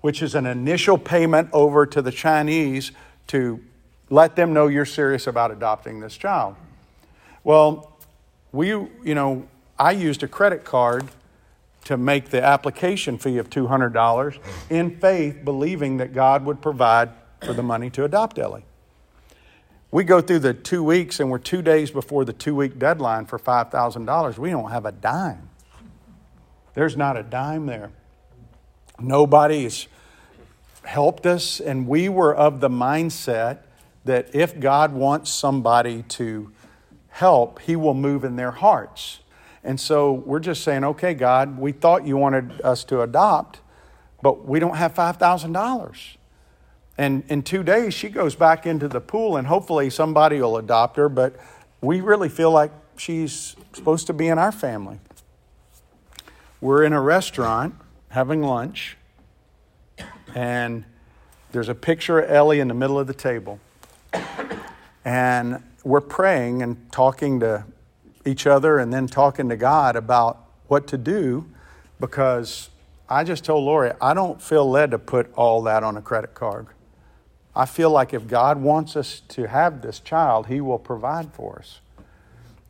which 0.00 0.22
is 0.22 0.34
an 0.34 0.46
initial 0.46 0.98
payment 0.98 1.48
over 1.52 1.86
to 1.86 2.02
the 2.02 2.10
Chinese 2.10 2.92
to 3.28 3.60
let 4.10 4.36
them 4.36 4.52
know 4.52 4.66
you're 4.66 4.84
serious 4.84 5.26
about 5.26 5.50
adopting 5.50 6.00
this 6.00 6.16
child. 6.16 6.56
Well, 7.44 7.92
we, 8.52 8.68
you 8.68 9.14
know, 9.14 9.46
I 9.78 9.92
used 9.92 10.22
a 10.22 10.28
credit 10.28 10.64
card 10.64 11.08
to 11.84 11.96
make 11.96 12.30
the 12.30 12.42
application 12.42 13.18
fee 13.18 13.38
of 13.38 13.48
$200 13.48 14.38
in 14.68 14.98
faith, 14.98 15.44
believing 15.44 15.98
that 15.98 16.12
God 16.12 16.44
would 16.44 16.60
provide 16.60 17.10
for 17.40 17.52
the 17.52 17.62
money 17.62 17.88
to 17.90 18.04
adopt 18.04 18.38
Ellie. 18.38 18.64
We 19.90 20.04
go 20.04 20.20
through 20.20 20.40
the 20.40 20.52
two 20.52 20.82
weeks 20.82 21.18
and 21.18 21.30
we're 21.30 21.38
two 21.38 21.62
days 21.62 21.90
before 21.90 22.24
the 22.24 22.32
two 22.32 22.54
week 22.54 22.78
deadline 22.78 23.24
for 23.24 23.38
$5,000. 23.38 24.38
We 24.38 24.50
don't 24.50 24.70
have 24.70 24.84
a 24.84 24.92
dime. 24.92 25.48
There's 26.74 26.96
not 26.96 27.16
a 27.16 27.22
dime 27.22 27.66
there. 27.66 27.90
Nobody's 29.00 29.86
helped 30.82 31.26
us, 31.26 31.60
and 31.60 31.86
we 31.86 32.08
were 32.08 32.34
of 32.34 32.60
the 32.60 32.68
mindset 32.68 33.58
that 34.04 34.34
if 34.34 34.58
God 34.58 34.92
wants 34.92 35.30
somebody 35.30 36.02
to 36.02 36.52
help, 37.08 37.60
He 37.60 37.76
will 37.76 37.94
move 37.94 38.24
in 38.24 38.36
their 38.36 38.50
hearts. 38.50 39.20
And 39.68 39.78
so 39.78 40.12
we're 40.12 40.40
just 40.40 40.64
saying, 40.64 40.82
okay, 40.82 41.12
God, 41.12 41.58
we 41.58 41.72
thought 41.72 42.06
you 42.06 42.16
wanted 42.16 42.58
us 42.62 42.84
to 42.84 43.02
adopt, 43.02 43.60
but 44.22 44.46
we 44.46 44.60
don't 44.60 44.76
have 44.76 44.94
$5,000. 44.94 46.16
And 46.96 47.22
in 47.28 47.42
two 47.42 47.62
days, 47.62 47.92
she 47.92 48.08
goes 48.08 48.34
back 48.34 48.64
into 48.64 48.88
the 48.88 49.02
pool, 49.02 49.36
and 49.36 49.46
hopefully 49.46 49.90
somebody 49.90 50.40
will 50.40 50.56
adopt 50.56 50.96
her, 50.96 51.10
but 51.10 51.36
we 51.82 52.00
really 52.00 52.30
feel 52.30 52.50
like 52.50 52.70
she's 52.96 53.56
supposed 53.74 54.06
to 54.06 54.14
be 54.14 54.28
in 54.28 54.38
our 54.38 54.52
family. 54.52 55.00
We're 56.62 56.82
in 56.82 56.94
a 56.94 57.02
restaurant 57.02 57.74
having 58.08 58.42
lunch, 58.42 58.96
and 60.34 60.86
there's 61.52 61.68
a 61.68 61.74
picture 61.74 62.20
of 62.20 62.30
Ellie 62.30 62.60
in 62.60 62.68
the 62.68 62.74
middle 62.74 62.98
of 62.98 63.06
the 63.06 63.12
table. 63.12 63.60
And 65.04 65.62
we're 65.84 66.00
praying 66.00 66.62
and 66.62 66.90
talking 66.90 67.40
to 67.40 67.64
each 68.28 68.46
other 68.46 68.78
and 68.78 68.92
then 68.92 69.06
talking 69.06 69.48
to 69.48 69.56
God 69.56 69.96
about 69.96 70.44
what 70.68 70.86
to 70.88 70.98
do 70.98 71.48
because 71.98 72.68
I 73.08 73.24
just 73.24 73.44
told 73.44 73.64
Lori, 73.64 73.92
I 74.00 74.14
don't 74.14 74.40
feel 74.40 74.68
led 74.68 74.90
to 74.90 74.98
put 74.98 75.32
all 75.34 75.62
that 75.62 75.82
on 75.82 75.96
a 75.96 76.02
credit 76.02 76.34
card. 76.34 76.66
I 77.56 77.64
feel 77.64 77.90
like 77.90 78.12
if 78.14 78.28
God 78.28 78.60
wants 78.60 78.94
us 78.94 79.22
to 79.28 79.48
have 79.48 79.82
this 79.82 79.98
child, 79.98 80.46
He 80.46 80.60
will 80.60 80.78
provide 80.78 81.32
for 81.32 81.58
us. 81.58 81.80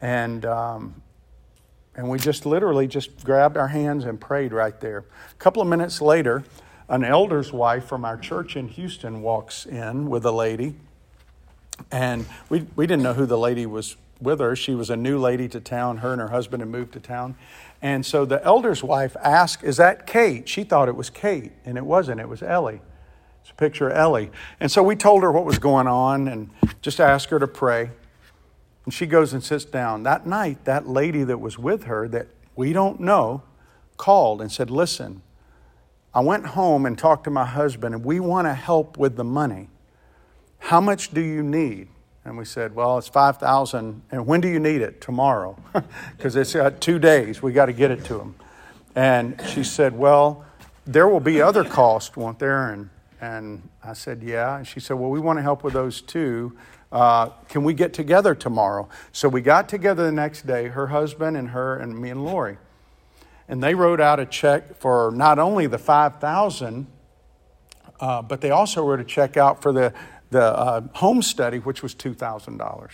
And, 0.00 0.46
um, 0.46 1.02
and 1.96 2.08
we 2.08 2.18
just 2.18 2.46
literally 2.46 2.86
just 2.86 3.24
grabbed 3.24 3.56
our 3.56 3.68
hands 3.68 4.04
and 4.04 4.20
prayed 4.20 4.52
right 4.52 4.80
there. 4.80 5.04
A 5.30 5.34
couple 5.34 5.60
of 5.60 5.68
minutes 5.68 6.00
later, 6.00 6.44
an 6.88 7.04
elder's 7.04 7.52
wife 7.52 7.84
from 7.84 8.04
our 8.04 8.16
church 8.16 8.56
in 8.56 8.68
Houston 8.68 9.20
walks 9.20 9.66
in 9.66 10.08
with 10.08 10.24
a 10.24 10.32
lady. 10.32 10.76
And 11.90 12.26
we, 12.48 12.66
we 12.76 12.86
didn't 12.86 13.02
know 13.02 13.12
who 13.12 13.26
the 13.26 13.38
lady 13.38 13.66
was 13.66 13.96
with 14.20 14.40
her. 14.40 14.56
She 14.56 14.74
was 14.74 14.90
a 14.90 14.96
new 14.96 15.18
lady 15.18 15.48
to 15.48 15.60
town. 15.60 15.98
Her 15.98 16.12
and 16.12 16.20
her 16.20 16.28
husband 16.28 16.60
had 16.60 16.68
moved 16.68 16.92
to 16.94 17.00
town. 17.00 17.36
And 17.80 18.04
so 18.04 18.24
the 18.24 18.44
elder's 18.44 18.82
wife 18.82 19.16
asked, 19.22 19.62
Is 19.62 19.76
that 19.76 20.06
Kate? 20.06 20.48
She 20.48 20.64
thought 20.64 20.88
it 20.88 20.96
was 20.96 21.10
Kate, 21.10 21.52
and 21.64 21.78
it 21.78 21.84
wasn't. 21.84 22.20
It 22.20 22.28
was 22.28 22.42
Ellie. 22.42 22.80
It's 23.42 23.50
a 23.50 23.54
picture 23.54 23.88
of 23.88 23.96
Ellie. 23.96 24.30
And 24.60 24.70
so 24.70 24.82
we 24.82 24.96
told 24.96 25.22
her 25.22 25.30
what 25.30 25.44
was 25.44 25.58
going 25.58 25.86
on 25.86 26.28
and 26.28 26.50
just 26.82 27.00
asked 27.00 27.30
her 27.30 27.38
to 27.38 27.46
pray. 27.46 27.90
And 28.84 28.92
she 28.92 29.06
goes 29.06 29.32
and 29.32 29.44
sits 29.44 29.64
down. 29.64 30.02
That 30.02 30.26
night, 30.26 30.64
that 30.64 30.88
lady 30.88 31.22
that 31.24 31.38
was 31.38 31.58
with 31.58 31.84
her, 31.84 32.08
that 32.08 32.26
we 32.56 32.72
don't 32.72 33.00
know, 33.00 33.42
called 33.96 34.40
and 34.40 34.50
said, 34.50 34.70
Listen, 34.70 35.22
I 36.14 36.20
went 36.20 36.46
home 36.46 36.86
and 36.86 36.98
talked 36.98 37.24
to 37.24 37.30
my 37.30 37.44
husband, 37.44 37.94
and 37.94 38.04
we 38.04 38.18
want 38.18 38.46
to 38.46 38.54
help 38.54 38.96
with 38.96 39.16
the 39.16 39.24
money. 39.24 39.68
How 40.58 40.80
much 40.80 41.12
do 41.12 41.20
you 41.20 41.42
need? 41.42 41.88
And 42.28 42.36
we 42.36 42.44
said, 42.44 42.74
Well, 42.74 42.98
it's 42.98 43.08
5000 43.08 44.02
And 44.10 44.26
when 44.26 44.42
do 44.42 44.48
you 44.48 44.60
need 44.60 44.82
it? 44.82 45.00
Tomorrow. 45.00 45.56
Because 46.16 46.36
it's 46.36 46.52
got 46.52 46.80
two 46.80 46.98
days. 46.98 47.42
We 47.42 47.52
got 47.52 47.66
to 47.66 47.72
get 47.72 47.90
it 47.90 48.04
to 48.04 48.18
them. 48.18 48.34
And 48.94 49.40
she 49.48 49.64
said, 49.64 49.96
Well, 49.96 50.44
there 50.86 51.08
will 51.08 51.20
be 51.20 51.40
other 51.40 51.64
costs, 51.64 52.14
won't 52.16 52.38
there? 52.38 52.70
And, 52.70 52.90
and 53.22 53.66
I 53.82 53.94
said, 53.94 54.22
Yeah. 54.22 54.58
And 54.58 54.66
she 54.66 54.78
said, 54.78 54.98
Well, 54.98 55.08
we 55.08 55.20
want 55.20 55.38
to 55.38 55.42
help 55.42 55.64
with 55.64 55.72
those 55.72 56.02
too. 56.02 56.54
Uh, 56.92 57.30
can 57.48 57.64
we 57.64 57.72
get 57.72 57.94
together 57.94 58.34
tomorrow? 58.34 58.90
So 59.10 59.30
we 59.30 59.40
got 59.40 59.66
together 59.66 60.04
the 60.04 60.12
next 60.12 60.46
day, 60.46 60.68
her 60.68 60.88
husband 60.88 61.34
and 61.34 61.48
her 61.50 61.78
and 61.78 61.98
me 61.98 62.10
and 62.10 62.24
Lori. 62.24 62.58
And 63.48 63.62
they 63.62 63.74
wrote 63.74 64.02
out 64.02 64.20
a 64.20 64.26
check 64.26 64.76
for 64.76 65.10
not 65.14 65.38
only 65.38 65.66
the 65.66 65.78
5000 65.78 66.88
uh, 68.00 68.22
but 68.22 68.40
they 68.40 68.50
also 68.50 68.84
wrote 68.84 69.00
a 69.00 69.04
check 69.04 69.36
out 69.36 69.60
for 69.60 69.72
the 69.72 69.92
the 70.30 70.42
uh, 70.42 70.80
home 70.94 71.22
study, 71.22 71.58
which 71.58 71.82
was 71.82 71.94
$2,000. 71.94 72.90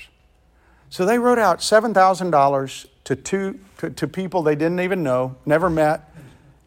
So 0.90 1.04
they 1.04 1.18
wrote 1.18 1.38
out 1.38 1.58
$7,000 1.58 2.86
to, 3.04 3.16
two, 3.16 3.60
to, 3.78 3.90
to 3.90 4.08
people 4.08 4.42
they 4.42 4.54
didn't 4.54 4.80
even 4.80 5.02
know, 5.02 5.36
never 5.44 5.68
met, 5.68 6.14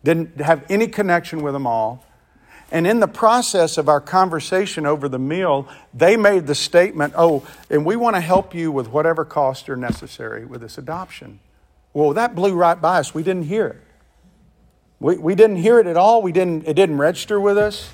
didn't 0.03 0.41
have 0.41 0.65
any 0.69 0.87
connection 0.87 1.41
with 1.41 1.53
them 1.53 1.65
all. 1.65 2.05
And 2.71 2.85
in 2.85 2.99
the 2.99 3.07
process 3.07 3.77
of 3.77 3.87
our 3.87 4.01
conversation 4.01 4.85
over 4.85 5.07
the 5.07 5.19
meal, 5.19 5.69
they 5.93 6.17
made 6.17 6.47
the 6.47 6.55
statement, 6.55 7.13
oh, 7.15 7.47
and 7.69 7.85
we 7.85 7.95
want 7.95 8.17
to 8.17 8.19
help 8.19 8.53
you 8.53 8.71
with 8.71 8.89
whatever 8.89 9.23
costs 9.23 9.69
are 9.69 9.77
necessary 9.77 10.45
with 10.45 10.61
this 10.61 10.77
adoption. 10.77 11.39
Well, 11.93 12.13
that 12.13 12.35
blew 12.35 12.53
right 12.53 12.79
by 12.79 12.99
us. 12.99 13.13
We 13.13 13.23
didn't 13.23 13.43
hear 13.43 13.67
it. 13.67 13.81
We, 14.99 15.17
we 15.17 15.35
didn't 15.35 15.57
hear 15.57 15.79
it 15.79 15.87
at 15.87 15.95
all. 15.95 16.21
We 16.21 16.33
didn't, 16.33 16.67
it 16.67 16.73
didn't 16.73 16.97
register 16.97 17.39
with 17.39 17.57
us. 17.57 17.89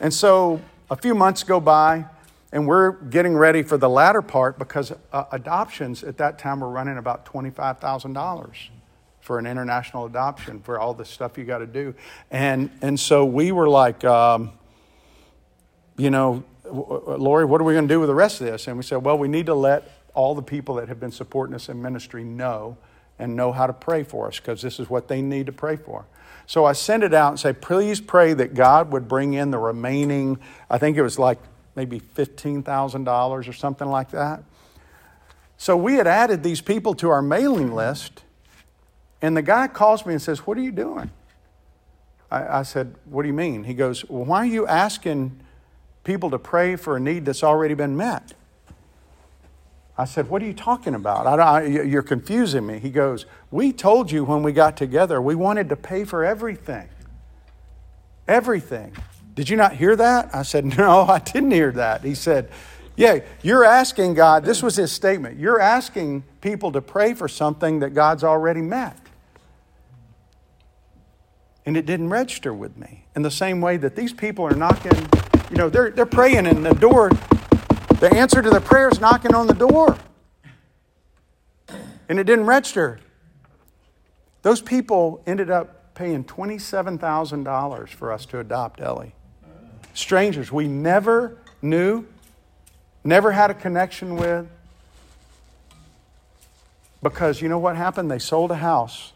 And 0.00 0.12
so 0.12 0.60
a 0.90 0.96
few 0.96 1.14
months 1.14 1.44
go 1.44 1.60
by, 1.60 2.04
and 2.52 2.66
we're 2.66 2.90
getting 2.90 3.36
ready 3.36 3.62
for 3.62 3.78
the 3.78 3.88
latter 3.88 4.22
part 4.22 4.58
because 4.58 4.92
uh, 5.12 5.24
adoptions 5.30 6.02
at 6.02 6.18
that 6.18 6.38
time 6.38 6.60
were 6.60 6.68
running 6.68 6.98
about 6.98 7.24
$25,000 7.24 8.68
for 9.20 9.38
an 9.38 9.46
international 9.46 10.06
adoption 10.06 10.60
for 10.60 10.80
all 10.80 10.92
the 10.92 11.04
stuff 11.04 11.38
you 11.38 11.44
got 11.44 11.58
to 11.58 11.66
do. 11.66 11.94
And, 12.30 12.70
and 12.82 12.98
so 12.98 13.24
we 13.24 13.52
were 13.52 13.68
like, 13.68 14.02
um, 14.04 14.50
you 15.96 16.10
know, 16.10 16.42
Lori, 16.64 17.44
what 17.44 17.60
are 17.60 17.64
we 17.64 17.74
going 17.74 17.86
to 17.86 17.94
do 17.94 18.00
with 18.00 18.08
the 18.08 18.14
rest 18.14 18.40
of 18.40 18.46
this? 18.48 18.66
And 18.66 18.76
we 18.76 18.82
said, 18.82 19.04
well, 19.04 19.16
we 19.16 19.28
need 19.28 19.46
to 19.46 19.54
let 19.54 19.88
all 20.14 20.34
the 20.34 20.42
people 20.42 20.74
that 20.76 20.88
have 20.88 20.98
been 20.98 21.12
supporting 21.12 21.54
us 21.54 21.68
in 21.68 21.80
ministry 21.80 22.24
know 22.24 22.76
and 23.20 23.36
know 23.36 23.52
how 23.52 23.66
to 23.66 23.72
pray 23.72 24.02
for 24.02 24.28
us 24.28 24.40
because 24.40 24.62
this 24.62 24.80
is 24.80 24.90
what 24.90 25.08
they 25.08 25.22
need 25.22 25.46
to 25.46 25.52
pray 25.52 25.76
for. 25.76 26.06
So 26.46 26.64
I 26.64 26.72
sent 26.72 27.04
it 27.04 27.14
out 27.14 27.30
and 27.30 27.38
say, 27.38 27.52
please 27.52 28.00
pray 28.00 28.34
that 28.34 28.54
God 28.54 28.92
would 28.92 29.06
bring 29.06 29.34
in 29.34 29.52
the 29.52 29.58
remaining, 29.58 30.38
I 30.68 30.78
think 30.78 30.96
it 30.96 31.02
was 31.02 31.18
like 31.18 31.38
maybe 31.76 32.00
$15,000 32.00 33.48
or 33.48 33.52
something 33.52 33.88
like 33.88 34.10
that. 34.10 34.42
So 35.56 35.76
we 35.76 35.94
had 35.94 36.06
added 36.06 36.42
these 36.42 36.60
people 36.60 36.94
to 36.94 37.10
our 37.10 37.22
mailing 37.22 37.74
list, 37.74 38.24
and 39.20 39.36
the 39.36 39.42
guy 39.42 39.68
calls 39.68 40.06
me 40.06 40.14
and 40.14 40.22
says, 40.22 40.40
What 40.40 40.56
are 40.56 40.62
you 40.62 40.72
doing? 40.72 41.10
I, 42.30 42.60
I 42.60 42.62
said, 42.62 42.94
What 43.04 43.22
do 43.22 43.28
you 43.28 43.34
mean? 43.34 43.64
He 43.64 43.74
goes, 43.74 44.08
Well, 44.08 44.24
why 44.24 44.38
are 44.38 44.46
you 44.46 44.66
asking 44.66 45.38
people 46.02 46.30
to 46.30 46.38
pray 46.38 46.76
for 46.76 46.96
a 46.96 47.00
need 47.00 47.26
that's 47.26 47.44
already 47.44 47.74
been 47.74 47.96
met? 47.96 48.32
I 50.00 50.06
said, 50.06 50.30
What 50.30 50.40
are 50.42 50.46
you 50.46 50.54
talking 50.54 50.94
about? 50.94 51.26
I, 51.26 51.34
I, 51.34 51.62
you're 51.66 52.02
confusing 52.02 52.66
me. 52.66 52.78
He 52.78 52.88
goes, 52.88 53.26
We 53.50 53.70
told 53.70 54.10
you 54.10 54.24
when 54.24 54.42
we 54.42 54.52
got 54.52 54.74
together 54.76 55.20
we 55.20 55.34
wanted 55.34 55.68
to 55.68 55.76
pay 55.76 56.04
for 56.04 56.24
everything. 56.24 56.88
Everything. 58.26 58.96
Did 59.34 59.50
you 59.50 59.58
not 59.58 59.74
hear 59.74 59.94
that? 59.96 60.34
I 60.34 60.42
said, 60.42 60.64
No, 60.78 61.02
I 61.02 61.18
didn't 61.18 61.50
hear 61.50 61.70
that. 61.72 62.02
He 62.02 62.14
said, 62.14 62.50
Yeah, 62.96 63.18
you're 63.42 63.62
asking 63.62 64.14
God, 64.14 64.42
this 64.42 64.62
was 64.62 64.76
his 64.76 64.90
statement, 64.90 65.38
you're 65.38 65.60
asking 65.60 66.24
people 66.40 66.72
to 66.72 66.80
pray 66.80 67.12
for 67.12 67.28
something 67.28 67.80
that 67.80 67.90
God's 67.90 68.24
already 68.24 68.62
met. 68.62 68.96
And 71.66 71.76
it 71.76 71.84
didn't 71.84 72.08
register 72.08 72.54
with 72.54 72.74
me. 72.78 73.04
In 73.14 73.20
the 73.20 73.30
same 73.30 73.60
way 73.60 73.76
that 73.76 73.96
these 73.96 74.14
people 74.14 74.46
are 74.46 74.54
knocking, 74.54 75.10
you 75.50 75.58
know, 75.58 75.68
they're, 75.68 75.90
they're 75.90 76.06
praying 76.06 76.46
and 76.46 76.64
the 76.64 76.72
door 76.72 77.10
the 78.00 78.12
answer 78.14 78.42
to 78.42 78.50
the 78.50 78.60
prayer 78.60 78.88
is 78.88 79.00
knocking 79.00 79.34
on 79.34 79.46
the 79.46 79.54
door. 79.54 79.96
And 82.08 82.18
it 82.18 82.24
didn't 82.24 82.46
register. 82.46 82.98
Those 84.42 84.60
people 84.60 85.22
ended 85.26 85.50
up 85.50 85.94
paying 85.94 86.24
$27,000 86.24 87.88
for 87.90 88.12
us 88.12 88.24
to 88.26 88.40
adopt 88.40 88.80
Ellie. 88.80 89.14
Strangers 89.92 90.50
we 90.50 90.66
never 90.66 91.36
knew, 91.60 92.06
never 93.04 93.32
had 93.32 93.50
a 93.50 93.54
connection 93.54 94.16
with. 94.16 94.48
Because 97.02 97.40
you 97.40 97.48
know 97.48 97.58
what 97.58 97.76
happened? 97.76 98.10
They 98.10 98.18
sold 98.18 98.50
a 98.50 98.56
house 98.56 99.12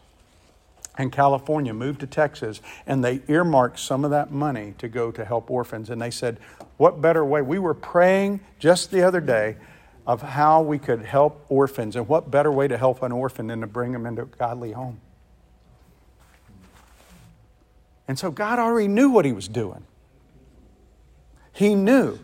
in 0.97 1.09
California, 1.09 1.73
moved 1.73 1.99
to 1.99 2.07
Texas, 2.07 2.61
and 2.87 3.03
they 3.03 3.21
earmarked 3.27 3.79
some 3.79 4.05
of 4.05 4.11
that 4.11 4.31
money 4.31 4.73
to 4.77 4.87
go 4.87 5.11
to 5.11 5.25
help 5.25 5.51
orphans. 5.51 5.89
And 5.89 6.01
they 6.01 6.11
said, 6.11 6.39
what 6.77 7.01
better 7.01 7.23
way? 7.23 7.41
We 7.41 7.59
were 7.59 7.73
praying 7.73 8.39
just 8.59 8.91
the 8.91 9.03
other 9.03 9.21
day 9.21 9.57
of 10.07 10.21
how 10.21 10.61
we 10.61 10.77
could 10.77 11.01
help 11.03 11.45
orphans, 11.49 11.95
and 11.95 12.07
what 12.07 12.29
better 12.29 12.51
way 12.51 12.67
to 12.67 12.77
help 12.77 13.01
an 13.01 13.11
orphan 13.11 13.47
than 13.47 13.61
to 13.61 13.67
bring 13.67 13.91
them 13.91 14.05
into 14.05 14.21
a 14.21 14.25
godly 14.25 14.71
home? 14.71 15.01
And 18.07 18.19
so 18.19 18.29
God 18.29 18.59
already 18.59 18.87
knew 18.87 19.09
what 19.09 19.25
He 19.25 19.33
was 19.33 19.47
doing. 19.47 19.83
He 21.51 21.73
knew. 21.73 22.19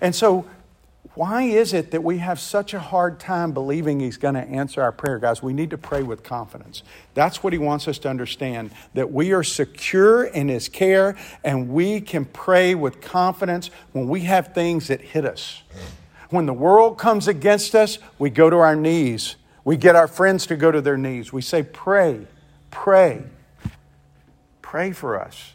And 0.00 0.14
so 0.14 0.46
why 1.16 1.44
is 1.44 1.72
it 1.72 1.92
that 1.92 2.04
we 2.04 2.18
have 2.18 2.38
such 2.38 2.74
a 2.74 2.78
hard 2.78 3.18
time 3.18 3.52
believing 3.52 4.00
He's 4.00 4.18
going 4.18 4.34
to 4.34 4.42
answer 4.42 4.82
our 4.82 4.92
prayer, 4.92 5.18
guys? 5.18 5.42
We 5.42 5.54
need 5.54 5.70
to 5.70 5.78
pray 5.78 6.02
with 6.02 6.22
confidence. 6.22 6.82
That's 7.14 7.42
what 7.42 7.54
He 7.54 7.58
wants 7.58 7.88
us 7.88 7.98
to 8.00 8.10
understand 8.10 8.70
that 8.92 9.10
we 9.10 9.32
are 9.32 9.42
secure 9.42 10.24
in 10.24 10.48
His 10.48 10.68
care 10.68 11.16
and 11.42 11.70
we 11.70 12.02
can 12.02 12.26
pray 12.26 12.74
with 12.74 13.00
confidence 13.00 13.70
when 13.92 14.08
we 14.08 14.20
have 14.22 14.52
things 14.52 14.88
that 14.88 15.00
hit 15.00 15.24
us. 15.24 15.62
When 16.28 16.44
the 16.44 16.52
world 16.52 16.98
comes 16.98 17.28
against 17.28 17.74
us, 17.74 17.98
we 18.18 18.28
go 18.28 18.50
to 18.50 18.56
our 18.56 18.76
knees. 18.76 19.36
We 19.64 19.78
get 19.78 19.96
our 19.96 20.08
friends 20.08 20.46
to 20.48 20.56
go 20.56 20.70
to 20.70 20.82
their 20.82 20.98
knees. 20.98 21.32
We 21.32 21.40
say, 21.40 21.62
Pray, 21.62 22.26
pray, 22.70 23.22
pray 24.60 24.92
for 24.92 25.18
us. 25.18 25.54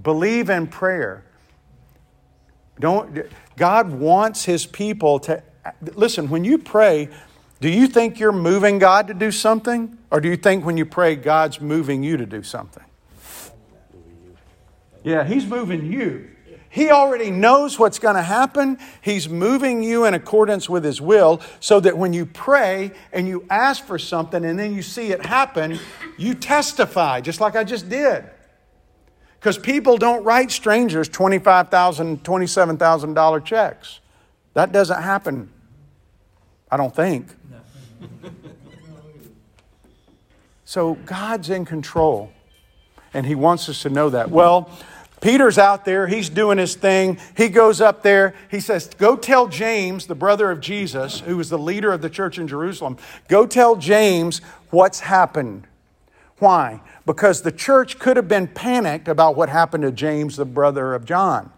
Believe 0.00 0.48
in 0.48 0.68
prayer. 0.68 1.24
Don't, 2.80 3.26
God 3.56 3.92
wants 3.92 4.44
His 4.44 4.66
people 4.66 5.18
to 5.20 5.42
listen. 5.94 6.28
When 6.28 6.44
you 6.44 6.58
pray, 6.58 7.08
do 7.60 7.68
you 7.68 7.86
think 7.86 8.18
you're 8.18 8.32
moving 8.32 8.78
God 8.78 9.06
to 9.08 9.14
do 9.14 9.30
something? 9.30 9.98
Or 10.10 10.20
do 10.20 10.28
you 10.28 10.36
think 10.36 10.64
when 10.64 10.76
you 10.76 10.84
pray, 10.84 11.16
God's 11.16 11.60
moving 11.60 12.02
you 12.02 12.16
to 12.16 12.26
do 12.26 12.42
something? 12.42 12.84
Yeah, 15.04 15.24
He's 15.24 15.46
moving 15.46 15.90
you. 15.90 16.28
He 16.68 16.90
already 16.90 17.30
knows 17.30 17.78
what's 17.78 17.98
going 17.98 18.16
to 18.16 18.22
happen. 18.22 18.78
He's 19.02 19.28
moving 19.28 19.82
you 19.82 20.06
in 20.06 20.14
accordance 20.14 20.70
with 20.70 20.84
His 20.84 21.02
will 21.02 21.42
so 21.60 21.80
that 21.80 21.98
when 21.98 22.14
you 22.14 22.24
pray 22.24 22.92
and 23.12 23.28
you 23.28 23.46
ask 23.50 23.84
for 23.84 23.98
something 23.98 24.42
and 24.42 24.58
then 24.58 24.74
you 24.74 24.80
see 24.80 25.12
it 25.12 25.24
happen, 25.24 25.78
you 26.16 26.34
testify, 26.34 27.20
just 27.20 27.42
like 27.42 27.56
I 27.56 27.64
just 27.64 27.90
did. 27.90 28.24
Because 29.42 29.58
people 29.58 29.96
don't 29.96 30.22
write 30.22 30.52
strangers 30.52 31.08
$25,000, 31.08 32.20
$27,000 32.20 33.44
checks. 33.44 33.98
That 34.54 34.70
doesn't 34.70 35.02
happen, 35.02 35.50
I 36.70 36.76
don't 36.76 36.94
think. 36.94 37.26
So 40.64 40.94
God's 40.94 41.50
in 41.50 41.64
control, 41.64 42.30
and 43.12 43.26
He 43.26 43.34
wants 43.34 43.68
us 43.68 43.82
to 43.82 43.90
know 43.90 44.10
that. 44.10 44.30
Well, 44.30 44.70
Peter's 45.20 45.58
out 45.58 45.84
there, 45.84 46.06
he's 46.06 46.28
doing 46.28 46.58
his 46.58 46.76
thing. 46.76 47.18
He 47.36 47.48
goes 47.48 47.80
up 47.80 48.02
there, 48.02 48.34
he 48.48 48.60
says, 48.60 48.88
Go 48.96 49.16
tell 49.16 49.48
James, 49.48 50.06
the 50.06 50.14
brother 50.14 50.52
of 50.52 50.60
Jesus, 50.60 51.18
who 51.18 51.36
was 51.36 51.48
the 51.48 51.58
leader 51.58 51.92
of 51.92 52.00
the 52.00 52.10
church 52.10 52.38
in 52.38 52.46
Jerusalem, 52.46 52.96
go 53.26 53.44
tell 53.46 53.74
James 53.74 54.40
what's 54.70 55.00
happened. 55.00 55.66
Why? 56.42 56.80
Because 57.06 57.42
the 57.42 57.52
church 57.52 58.00
could 58.00 58.16
have 58.16 58.26
been 58.26 58.48
panicked 58.48 59.06
about 59.06 59.36
what 59.36 59.48
happened 59.48 59.84
to 59.84 59.92
James, 59.92 60.34
the 60.34 60.44
brother 60.44 60.92
of 60.92 61.04
John. 61.04 61.52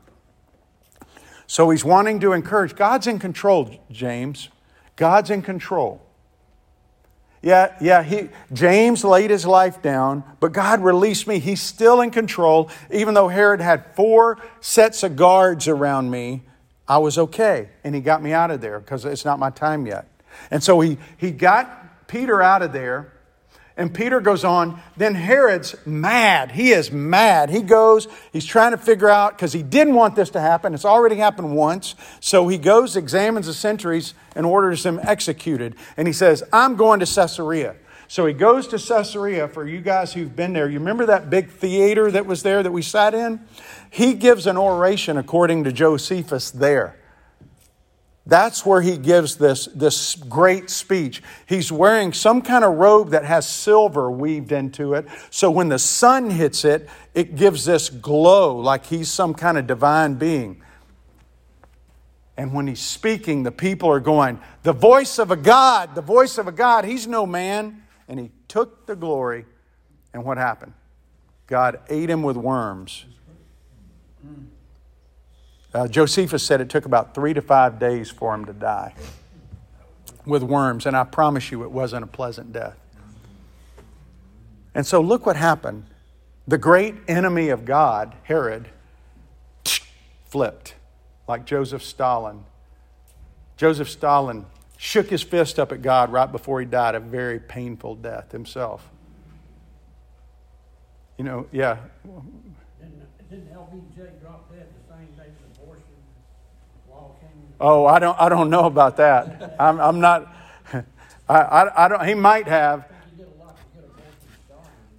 So 1.47 1.71
he's 1.71 1.87
wanting 1.87 2.21
to 2.21 2.35
encourage 2.35 2.77
God's 2.77 3.07
in 3.07 3.19
control, 3.19 3.83
James. 3.91 4.51
God's 4.97 5.31
in 5.31 5.41
control. 5.41 6.03
Yeah, 7.41 7.75
yeah, 7.81 8.03
he, 8.03 8.29
James 8.53 9.05
laid 9.05 9.31
his 9.31 9.47
life 9.47 9.81
down, 9.81 10.23
but 10.39 10.53
God 10.53 10.83
released 10.83 11.27
me. 11.27 11.39
He's 11.39 11.63
still 11.63 12.03
in 12.03 12.11
control. 12.11 12.69
Even 12.91 13.15
though 13.15 13.29
Herod 13.29 13.63
had 13.63 13.97
four 13.97 14.39
sets 14.61 15.03
of 15.03 15.17
guards 15.17 15.67
around 15.67 16.11
me, 16.11 16.43
I 16.87 16.99
was 16.99 17.17
okay. 17.17 17.71
And 17.85 17.95
he 17.95 18.03
got 18.03 18.23
me 18.23 18.35
out 18.35 18.51
of 18.51 18.61
there 18.61 18.81
because 18.81 19.07
it's 19.07 19.25
not 19.25 19.39
my 19.39 19.49
time 19.49 19.87
yet. 19.87 20.07
And 20.51 20.63
so 20.63 20.79
he, 20.81 20.99
he 21.17 21.31
got 21.31 22.07
Peter 22.07 22.43
out 22.43 22.61
of 22.61 22.75
there. 22.75 23.14
And 23.77 23.93
Peter 23.93 24.21
goes 24.21 24.45
on, 24.45 24.81
then 24.97 25.17
Herod's 25.17 25.75
mad. 25.85 26.53
He 26.53 26.71
is 26.71 26.93
mad. 26.93 27.51
He 27.51 27.61
goes, 27.61 28.07
he's 28.33 28.45
trying 28.45 28.71
to 28.71 28.79
figure 28.79 29.09
out, 29.09 29.37
because 29.37 29.53
he 29.53 29.65
didn't 29.65 29.95
want 29.95 30.15
this 30.15 30.31
to 30.31 30.41
happen. 30.41 30.75
It's 30.75 30.85
already 30.85 31.17
happened 31.17 31.57
once. 31.57 31.97
So 32.21 32.47
he 32.47 32.57
goes, 32.57 32.95
examines 32.95 33.47
the 33.47 33.55
sentries, 33.55 34.15
and 34.37 34.47
orders 34.47 34.85
them 34.85 35.01
executed. 35.03 35.75
And 35.97 36.07
he 36.07 36.13
says, 36.13 36.45
I'm 36.53 36.77
going 36.77 37.01
to 37.01 37.07
Caesarea. 37.07 37.75
So 38.07 38.27
he 38.27 38.35
goes 38.35 38.69
to 38.69 38.79
Caesarea 38.79 39.49
for 39.49 39.67
you 39.67 39.81
guys 39.81 40.13
who've 40.13 40.37
been 40.37 40.53
there. 40.53 40.69
You 40.69 40.79
remember 40.79 41.07
that 41.07 41.29
big 41.29 41.51
theater 41.51 42.13
that 42.13 42.27
was 42.27 42.45
there 42.45 42.63
that 42.63 42.71
we 42.71 42.83
sat 42.83 43.13
in? 43.13 43.41
He 43.91 44.15
gives 44.15 44.47
an 44.47 44.57
oration 44.57 45.17
according 45.17 45.65
to 45.65 45.73
Josephus 45.73 46.53
there. 46.53 46.97
That's 48.27 48.65
where 48.65 48.81
he 48.81 48.97
gives 48.97 49.37
this, 49.37 49.67
this 49.67 50.15
great 50.15 50.71
speech. 50.71 51.23
He's 51.47 51.71
wearing 51.71 52.15
some 52.15 52.41
kind 52.41 52.65
of 52.65 52.75
robe 52.75 53.11
that 53.11 53.25
has 53.25 53.47
silver 53.47 54.11
weaved 54.11 54.51
into 54.51 54.95
it. 54.95 55.07
So 55.29 55.51
when 55.51 55.69
the 55.69 55.79
sun 55.79 56.31
hits 56.31 56.65
it, 56.65 56.89
it 57.13 57.37
gives 57.37 57.67
this 57.67 57.91
glow 57.91 58.57
like 58.57 58.87
he's 58.87 59.11
some 59.11 59.35
kind 59.35 59.59
of 59.59 59.67
divine 59.67 60.15
being. 60.15 60.63
And 62.37 62.55
when 62.55 62.67
he's 62.67 62.81
speaking, 62.81 63.43
the 63.43 63.53
people 63.53 63.91
are 63.91 64.01
going, 64.01 64.41
The 64.63 64.73
voice 64.73 65.19
of 65.19 65.31
a 65.31 65.37
God, 65.37 65.95
the 65.95 66.03
voice 66.03 66.39
of 66.39 66.49
a 66.49 66.53
God. 66.53 66.85
He's 66.85 67.07
no 67.07 67.27
man. 67.27 67.83
And 68.09 68.19
he 68.19 68.31
took 68.49 68.87
the 68.87 68.97
glory. 68.97 69.45
And 70.13 70.25
what 70.25 70.39
happened? 70.39 70.73
God 71.47 71.81
ate 71.89 72.09
him 72.09 72.23
with 72.23 72.37
worms. 72.37 73.05
Uh, 75.75 75.89
Josephus 75.89 76.43
said 76.43 76.61
it 76.61 76.69
took 76.71 76.87
about 76.87 77.15
three 77.15 77.35
to 77.35 77.43
five 77.43 77.79
days 77.79 78.11
for 78.11 78.33
him 78.33 78.45
to 78.45 78.53
die 78.53 78.95
with 80.25 80.43
worms, 80.43 80.87
and 80.87 80.97
I 80.97 81.05
promise 81.05 81.51
you 81.51 81.65
it 81.65 81.71
wasn't 81.71 82.05
a 82.05 82.07
pleasant 82.07 82.53
death. 82.53 82.79
And 84.75 84.87
so 84.87 85.01
look 85.01 85.27
what 85.27 85.37
happened. 85.37 85.85
The 86.47 86.59
great 86.59 86.95
enemy 87.09 87.49
of 87.49 87.65
God, 87.65 88.15
Herod, 88.25 88.69
flipped 90.27 90.75
like 91.27 91.45
Joseph 91.45 91.83
Stalin. 91.83 92.45
Joseph 93.57 93.89
Stalin 93.89 94.47
shook 94.77 95.09
his 95.09 95.23
fist 95.23 95.59
up 95.59 95.73
at 95.73 95.81
God 95.81 96.13
right 96.13 96.31
before 96.31 96.61
he 96.61 96.67
died 96.67 96.95
a 96.95 97.01
very 97.01 97.39
painful 97.39 97.95
death 97.95 98.33
himself. 98.33 98.91
You 101.17 101.25
know, 101.25 101.47
yeah. 101.53 101.79
Didn't, 102.81 103.31
didn't 103.31 103.55
LBJ 103.55 104.21
drop 104.21 104.53
dead 104.53 104.67
the 104.67 104.93
same 104.93 105.07
day 105.17 105.31
the 105.31 105.63
abortion 105.63 105.85
law 106.91 106.94
came? 106.94 106.94
Oh, 107.61 107.87
I 107.87 107.99
don't, 107.99 108.19
I 108.21 108.29
don't 108.29 108.51
know 108.51 108.65
about 108.67 108.97
that. 108.99 109.57
I'm, 109.59 109.81
I'm 109.81 110.01
not. 110.01 110.35
I, 111.29 111.35
I, 111.35 111.85
I 111.85 111.89
don't. 111.89 112.07
He 112.07 112.15
might 112.15 112.47
have. 112.49 112.91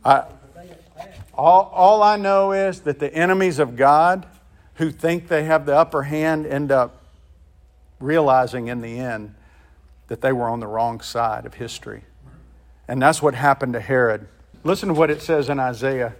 I, 0.03 0.25
all, 1.33 1.71
all 1.73 2.03
I 2.03 2.15
know 2.15 2.53
is 2.53 2.81
that 2.81 2.99
the 2.99 3.13
enemies 3.13 3.59
of 3.59 3.75
God 3.75 4.25
who 4.75 4.91
think 4.91 5.27
they 5.27 5.43
have 5.43 5.65
the 5.65 5.75
upper 5.75 6.03
hand 6.03 6.45
end 6.45 6.71
up 6.71 7.03
realizing 7.99 8.67
in 8.67 8.81
the 8.81 8.99
end 8.99 9.35
that 10.07 10.21
they 10.21 10.31
were 10.31 10.47
on 10.47 10.59
the 10.59 10.67
wrong 10.67 11.01
side 11.01 11.45
of 11.45 11.55
history. 11.55 12.03
And 12.87 13.01
that's 13.01 13.21
what 13.21 13.33
happened 13.33 13.73
to 13.73 13.79
Herod. 13.79 14.27
Listen 14.63 14.89
to 14.89 14.93
what 14.93 15.09
it 15.09 15.21
says 15.21 15.49
in 15.49 15.59
Isaiah. 15.59 16.15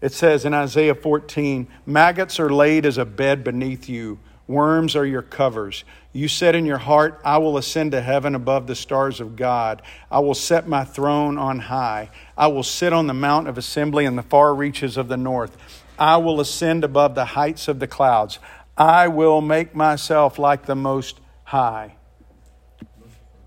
It 0.00 0.12
says 0.12 0.44
in 0.44 0.52
Isaiah 0.52 0.94
14 0.94 1.68
Maggots 1.86 2.38
are 2.40 2.50
laid 2.50 2.84
as 2.84 2.98
a 2.98 3.04
bed 3.04 3.44
beneath 3.44 3.88
you, 3.88 4.18
worms 4.46 4.94
are 4.96 5.06
your 5.06 5.22
covers. 5.22 5.84
You 6.12 6.28
said 6.28 6.54
in 6.54 6.64
your 6.64 6.78
heart, 6.78 7.20
I 7.24 7.38
will 7.38 7.56
ascend 7.56 7.92
to 7.92 8.00
heaven 8.00 8.34
above 8.34 8.66
the 8.66 8.76
stars 8.76 9.20
of 9.20 9.36
God. 9.36 9.82
I 10.10 10.20
will 10.20 10.34
set 10.34 10.68
my 10.68 10.84
throne 10.84 11.38
on 11.38 11.58
high. 11.58 12.10
I 12.36 12.46
will 12.46 12.62
sit 12.62 12.92
on 12.92 13.06
the 13.06 13.14
mount 13.14 13.48
of 13.48 13.58
assembly 13.58 14.04
in 14.04 14.16
the 14.16 14.22
far 14.22 14.54
reaches 14.54 14.96
of 14.96 15.08
the 15.08 15.16
north. 15.16 15.56
I 15.98 16.16
will 16.18 16.40
ascend 16.40 16.84
above 16.84 17.14
the 17.14 17.24
heights 17.24 17.68
of 17.68 17.80
the 17.80 17.86
clouds. 17.86 18.38
I 18.76 19.08
will 19.08 19.40
make 19.40 19.74
myself 19.74 20.38
like 20.38 20.66
the 20.66 20.74
Most 20.74 21.20
High. 21.44 21.96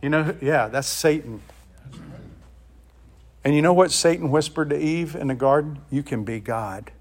You 0.01 0.09
know, 0.09 0.35
yeah, 0.41 0.67
that's 0.67 0.87
Satan. 0.87 1.41
And 3.43 3.55
you 3.55 3.61
know 3.61 3.73
what 3.73 3.91
Satan 3.91 4.29
whispered 4.29 4.69
to 4.71 4.77
Eve 4.77 5.15
in 5.15 5.27
the 5.27 5.35
garden? 5.35 5.79
You 5.89 6.03
can 6.03 6.23
be 6.23 6.39
God. 6.39 6.91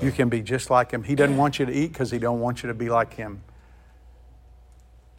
You 0.00 0.10
can 0.10 0.28
be 0.28 0.40
just 0.40 0.70
like 0.70 0.90
him. 0.90 1.04
He 1.04 1.14
doesn't 1.14 1.36
want 1.36 1.58
you 1.58 1.66
to 1.66 1.72
eat 1.72 1.88
because 1.92 2.10
he 2.10 2.18
don't 2.18 2.40
want 2.40 2.62
you 2.62 2.68
to 2.68 2.74
be 2.74 2.88
like 2.88 3.14
him. 3.14 3.42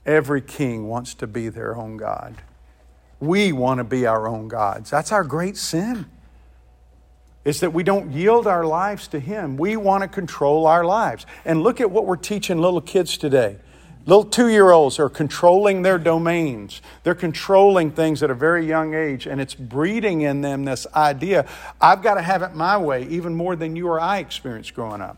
Every 0.06 0.42
king 0.42 0.88
wants 0.88 1.14
to 1.16 1.28
be 1.28 1.50
their 1.50 1.76
own 1.76 1.98
God. 1.98 2.36
We 3.20 3.54
want 3.54 3.78
to 3.78 3.86
be 3.86 4.06
our 4.06 4.28
own 4.28 4.50
gods. 4.50 4.90
That's 4.90 5.12
our 5.12 5.24
great 5.24 5.56
sin. 5.56 6.08
Is 7.46 7.60
that 7.62 7.72
we 7.72 7.84
don't 7.84 8.12
yield 8.12 8.48
our 8.48 8.66
lives 8.66 9.08
to 9.10 9.20
him. 9.20 9.58
We 9.58 9.78
want 9.78 10.02
to 10.02 10.08
control 10.08 10.66
our 10.66 10.84
lives. 10.84 11.26
And 11.46 11.62
look 11.62 11.80
at 11.80 11.92
what 11.92 12.06
we're 12.06 12.16
teaching 12.16 12.58
little 12.58 12.82
kids 12.82 13.18
today. 13.18 13.58
Little 14.06 14.26
two 14.26 14.50
year 14.50 14.72
olds 14.72 15.00
are 15.00 15.10
controlling 15.10 15.82
their 15.82 15.98
domains. 15.98 16.82
They're 17.04 17.16
controlling 17.16 17.92
things 17.92 18.22
at 18.22 18.30
a 18.30 18.34
very 18.34 18.66
young 18.66 18.94
age, 18.94 19.28
and 19.28 19.40
it's 19.40 19.56
breeding 19.56 20.22
in 20.22 20.42
them 20.42 20.66
this 20.66 20.86
idea 20.94 21.48
I've 21.80 22.02
got 22.02 22.16
to 22.16 22.22
have 22.22 22.42
it 22.42 22.54
my 22.54 22.78
way, 22.78 23.08
even 23.08 23.34
more 23.34 23.56
than 23.56 23.76
you 23.76 23.88
or 23.88 24.00
I 24.00 24.18
experienced 24.18 24.74
growing 24.74 25.02
up. 25.02 25.18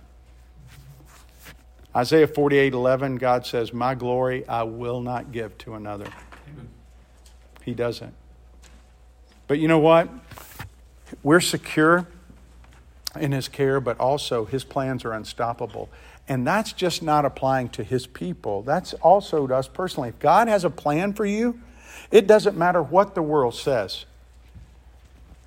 Isaiah 1.95 2.27
48 2.27 2.73
11, 2.73 3.15
God 3.15 3.45
says, 3.45 3.73
My 3.73 3.95
glory 3.95 4.47
I 4.47 4.63
will 4.63 5.01
not 5.01 5.31
give 5.31 5.57
to 5.59 5.75
another. 5.75 6.07
He 7.63 7.73
doesn't. 7.73 8.13
But 9.47 9.59
you 9.59 9.67
know 9.67 9.79
what? 9.79 10.09
We're 11.23 11.39
secure 11.39 12.05
in 13.19 13.31
His 13.31 13.47
care, 13.47 13.79
but 13.79 13.99
also 13.99 14.45
His 14.45 14.63
plans 14.63 15.05
are 15.05 15.13
unstoppable. 15.13 15.89
And 16.28 16.45
that's 16.45 16.73
just 16.73 17.03
not 17.03 17.26
applying 17.26 17.69
to 17.69 17.84
his 17.84 18.07
people. 18.07 18.63
That's 18.63 18.93
also 18.95 19.45
to 19.47 19.55
us 19.55 19.67
personally. 19.67 20.09
If 20.09 20.19
God 20.19 20.47
has 20.47 20.63
a 20.63 20.69
plan 20.69 21.13
for 21.13 21.26
you, 21.26 21.59
it 22.11 22.28
doesn't 22.28 22.57
matter 22.57 22.82
what 22.82 23.15
the 23.15 23.21
world 23.21 23.53
says. 23.53 24.05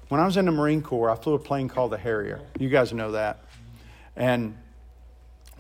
When 0.09 0.21
I 0.21 0.25
was 0.25 0.37
in 0.37 0.47
the 0.47 0.53
Marine 0.53 0.83
Corps, 0.83 1.11
I 1.11 1.17
flew 1.17 1.35
a 1.35 1.39
plane 1.39 1.69
called 1.69 1.93
the 1.93 1.99
Harrier. 1.99 2.41
You 2.59 2.69
guys 2.69 2.93
know 2.93 3.13
that. 3.13 3.41
And 4.17 4.57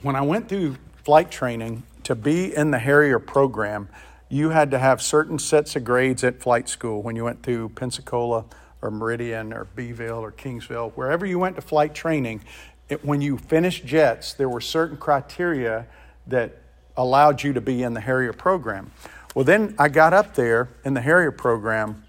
when 0.02 0.16
I 0.16 0.22
went 0.22 0.48
through 0.48 0.76
flight 1.04 1.30
training 1.30 1.82
to 2.04 2.14
be 2.14 2.56
in 2.56 2.70
the 2.70 2.78
Harrier 2.78 3.18
program, 3.18 3.88
you 4.28 4.50
had 4.50 4.70
to 4.70 4.78
have 4.78 5.02
certain 5.02 5.38
sets 5.38 5.74
of 5.76 5.84
grades 5.84 6.22
at 6.22 6.40
flight 6.40 6.68
school 6.68 7.02
when 7.02 7.16
you 7.16 7.24
went 7.24 7.42
through 7.42 7.70
Pensacola 7.70 8.44
or 8.80 8.90
Meridian 8.90 9.52
or 9.52 9.64
Beeville 9.64 10.22
or 10.22 10.32
Kingsville. 10.32 10.92
Wherever 10.92 11.26
you 11.26 11.38
went 11.38 11.56
to 11.56 11.62
flight 11.62 11.94
training, 11.94 12.42
it, 12.88 13.04
when 13.04 13.20
you 13.20 13.36
finished 13.36 13.84
jets, 13.84 14.32
there 14.34 14.48
were 14.48 14.60
certain 14.60 14.96
criteria 14.96 15.86
that 16.26 16.58
allowed 16.96 17.42
you 17.42 17.52
to 17.52 17.60
be 17.60 17.82
in 17.82 17.94
the 17.94 18.00
Harrier 18.00 18.32
program. 18.32 18.90
Well, 19.34 19.44
then 19.44 19.74
I 19.78 19.88
got 19.88 20.12
up 20.12 20.34
there 20.34 20.68
in 20.84 20.94
the 20.94 21.00
Harrier 21.00 21.30
program, 21.30 22.02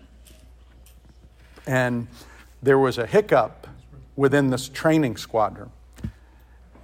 and 1.67 2.07
there 2.63 2.79
was 2.79 2.97
a 2.97 3.05
hiccup 3.05 3.67
within 4.15 4.49
this 4.49 4.67
training 4.67 5.17
squadron. 5.17 5.69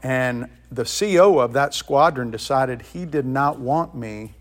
And 0.04 0.50
the 0.72 0.86
CO 0.86 1.40
of 1.40 1.54
that 1.54 1.74
squadron 1.74 2.32
decided 2.32 2.82
he 2.82 3.06
did 3.06 3.26
not 3.26 3.60
want 3.60 3.96
me 3.96 4.34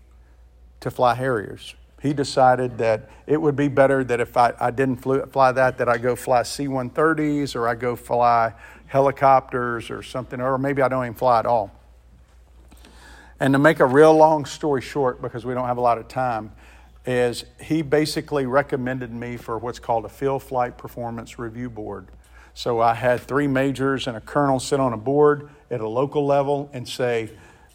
to 0.81 0.91
fly 0.91 1.15
Harriers. 1.15 1.73
He 2.01 2.13
decided 2.13 2.77
that 2.77 3.09
it 3.25 3.41
would 3.41 3.55
be 3.55 3.67
better 3.67 4.03
that 4.03 4.19
if 4.19 4.37
I, 4.37 4.53
I 4.59 4.69
didn't 4.69 4.97
fly 4.97 5.51
that, 5.51 5.79
that 5.79 5.89
I 5.89 5.97
go 5.97 6.15
fly 6.15 6.43
C 6.43 6.67
130s 6.67 7.55
or 7.55 7.67
I 7.67 7.73
go 7.73 7.95
fly 7.95 8.53
helicopters 8.87 9.89
or 9.89 10.03
something, 10.03 10.39
or 10.39 10.57
maybe 10.57 10.81
I 10.81 10.87
don't 10.87 11.03
even 11.03 11.15
fly 11.15 11.39
at 11.39 11.45
all. 11.45 11.71
And 13.39 13.53
to 13.53 13.59
make 13.59 13.79
a 13.79 13.85
real 13.85 14.15
long 14.15 14.45
story 14.45 14.81
short, 14.81 15.21
because 15.21 15.45
we 15.45 15.53
don't 15.53 15.65
have 15.65 15.77
a 15.77 15.81
lot 15.81 15.97
of 15.97 16.07
time, 16.07 16.51
is 17.05 17.45
he 17.61 17.81
basically 17.81 18.45
recommended 18.45 19.11
me 19.11 19.37
for 19.37 19.57
what's 19.57 19.79
called 19.79 20.05
a 20.05 20.09
field 20.09 20.41
flight 20.41 20.77
performance 20.77 21.37
review 21.37 21.69
board. 21.69 22.07
So 22.53 22.79
I 22.79 22.93
had 22.93 23.19
three 23.21 23.47
majors 23.47 24.07
and 24.07 24.15
a 24.15 24.21
colonel 24.21 24.59
sit 24.59 24.79
on 24.79 24.93
a 24.93 24.97
board 24.97 25.49
at 25.69 25.81
a 25.81 25.87
local 25.87 26.25
level 26.25 26.69
and 26.71 26.87
say, 26.87 27.29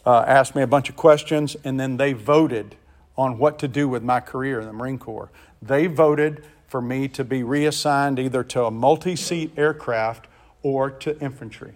uh, 0.07 0.25
ask 0.27 0.55
me 0.55 0.63
a 0.63 0.67
bunch 0.67 0.89
of 0.89 0.97
questions, 0.97 1.57
and 1.65 1.79
then 1.79 1.99
they 1.99 2.15
voted 2.15 2.77
on 3.19 3.37
what 3.37 3.59
to 3.59 3.69
do 3.69 3.89
with 3.89 4.03
my 4.03 4.21
career 4.21 4.61
in 4.61 4.67
the 4.67 4.73
Marine 4.73 4.99
Corps. 4.99 5.31
They 5.61 5.87
voted 5.87 6.43
for 6.67 6.81
me 6.81 7.09
to 7.09 7.25
be 7.25 7.43
reassigned 7.43 8.19
either 8.19 8.43
to 8.45 8.65
a 8.65 8.71
multi 8.71 9.15
seat 9.17 9.53
aircraft 9.59 10.27
or 10.63 10.91
to 10.91 11.19
infantry. 11.21 11.73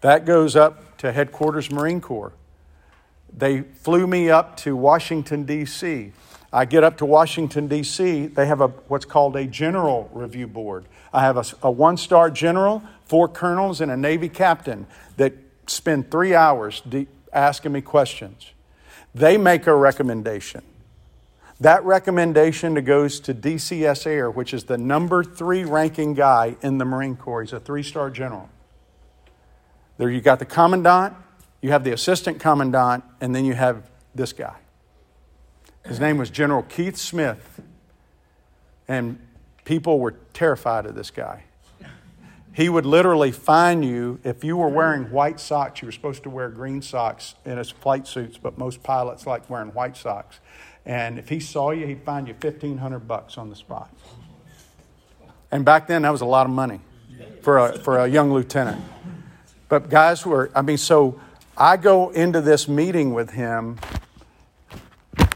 That 0.00 0.24
goes 0.24 0.56
up 0.56 0.98
to 0.98 1.12
headquarters 1.12 1.70
Marine 1.70 2.00
Corps. 2.00 2.32
They 3.36 3.62
flew 3.62 4.06
me 4.06 4.30
up 4.30 4.56
to 4.58 4.76
Washington, 4.76 5.44
D.C. 5.44 6.12
I 6.52 6.64
get 6.64 6.84
up 6.84 6.96
to 6.98 7.04
Washington, 7.04 7.66
D.C., 7.68 8.26
they 8.28 8.46
have 8.46 8.60
a, 8.60 8.68
what's 8.88 9.04
called 9.04 9.36
a 9.36 9.44
general 9.46 10.08
review 10.12 10.46
board. 10.46 10.86
I 11.12 11.20
have 11.20 11.36
a, 11.36 11.44
a 11.62 11.70
one 11.70 11.96
star 11.96 12.30
general, 12.30 12.82
four 13.04 13.28
colonels, 13.28 13.80
and 13.80 13.90
a 13.90 13.96
Navy 13.96 14.28
captain 14.28 14.86
that 15.16 15.34
spend 15.66 16.10
three 16.10 16.34
hours 16.34 16.80
de- 16.88 17.08
asking 17.32 17.72
me 17.72 17.80
questions. 17.80 18.52
They 19.14 19.36
make 19.36 19.66
a 19.66 19.74
recommendation. 19.74 20.62
That 21.60 21.84
recommendation 21.84 22.74
goes 22.84 23.18
to 23.20 23.34
DCS 23.34 24.06
Air, 24.06 24.30
which 24.30 24.52
is 24.52 24.64
the 24.64 24.76
number 24.76 25.24
three 25.24 25.64
ranking 25.64 26.12
guy 26.12 26.56
in 26.60 26.78
the 26.78 26.84
Marine 26.84 27.16
Corps. 27.16 27.42
He's 27.42 27.52
a 27.52 27.60
three 27.60 27.82
star 27.82 28.10
general. 28.10 28.50
There 29.96 30.10
you 30.10 30.20
got 30.20 30.38
the 30.38 30.44
commandant, 30.44 31.14
you 31.62 31.70
have 31.70 31.82
the 31.82 31.92
assistant 31.92 32.38
commandant, 32.40 33.04
and 33.20 33.34
then 33.34 33.46
you 33.46 33.54
have 33.54 33.90
this 34.14 34.34
guy. 34.34 34.56
His 35.86 35.98
name 36.00 36.18
was 36.18 36.28
General 36.28 36.62
Keith 36.64 36.98
Smith, 36.98 37.60
and 38.86 39.18
people 39.64 39.98
were 39.98 40.14
terrified 40.34 40.84
of 40.84 40.94
this 40.94 41.10
guy. 41.10 41.44
He 42.52 42.68
would 42.68 42.86
literally 42.86 43.32
fine 43.32 43.82
you 43.82 44.18
if 44.24 44.42
you 44.42 44.56
were 44.56 44.68
wearing 44.68 45.10
white 45.10 45.40
socks. 45.40 45.82
You 45.82 45.86
were 45.86 45.92
supposed 45.92 46.22
to 46.22 46.30
wear 46.30 46.48
green 46.48 46.82
socks 46.82 47.34
in 47.44 47.58
his 47.58 47.70
flight 47.70 48.06
suits, 48.06 48.38
but 48.38 48.56
most 48.58 48.82
pilots 48.82 49.26
like 49.26 49.48
wearing 49.48 49.68
white 49.74 49.96
socks. 49.96 50.40
And 50.86 51.18
if 51.18 51.28
he 51.28 51.40
saw 51.40 51.72
you, 51.72 51.86
he'd 51.86 52.04
find 52.04 52.28
you 52.28 52.34
fifteen 52.34 52.78
hundred 52.78 53.08
bucks 53.08 53.36
on 53.36 53.50
the 53.50 53.56
spot. 53.56 53.90
And 55.50 55.64
back 55.64 55.88
then, 55.88 56.02
that 56.02 56.10
was 56.10 56.22
a 56.22 56.26
lot 56.26 56.46
of 56.46 56.52
money 56.52 56.80
for 57.42 57.58
a 57.58 57.78
for 57.80 57.98
a 57.98 58.06
young 58.06 58.32
lieutenant. 58.32 58.82
But 59.68 59.90
guys 59.90 60.24
were, 60.24 60.50
I 60.54 60.62
mean, 60.62 60.76
so 60.78 61.20
I 61.56 61.76
go 61.76 62.10
into 62.10 62.40
this 62.40 62.68
meeting 62.68 63.14
with 63.14 63.30
him 63.30 63.78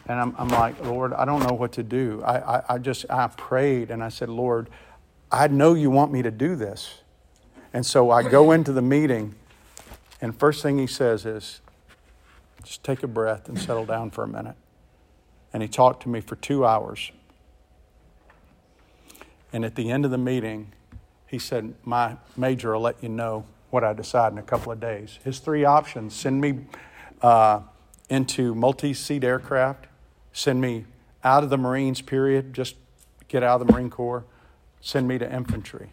and 0.07 0.21
I'm, 0.21 0.35
I'm 0.39 0.49
like, 0.49 0.81
Lord, 0.85 1.13
I 1.13 1.25
don't 1.25 1.41
know 1.49 1.55
what 1.55 1.73
to 1.73 1.83
do. 1.83 2.23
I, 2.25 2.59
I, 2.59 2.63
I 2.75 2.79
just, 2.79 3.07
I 3.11 3.27
prayed 3.27 3.91
and 3.91 4.05
I 4.05 4.09
said, 4.09 4.29
Lord, 4.29 4.69
I 5.33 5.49
know 5.49 5.75
you 5.75 5.91
want 5.91 6.13
me 6.13 6.23
to 6.23 6.31
do 6.31 6.55
this. 6.55 7.01
And 7.73 7.85
so 7.85 8.11
I 8.11 8.23
go 8.23 8.53
into 8.53 8.73
the 8.73 8.83
meeting, 8.83 9.35
and 10.21 10.37
first 10.37 10.63
thing 10.63 10.79
he 10.79 10.87
says 10.87 11.25
is, 11.25 11.61
just 12.63 12.85
take 12.85 13.03
a 13.03 13.09
breath 13.09 13.49
and 13.49 13.59
settle 13.59 13.87
down 13.87 14.11
for 14.11 14.25
a 14.25 14.29
minute. 14.29 14.57
And 15.53 15.63
he 15.63 15.69
talked 15.69 16.03
to 16.05 16.09
me 16.09 16.21
for 16.21 16.37
two 16.37 16.65
hours. 16.65 17.11
And 19.53 19.65
at 19.65 19.75
the 19.75 19.91
end 19.91 20.05
of 20.05 20.11
the 20.11 20.19
meeting, 20.19 20.73
he 21.27 21.39
said, 21.39 21.75
My 21.85 22.17
major 22.37 22.73
will 22.73 22.81
let 22.81 23.03
you 23.03 23.09
know 23.09 23.45
what 23.71 23.85
I 23.85 23.93
decide 23.93 24.33
in 24.33 24.39
a 24.39 24.43
couple 24.43 24.73
of 24.73 24.81
days. 24.81 25.19
His 25.25 25.39
three 25.39 25.65
options 25.65 26.15
send 26.15 26.41
me 26.41 26.67
uh, 27.23 27.61
into 28.09 28.55
multi 28.55 28.95
seat 28.95 29.25
aircraft, 29.25 29.87
send 30.33 30.61
me 30.61 30.85
out 31.23 31.45
of 31.45 31.51
the 31.51 31.59
Marines, 31.59 32.01
period, 32.01 32.55
just 32.55 32.77
get 33.29 33.43
out 33.43 33.61
of 33.61 33.67
the 33.67 33.73
Marine 33.73 33.91
Corps, 33.91 34.25
send 34.81 35.07
me 35.07 35.19
to 35.19 35.33
infantry. 35.33 35.91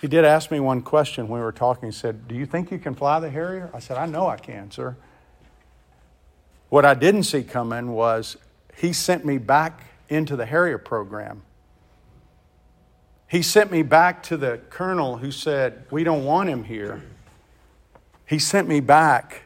He 0.00 0.08
did 0.08 0.24
ask 0.24 0.50
me 0.50 0.60
one 0.60 0.82
question 0.82 1.28
when 1.28 1.40
we 1.40 1.44
were 1.44 1.52
talking. 1.52 1.88
He 1.88 1.94
said, 1.94 2.28
Do 2.28 2.34
you 2.34 2.46
think 2.46 2.70
you 2.70 2.78
can 2.78 2.94
fly 2.94 3.18
the 3.20 3.30
Harrier? 3.30 3.70
I 3.74 3.78
said, 3.78 3.96
I 3.96 4.06
know 4.06 4.26
I 4.26 4.36
can, 4.36 4.70
sir. 4.70 4.96
What 6.68 6.84
I 6.84 6.94
didn't 6.94 7.24
see 7.24 7.42
coming 7.42 7.92
was 7.92 8.36
he 8.76 8.92
sent 8.92 9.24
me 9.24 9.38
back 9.38 9.82
into 10.08 10.36
the 10.36 10.46
Harrier 10.46 10.78
program. 10.78 11.42
He 13.28 13.42
sent 13.42 13.70
me 13.70 13.82
back 13.82 14.22
to 14.24 14.36
the 14.36 14.60
colonel 14.70 15.18
who 15.18 15.30
said, 15.30 15.84
We 15.90 16.04
don't 16.04 16.24
want 16.24 16.48
him 16.48 16.64
here. 16.64 17.02
He 18.24 18.38
sent 18.38 18.68
me 18.68 18.80
back 18.80 19.42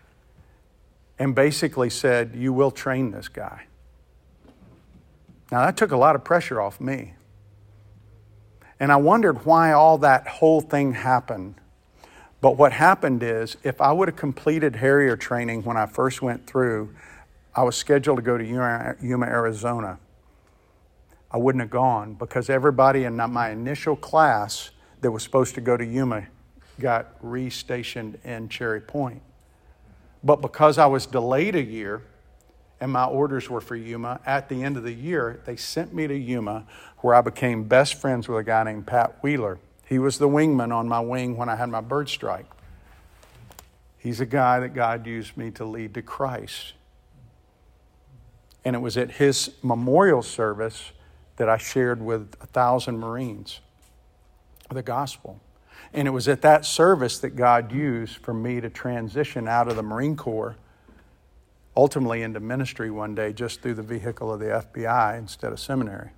and 1.19 1.35
basically 1.35 1.91
said, 1.91 2.33
You 2.35 2.53
will 2.53 2.71
train 2.71 3.11
this 3.11 3.29
guy. 3.29 3.67
Now, 5.51 5.65
that 5.65 5.77
took 5.77 5.93
a 5.93 5.97
lot 5.97 6.15
of 6.15 6.25
pressure 6.25 6.61
off 6.61 6.81
me. 6.81 7.15
And 8.79 8.91
I 8.91 8.97
wondered 8.97 9.45
why 9.45 9.73
all 9.73 9.99
that 9.99 10.27
whole 10.27 10.61
thing 10.61 10.93
happened. 10.95 11.57
But 12.41 12.57
what 12.57 12.73
happened 12.73 13.23
is, 13.23 13.57
if 13.63 13.81
I 13.81 13.93
would 13.93 14.09
have 14.09 14.17
completed 14.17 14.77
Harrier 14.77 15.17
training 15.17 15.65
when 15.65 15.77
I 15.77 15.87
first 15.87 16.23
went 16.23 16.47
through, 16.47 16.95
I 17.55 17.63
was 17.65 17.77
scheduled 17.77 18.17
to 18.19 18.23
go 18.23 18.39
to 18.39 18.45
Yuma, 18.45 19.27
Arizona. 19.27 19.99
I 21.33 21.37
wouldn't 21.37 21.61
have 21.61 21.71
gone 21.71 22.15
because 22.15 22.49
everybody 22.49 23.05
in 23.05 23.17
my 23.17 23.51
initial 23.51 23.97
class 23.97 24.71
that 25.01 25.11
was 25.11 25.23
supposed 25.23 25.55
to 25.57 25.61
go 25.61 25.77
to 25.77 25.85
Yuma 25.85 26.27
got 26.79 27.21
restationed 27.23 28.25
in 28.25 28.49
Cherry 28.49 28.81
Point. 28.81 29.23
But 30.23 30.43
because 30.43 30.79
I 30.79 30.87
was 30.87 31.07
delayed 31.07 31.55
a 31.55 31.63
year 31.63 32.03
and 32.81 32.93
my 32.93 33.05
orders 33.05 33.51
were 33.51 33.61
for 33.61 33.77
Yuma, 33.77 34.21
at 34.25 34.49
the 34.49 34.63
end 34.63 34.77
of 34.77 34.83
the 34.83 34.93
year, 34.93 35.41
they 35.45 35.57
sent 35.57 35.93
me 35.93 36.07
to 36.07 36.17
Yuma 36.17 36.67
where 36.99 37.15
I 37.15 37.21
became 37.21 37.65
best 37.65 37.95
friends 37.95 38.29
with 38.29 38.39
a 38.39 38.45
guy 38.45 38.63
named 38.65 38.87
Pat 38.87 39.23
Wheeler. 39.23 39.59
He 39.87 39.99
was 39.99 40.19
the 40.19 40.29
wingman 40.29 40.73
on 40.73 40.89
my 40.89 41.01
wing 41.01 41.37
when 41.37 41.49
I 41.49 41.57
had 41.57 41.69
my 41.69 41.81
bird 41.81 42.09
strike. 42.09 42.47
He's 43.99 44.21
a 44.21 44.27
guy 44.27 44.61
that 44.61 44.75
God 44.75 45.07
used 45.07 45.37
me 45.37 45.51
to 45.53 45.65
lead 45.65 45.95
to 45.95 46.03
Christ. 46.03 46.75
And 48.65 48.77
it 48.77 48.81
was 48.81 48.97
at 48.97 49.13
his 49.13 49.51
memorial 49.63 50.23
service 50.23 50.93
that 51.37 51.49
I 51.49 51.57
shared 51.57 52.03
with 52.03 52.37
a 52.41 52.47
thousand 52.47 52.99
Marines 52.99 53.61
the 54.69 54.83
gospel. 54.83 55.41
And 55.93 56.07
it 56.07 56.13
was 56.13 56.29
at 56.29 56.43
that 56.43 56.65
service 56.65 57.19
that 57.19 57.31
God 57.31 57.73
used 57.73 58.19
for 58.19 58.33
me 58.33 58.61
to 58.61 58.71
transition 58.71 59.49
out 59.49 59.69
of 59.69 59.77
the 59.77 59.83
Marine 59.83 60.17
Corps, 60.17 60.57
ultimately 61.77 62.23
into 62.23 62.41
ministry 62.41 62.91
one 62.91 63.15
day, 63.15 63.33
just 63.33 63.61
through 63.61 63.75
the 63.75 63.83
vehicle 63.83 64.33
of 64.33 64.39
the 64.39 64.47
FBI 64.47 65.19
instead 65.19 65.53
of 65.53 65.59
seminary. 65.59 66.11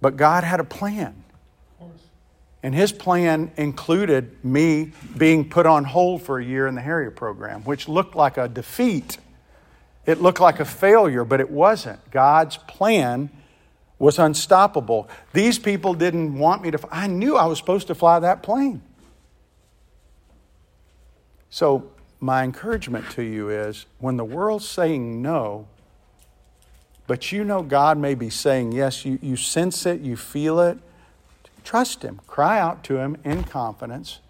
But 0.00 0.16
God 0.16 0.44
had 0.44 0.60
a 0.60 0.64
plan. 0.64 1.24
And 2.62 2.74
his 2.74 2.90
plan 2.90 3.52
included 3.56 4.44
me 4.44 4.92
being 5.16 5.48
put 5.48 5.66
on 5.66 5.84
hold 5.84 6.22
for 6.22 6.38
a 6.38 6.44
year 6.44 6.66
in 6.66 6.74
the 6.74 6.80
Harrier 6.80 7.10
program, 7.10 7.62
which 7.62 7.88
looked 7.88 8.16
like 8.16 8.38
a 8.38 8.48
defeat. 8.48 9.18
It 10.06 10.22
looked 10.22 10.40
like 10.40 10.60
a 10.60 10.64
failure, 10.64 11.24
but 11.24 11.40
it 11.40 11.50
wasn't. 11.50 12.10
God's 12.12 12.56
plan 12.56 13.28
was 13.98 14.18
unstoppable. 14.18 15.08
These 15.32 15.58
people 15.58 15.94
didn't 15.94 16.38
want 16.38 16.62
me 16.62 16.70
to. 16.70 16.78
I 16.90 17.08
knew 17.08 17.36
I 17.36 17.46
was 17.46 17.58
supposed 17.58 17.88
to 17.88 17.94
fly 17.94 18.20
that 18.20 18.42
plane. 18.42 18.82
So, 21.50 21.90
my 22.20 22.44
encouragement 22.44 23.10
to 23.10 23.22
you 23.22 23.50
is 23.50 23.86
when 23.98 24.16
the 24.16 24.24
world's 24.24 24.68
saying 24.68 25.20
no, 25.22 25.66
but 27.06 27.30
you 27.30 27.44
know 27.44 27.62
God 27.62 27.98
may 27.98 28.14
be 28.14 28.30
saying 28.30 28.72
yes, 28.72 29.04
you, 29.04 29.18
you 29.22 29.36
sense 29.36 29.86
it, 29.86 30.00
you 30.00 30.16
feel 30.16 30.60
it, 30.60 30.78
trust 31.64 32.02
Him. 32.02 32.20
Cry 32.26 32.58
out 32.58 32.84
to 32.84 32.96
Him 32.96 33.16
in 33.24 33.44
confidence 33.44 34.20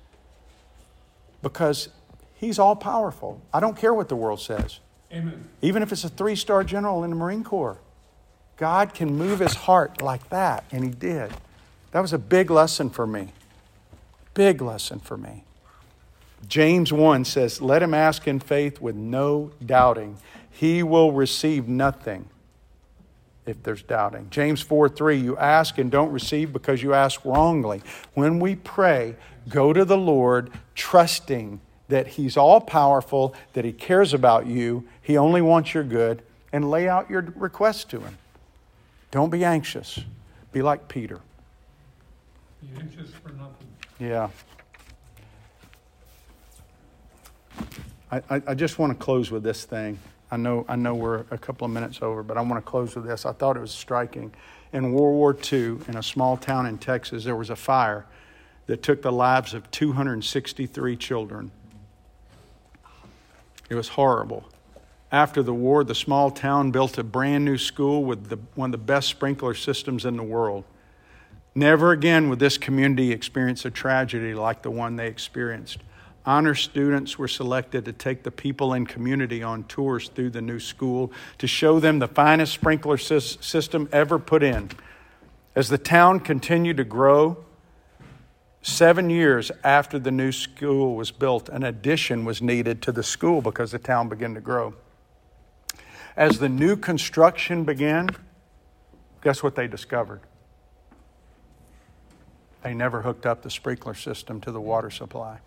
because 1.43 1.89
He's 2.35 2.59
all 2.59 2.77
powerful. 2.77 3.41
I 3.53 3.61
don't 3.61 3.77
care 3.77 3.95
what 3.95 4.09
the 4.09 4.17
world 4.17 4.41
says. 4.41 4.81
Amen. 5.17 5.49
Even 5.63 5.83
if 5.83 5.93
it's 5.93 6.05
a 6.05 6.09
three 6.09 6.37
star 6.37 6.63
general 6.65 7.05
in 7.05 7.11
the 7.11 7.17
Marine 7.17 7.45
Corps. 7.45 7.79
God 8.57 8.95
can 8.95 9.15
move 9.17 9.41
his 9.41 9.55
heart 9.55 10.01
like 10.01 10.31
that, 10.31 10.65
and 10.73 10.83
he 10.83 10.91
did. 10.91 11.31
That 11.91 12.01
was 12.01 12.13
a 12.13 12.19
big 12.19 12.51
lesson 12.51 12.89
for 12.91 13.07
me. 13.07 13.33
Big 14.35 14.63
lesson 14.63 14.99
for 14.99 15.17
me. 15.17 15.45
James 16.49 16.93
1 16.93 17.25
says, 17.25 17.61
Let 17.61 17.83
him 17.83 17.95
ask 17.95 18.27
in 18.27 18.41
faith 18.41 18.81
with 18.81 18.95
no 18.95 19.51
doubting. 19.65 20.19
He 20.51 20.83
will 20.83 21.13
receive 21.13 21.69
nothing 21.69 22.29
if 23.47 23.63
there's 23.63 23.83
doubting. 23.83 24.29
James 24.31 24.61
4 24.63 24.89
3, 24.89 25.17
you 25.17 25.37
ask 25.37 25.79
and 25.79 25.91
don't 25.91 26.13
receive 26.13 26.53
because 26.53 26.83
you 26.83 26.95
ask 26.95 27.25
wrongly. 27.25 27.83
When 28.15 28.41
we 28.41 28.57
pray, 28.57 29.17
go 29.49 29.73
to 29.73 29.85
the 29.85 29.99
Lord 29.99 30.51
trusting 30.75 31.61
that 31.89 32.09
He's 32.09 32.37
all 32.37 32.61
powerful, 32.61 33.35
that 33.53 33.65
He 33.65 33.73
cares 33.73 34.13
about 34.13 34.47
you, 34.47 34.85
He 35.07 35.17
only 35.17 35.41
wants 35.41 35.73
your 35.73 35.85
good, 35.85 36.25
and 36.53 36.69
lay 36.69 36.89
out 36.89 37.09
your 37.09 37.23
request 37.37 37.91
to 37.91 38.01
Him. 38.01 38.19
Don't 39.13 39.31
be 39.31 39.45
anxious. 39.45 40.01
Be 40.51 40.63
like 40.63 40.89
Peter. 40.89 41.21
Be 42.61 42.81
anxious 42.81 43.11
for 43.11 43.29
nothing. 43.29 43.69
Yeah. 44.01 44.31
I, 48.11 48.21
I, 48.29 48.43
I 48.49 48.55
just 48.55 48.81
want 48.81 48.99
to 48.99 48.99
close 48.99 49.31
with 49.31 49.45
this 49.45 49.65
thing. 49.65 49.97
I 50.33 50.39
know, 50.39 50.67
I 50.69 50.75
know 50.75 50.97
we're 50.97 51.25
a 51.31 51.39
couple 51.39 51.67
of 51.67 51.71
minutes 51.71 52.03
over, 52.03 52.25
but 52.25 52.37
I 52.37 52.41
want 52.41 52.55
to 52.55 52.69
close 52.69 52.97
with 52.97 53.07
this. 53.07 53.25
I 53.27 53.33
thought 53.33 53.57
it 53.57 53.61
was 53.61 53.71
striking. 53.71 54.35
In 54.73 54.93
World 54.93 55.15
War 55.15 55.37
II, 55.53 55.79
in 55.87 55.97
a 55.97 56.03
small 56.03 56.37
town 56.37 56.67
in 56.67 56.79
Texas, 56.79 57.23
there 57.23 57.37
was 57.37 57.51
a 57.51 57.57
fire 57.57 58.07
that 58.67 58.83
took 58.83 59.03
the 59.03 59.13
lives 59.13 59.55
of 59.55 59.71
263 59.71 60.97
children. 60.97 61.53
It 63.71 63.77
was 63.77 63.87
horrible. 63.87 64.49
After 65.17 65.43
the 65.43 65.55
war, 65.55 65.83
the 65.83 65.95
small 65.95 66.31
town 66.31 66.73
built 66.73 66.99
a 66.99 67.03
brand 67.03 67.43
new 67.43 67.57
school 67.57 68.05
with 68.05 68.29
the, 68.29 68.39
one 68.55 68.69
of 68.69 68.73
the 68.73 68.85
best 68.85 69.09
sprinkler 69.09 69.55
systems 69.55 70.05
in 70.05 70.19
the 70.19 70.23
world. 70.23 70.65
Never 71.55 71.93
again 71.93 72.29
would 72.29 72.39
this 72.39 72.59
community 72.59 73.13
experience 73.13 73.65
a 73.65 73.71
tragedy 73.71 74.35
like 74.35 74.61
the 74.61 74.71
one 74.71 74.97
they 74.97 75.07
experienced. 75.07 75.79
Honor 76.27 76.55
students 76.55 77.19
were 77.19 77.29
selected 77.29 77.87
to 77.87 77.95
take 77.95 78.25
the 78.25 78.31
people 78.31 78.75
in 78.75 78.85
community 78.85 79.43
on 79.43 79.65
tours 79.65 80.11
through 80.11 80.29
the 80.29 80.43
new 80.43 80.61
school 80.61 81.11
to 81.39 81.47
show 81.47 81.81
them 81.81 81.99
the 81.99 82.09
finest 82.09 82.53
sprinkler 82.53 82.99
sys- 82.99 83.43
system 83.43 83.89
ever 83.93 84.19
put 84.19 84.43
in. 84.43 84.69
As 85.55 85.71
the 85.71 85.79
town 85.79 86.21
continued 86.21 86.77
to 86.77 86.85
grow, 86.85 87.43
seven 88.61 89.09
years 89.09 89.51
after 89.65 89.99
the 89.99 90.11
new 90.11 90.31
school 90.31 90.95
was 90.95 91.11
built, 91.11 91.49
an 91.49 91.63
addition 91.63 92.27
was 92.27 92.43
needed 92.43 92.83
to 92.83 92.93
the 92.93 93.03
school 93.03 93.41
because 93.41 93.73
the 93.73 93.79
town 93.79 94.11
began 94.11 94.35
to 94.35 94.43
grow. 94.43 94.75
As 96.17 96.39
the 96.39 96.49
new 96.49 96.77
construction 96.77 97.65
began, 97.65 98.09
guess 99.23 99.43
what 99.43 99.55
they 99.55 99.69
discovered? 99.69 100.21
They 102.63 102.75
never 102.75 103.03
hooked 103.03 103.27
up 103.27 103.43
the 103.43 103.51
sprinkler 103.51 103.95
system 103.95 104.41
to 104.41 104.51
the 104.51 104.61
water 104.61 104.91
supply. 104.91 105.39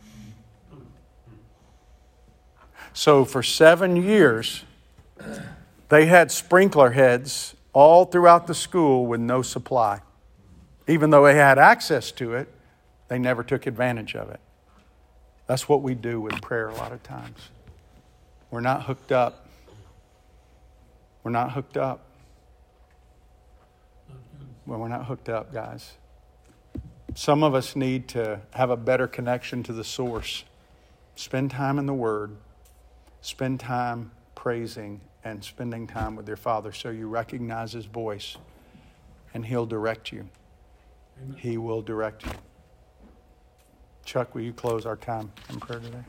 So 2.94 3.26
for 3.26 3.44
seven 3.44 3.96
years, 3.96 4.64
they 5.90 6.06
had 6.06 6.32
sprinkler 6.32 6.92
heads 6.92 7.56
all 7.74 8.06
throughout 8.06 8.48
the 8.48 8.56
school 8.56 9.06
with 9.06 9.20
no 9.20 9.42
supply. 9.42 10.02
Even 10.88 11.10
though 11.10 11.26
they 11.26 11.36
had 11.36 11.60
access 11.60 12.12
to 12.14 12.34
it, 12.34 12.48
they 13.10 13.20
never 13.20 13.44
took 13.44 13.68
advantage 13.68 14.16
of 14.16 14.30
it. 14.30 14.40
That's 15.48 15.68
what 15.68 15.82
we 15.82 15.96
do 15.96 16.22
with 16.22 16.42
prayer 16.42 16.70
a 16.70 16.76
lot 16.76 16.92
of 16.92 17.02
times. 17.04 17.50
We're 18.52 18.62
not 18.62 18.84
hooked 18.84 19.12
up. 19.12 19.49
We're 21.30 21.34
not 21.34 21.52
hooked 21.52 21.78
up. 21.78 22.06
Well, 24.66 24.80
we're 24.80 24.88
not 24.88 25.06
hooked 25.06 25.30
up, 25.30 25.54
guys. 25.54 25.92
Some 27.14 27.44
of 27.44 27.54
us 27.54 27.76
need 27.76 28.08
to 28.08 28.42
have 28.56 28.72
a 28.72 28.76
better 28.76 29.06
connection 29.06 29.62
to 29.62 29.74
the 29.74 29.84
source. 29.84 30.44
Spend 31.14 31.52
time 31.52 31.78
in 31.78 31.86
the 31.86 31.94
Word, 31.94 32.36
spend 33.22 33.60
time 33.60 34.10
praising 34.34 35.02
and 35.24 35.44
spending 35.44 35.86
time 35.86 36.16
with 36.16 36.28
your 36.28 36.36
Father 36.36 36.72
so 36.72 36.90
you 36.90 37.08
recognize 37.08 37.74
His 37.74 37.86
voice 37.86 38.36
and 39.32 39.46
He'll 39.46 39.68
direct 39.68 40.12
you. 40.12 40.28
Amen. 41.22 41.38
He 41.38 41.60
will 41.60 41.84
direct 41.84 42.26
you. 42.26 42.32
Chuck, 44.04 44.34
will 44.34 44.42
you 44.42 44.54
close 44.54 44.88
our 44.88 44.98
time 44.98 45.32
in 45.52 45.60
prayer 45.60 45.80
today? 45.80 46.04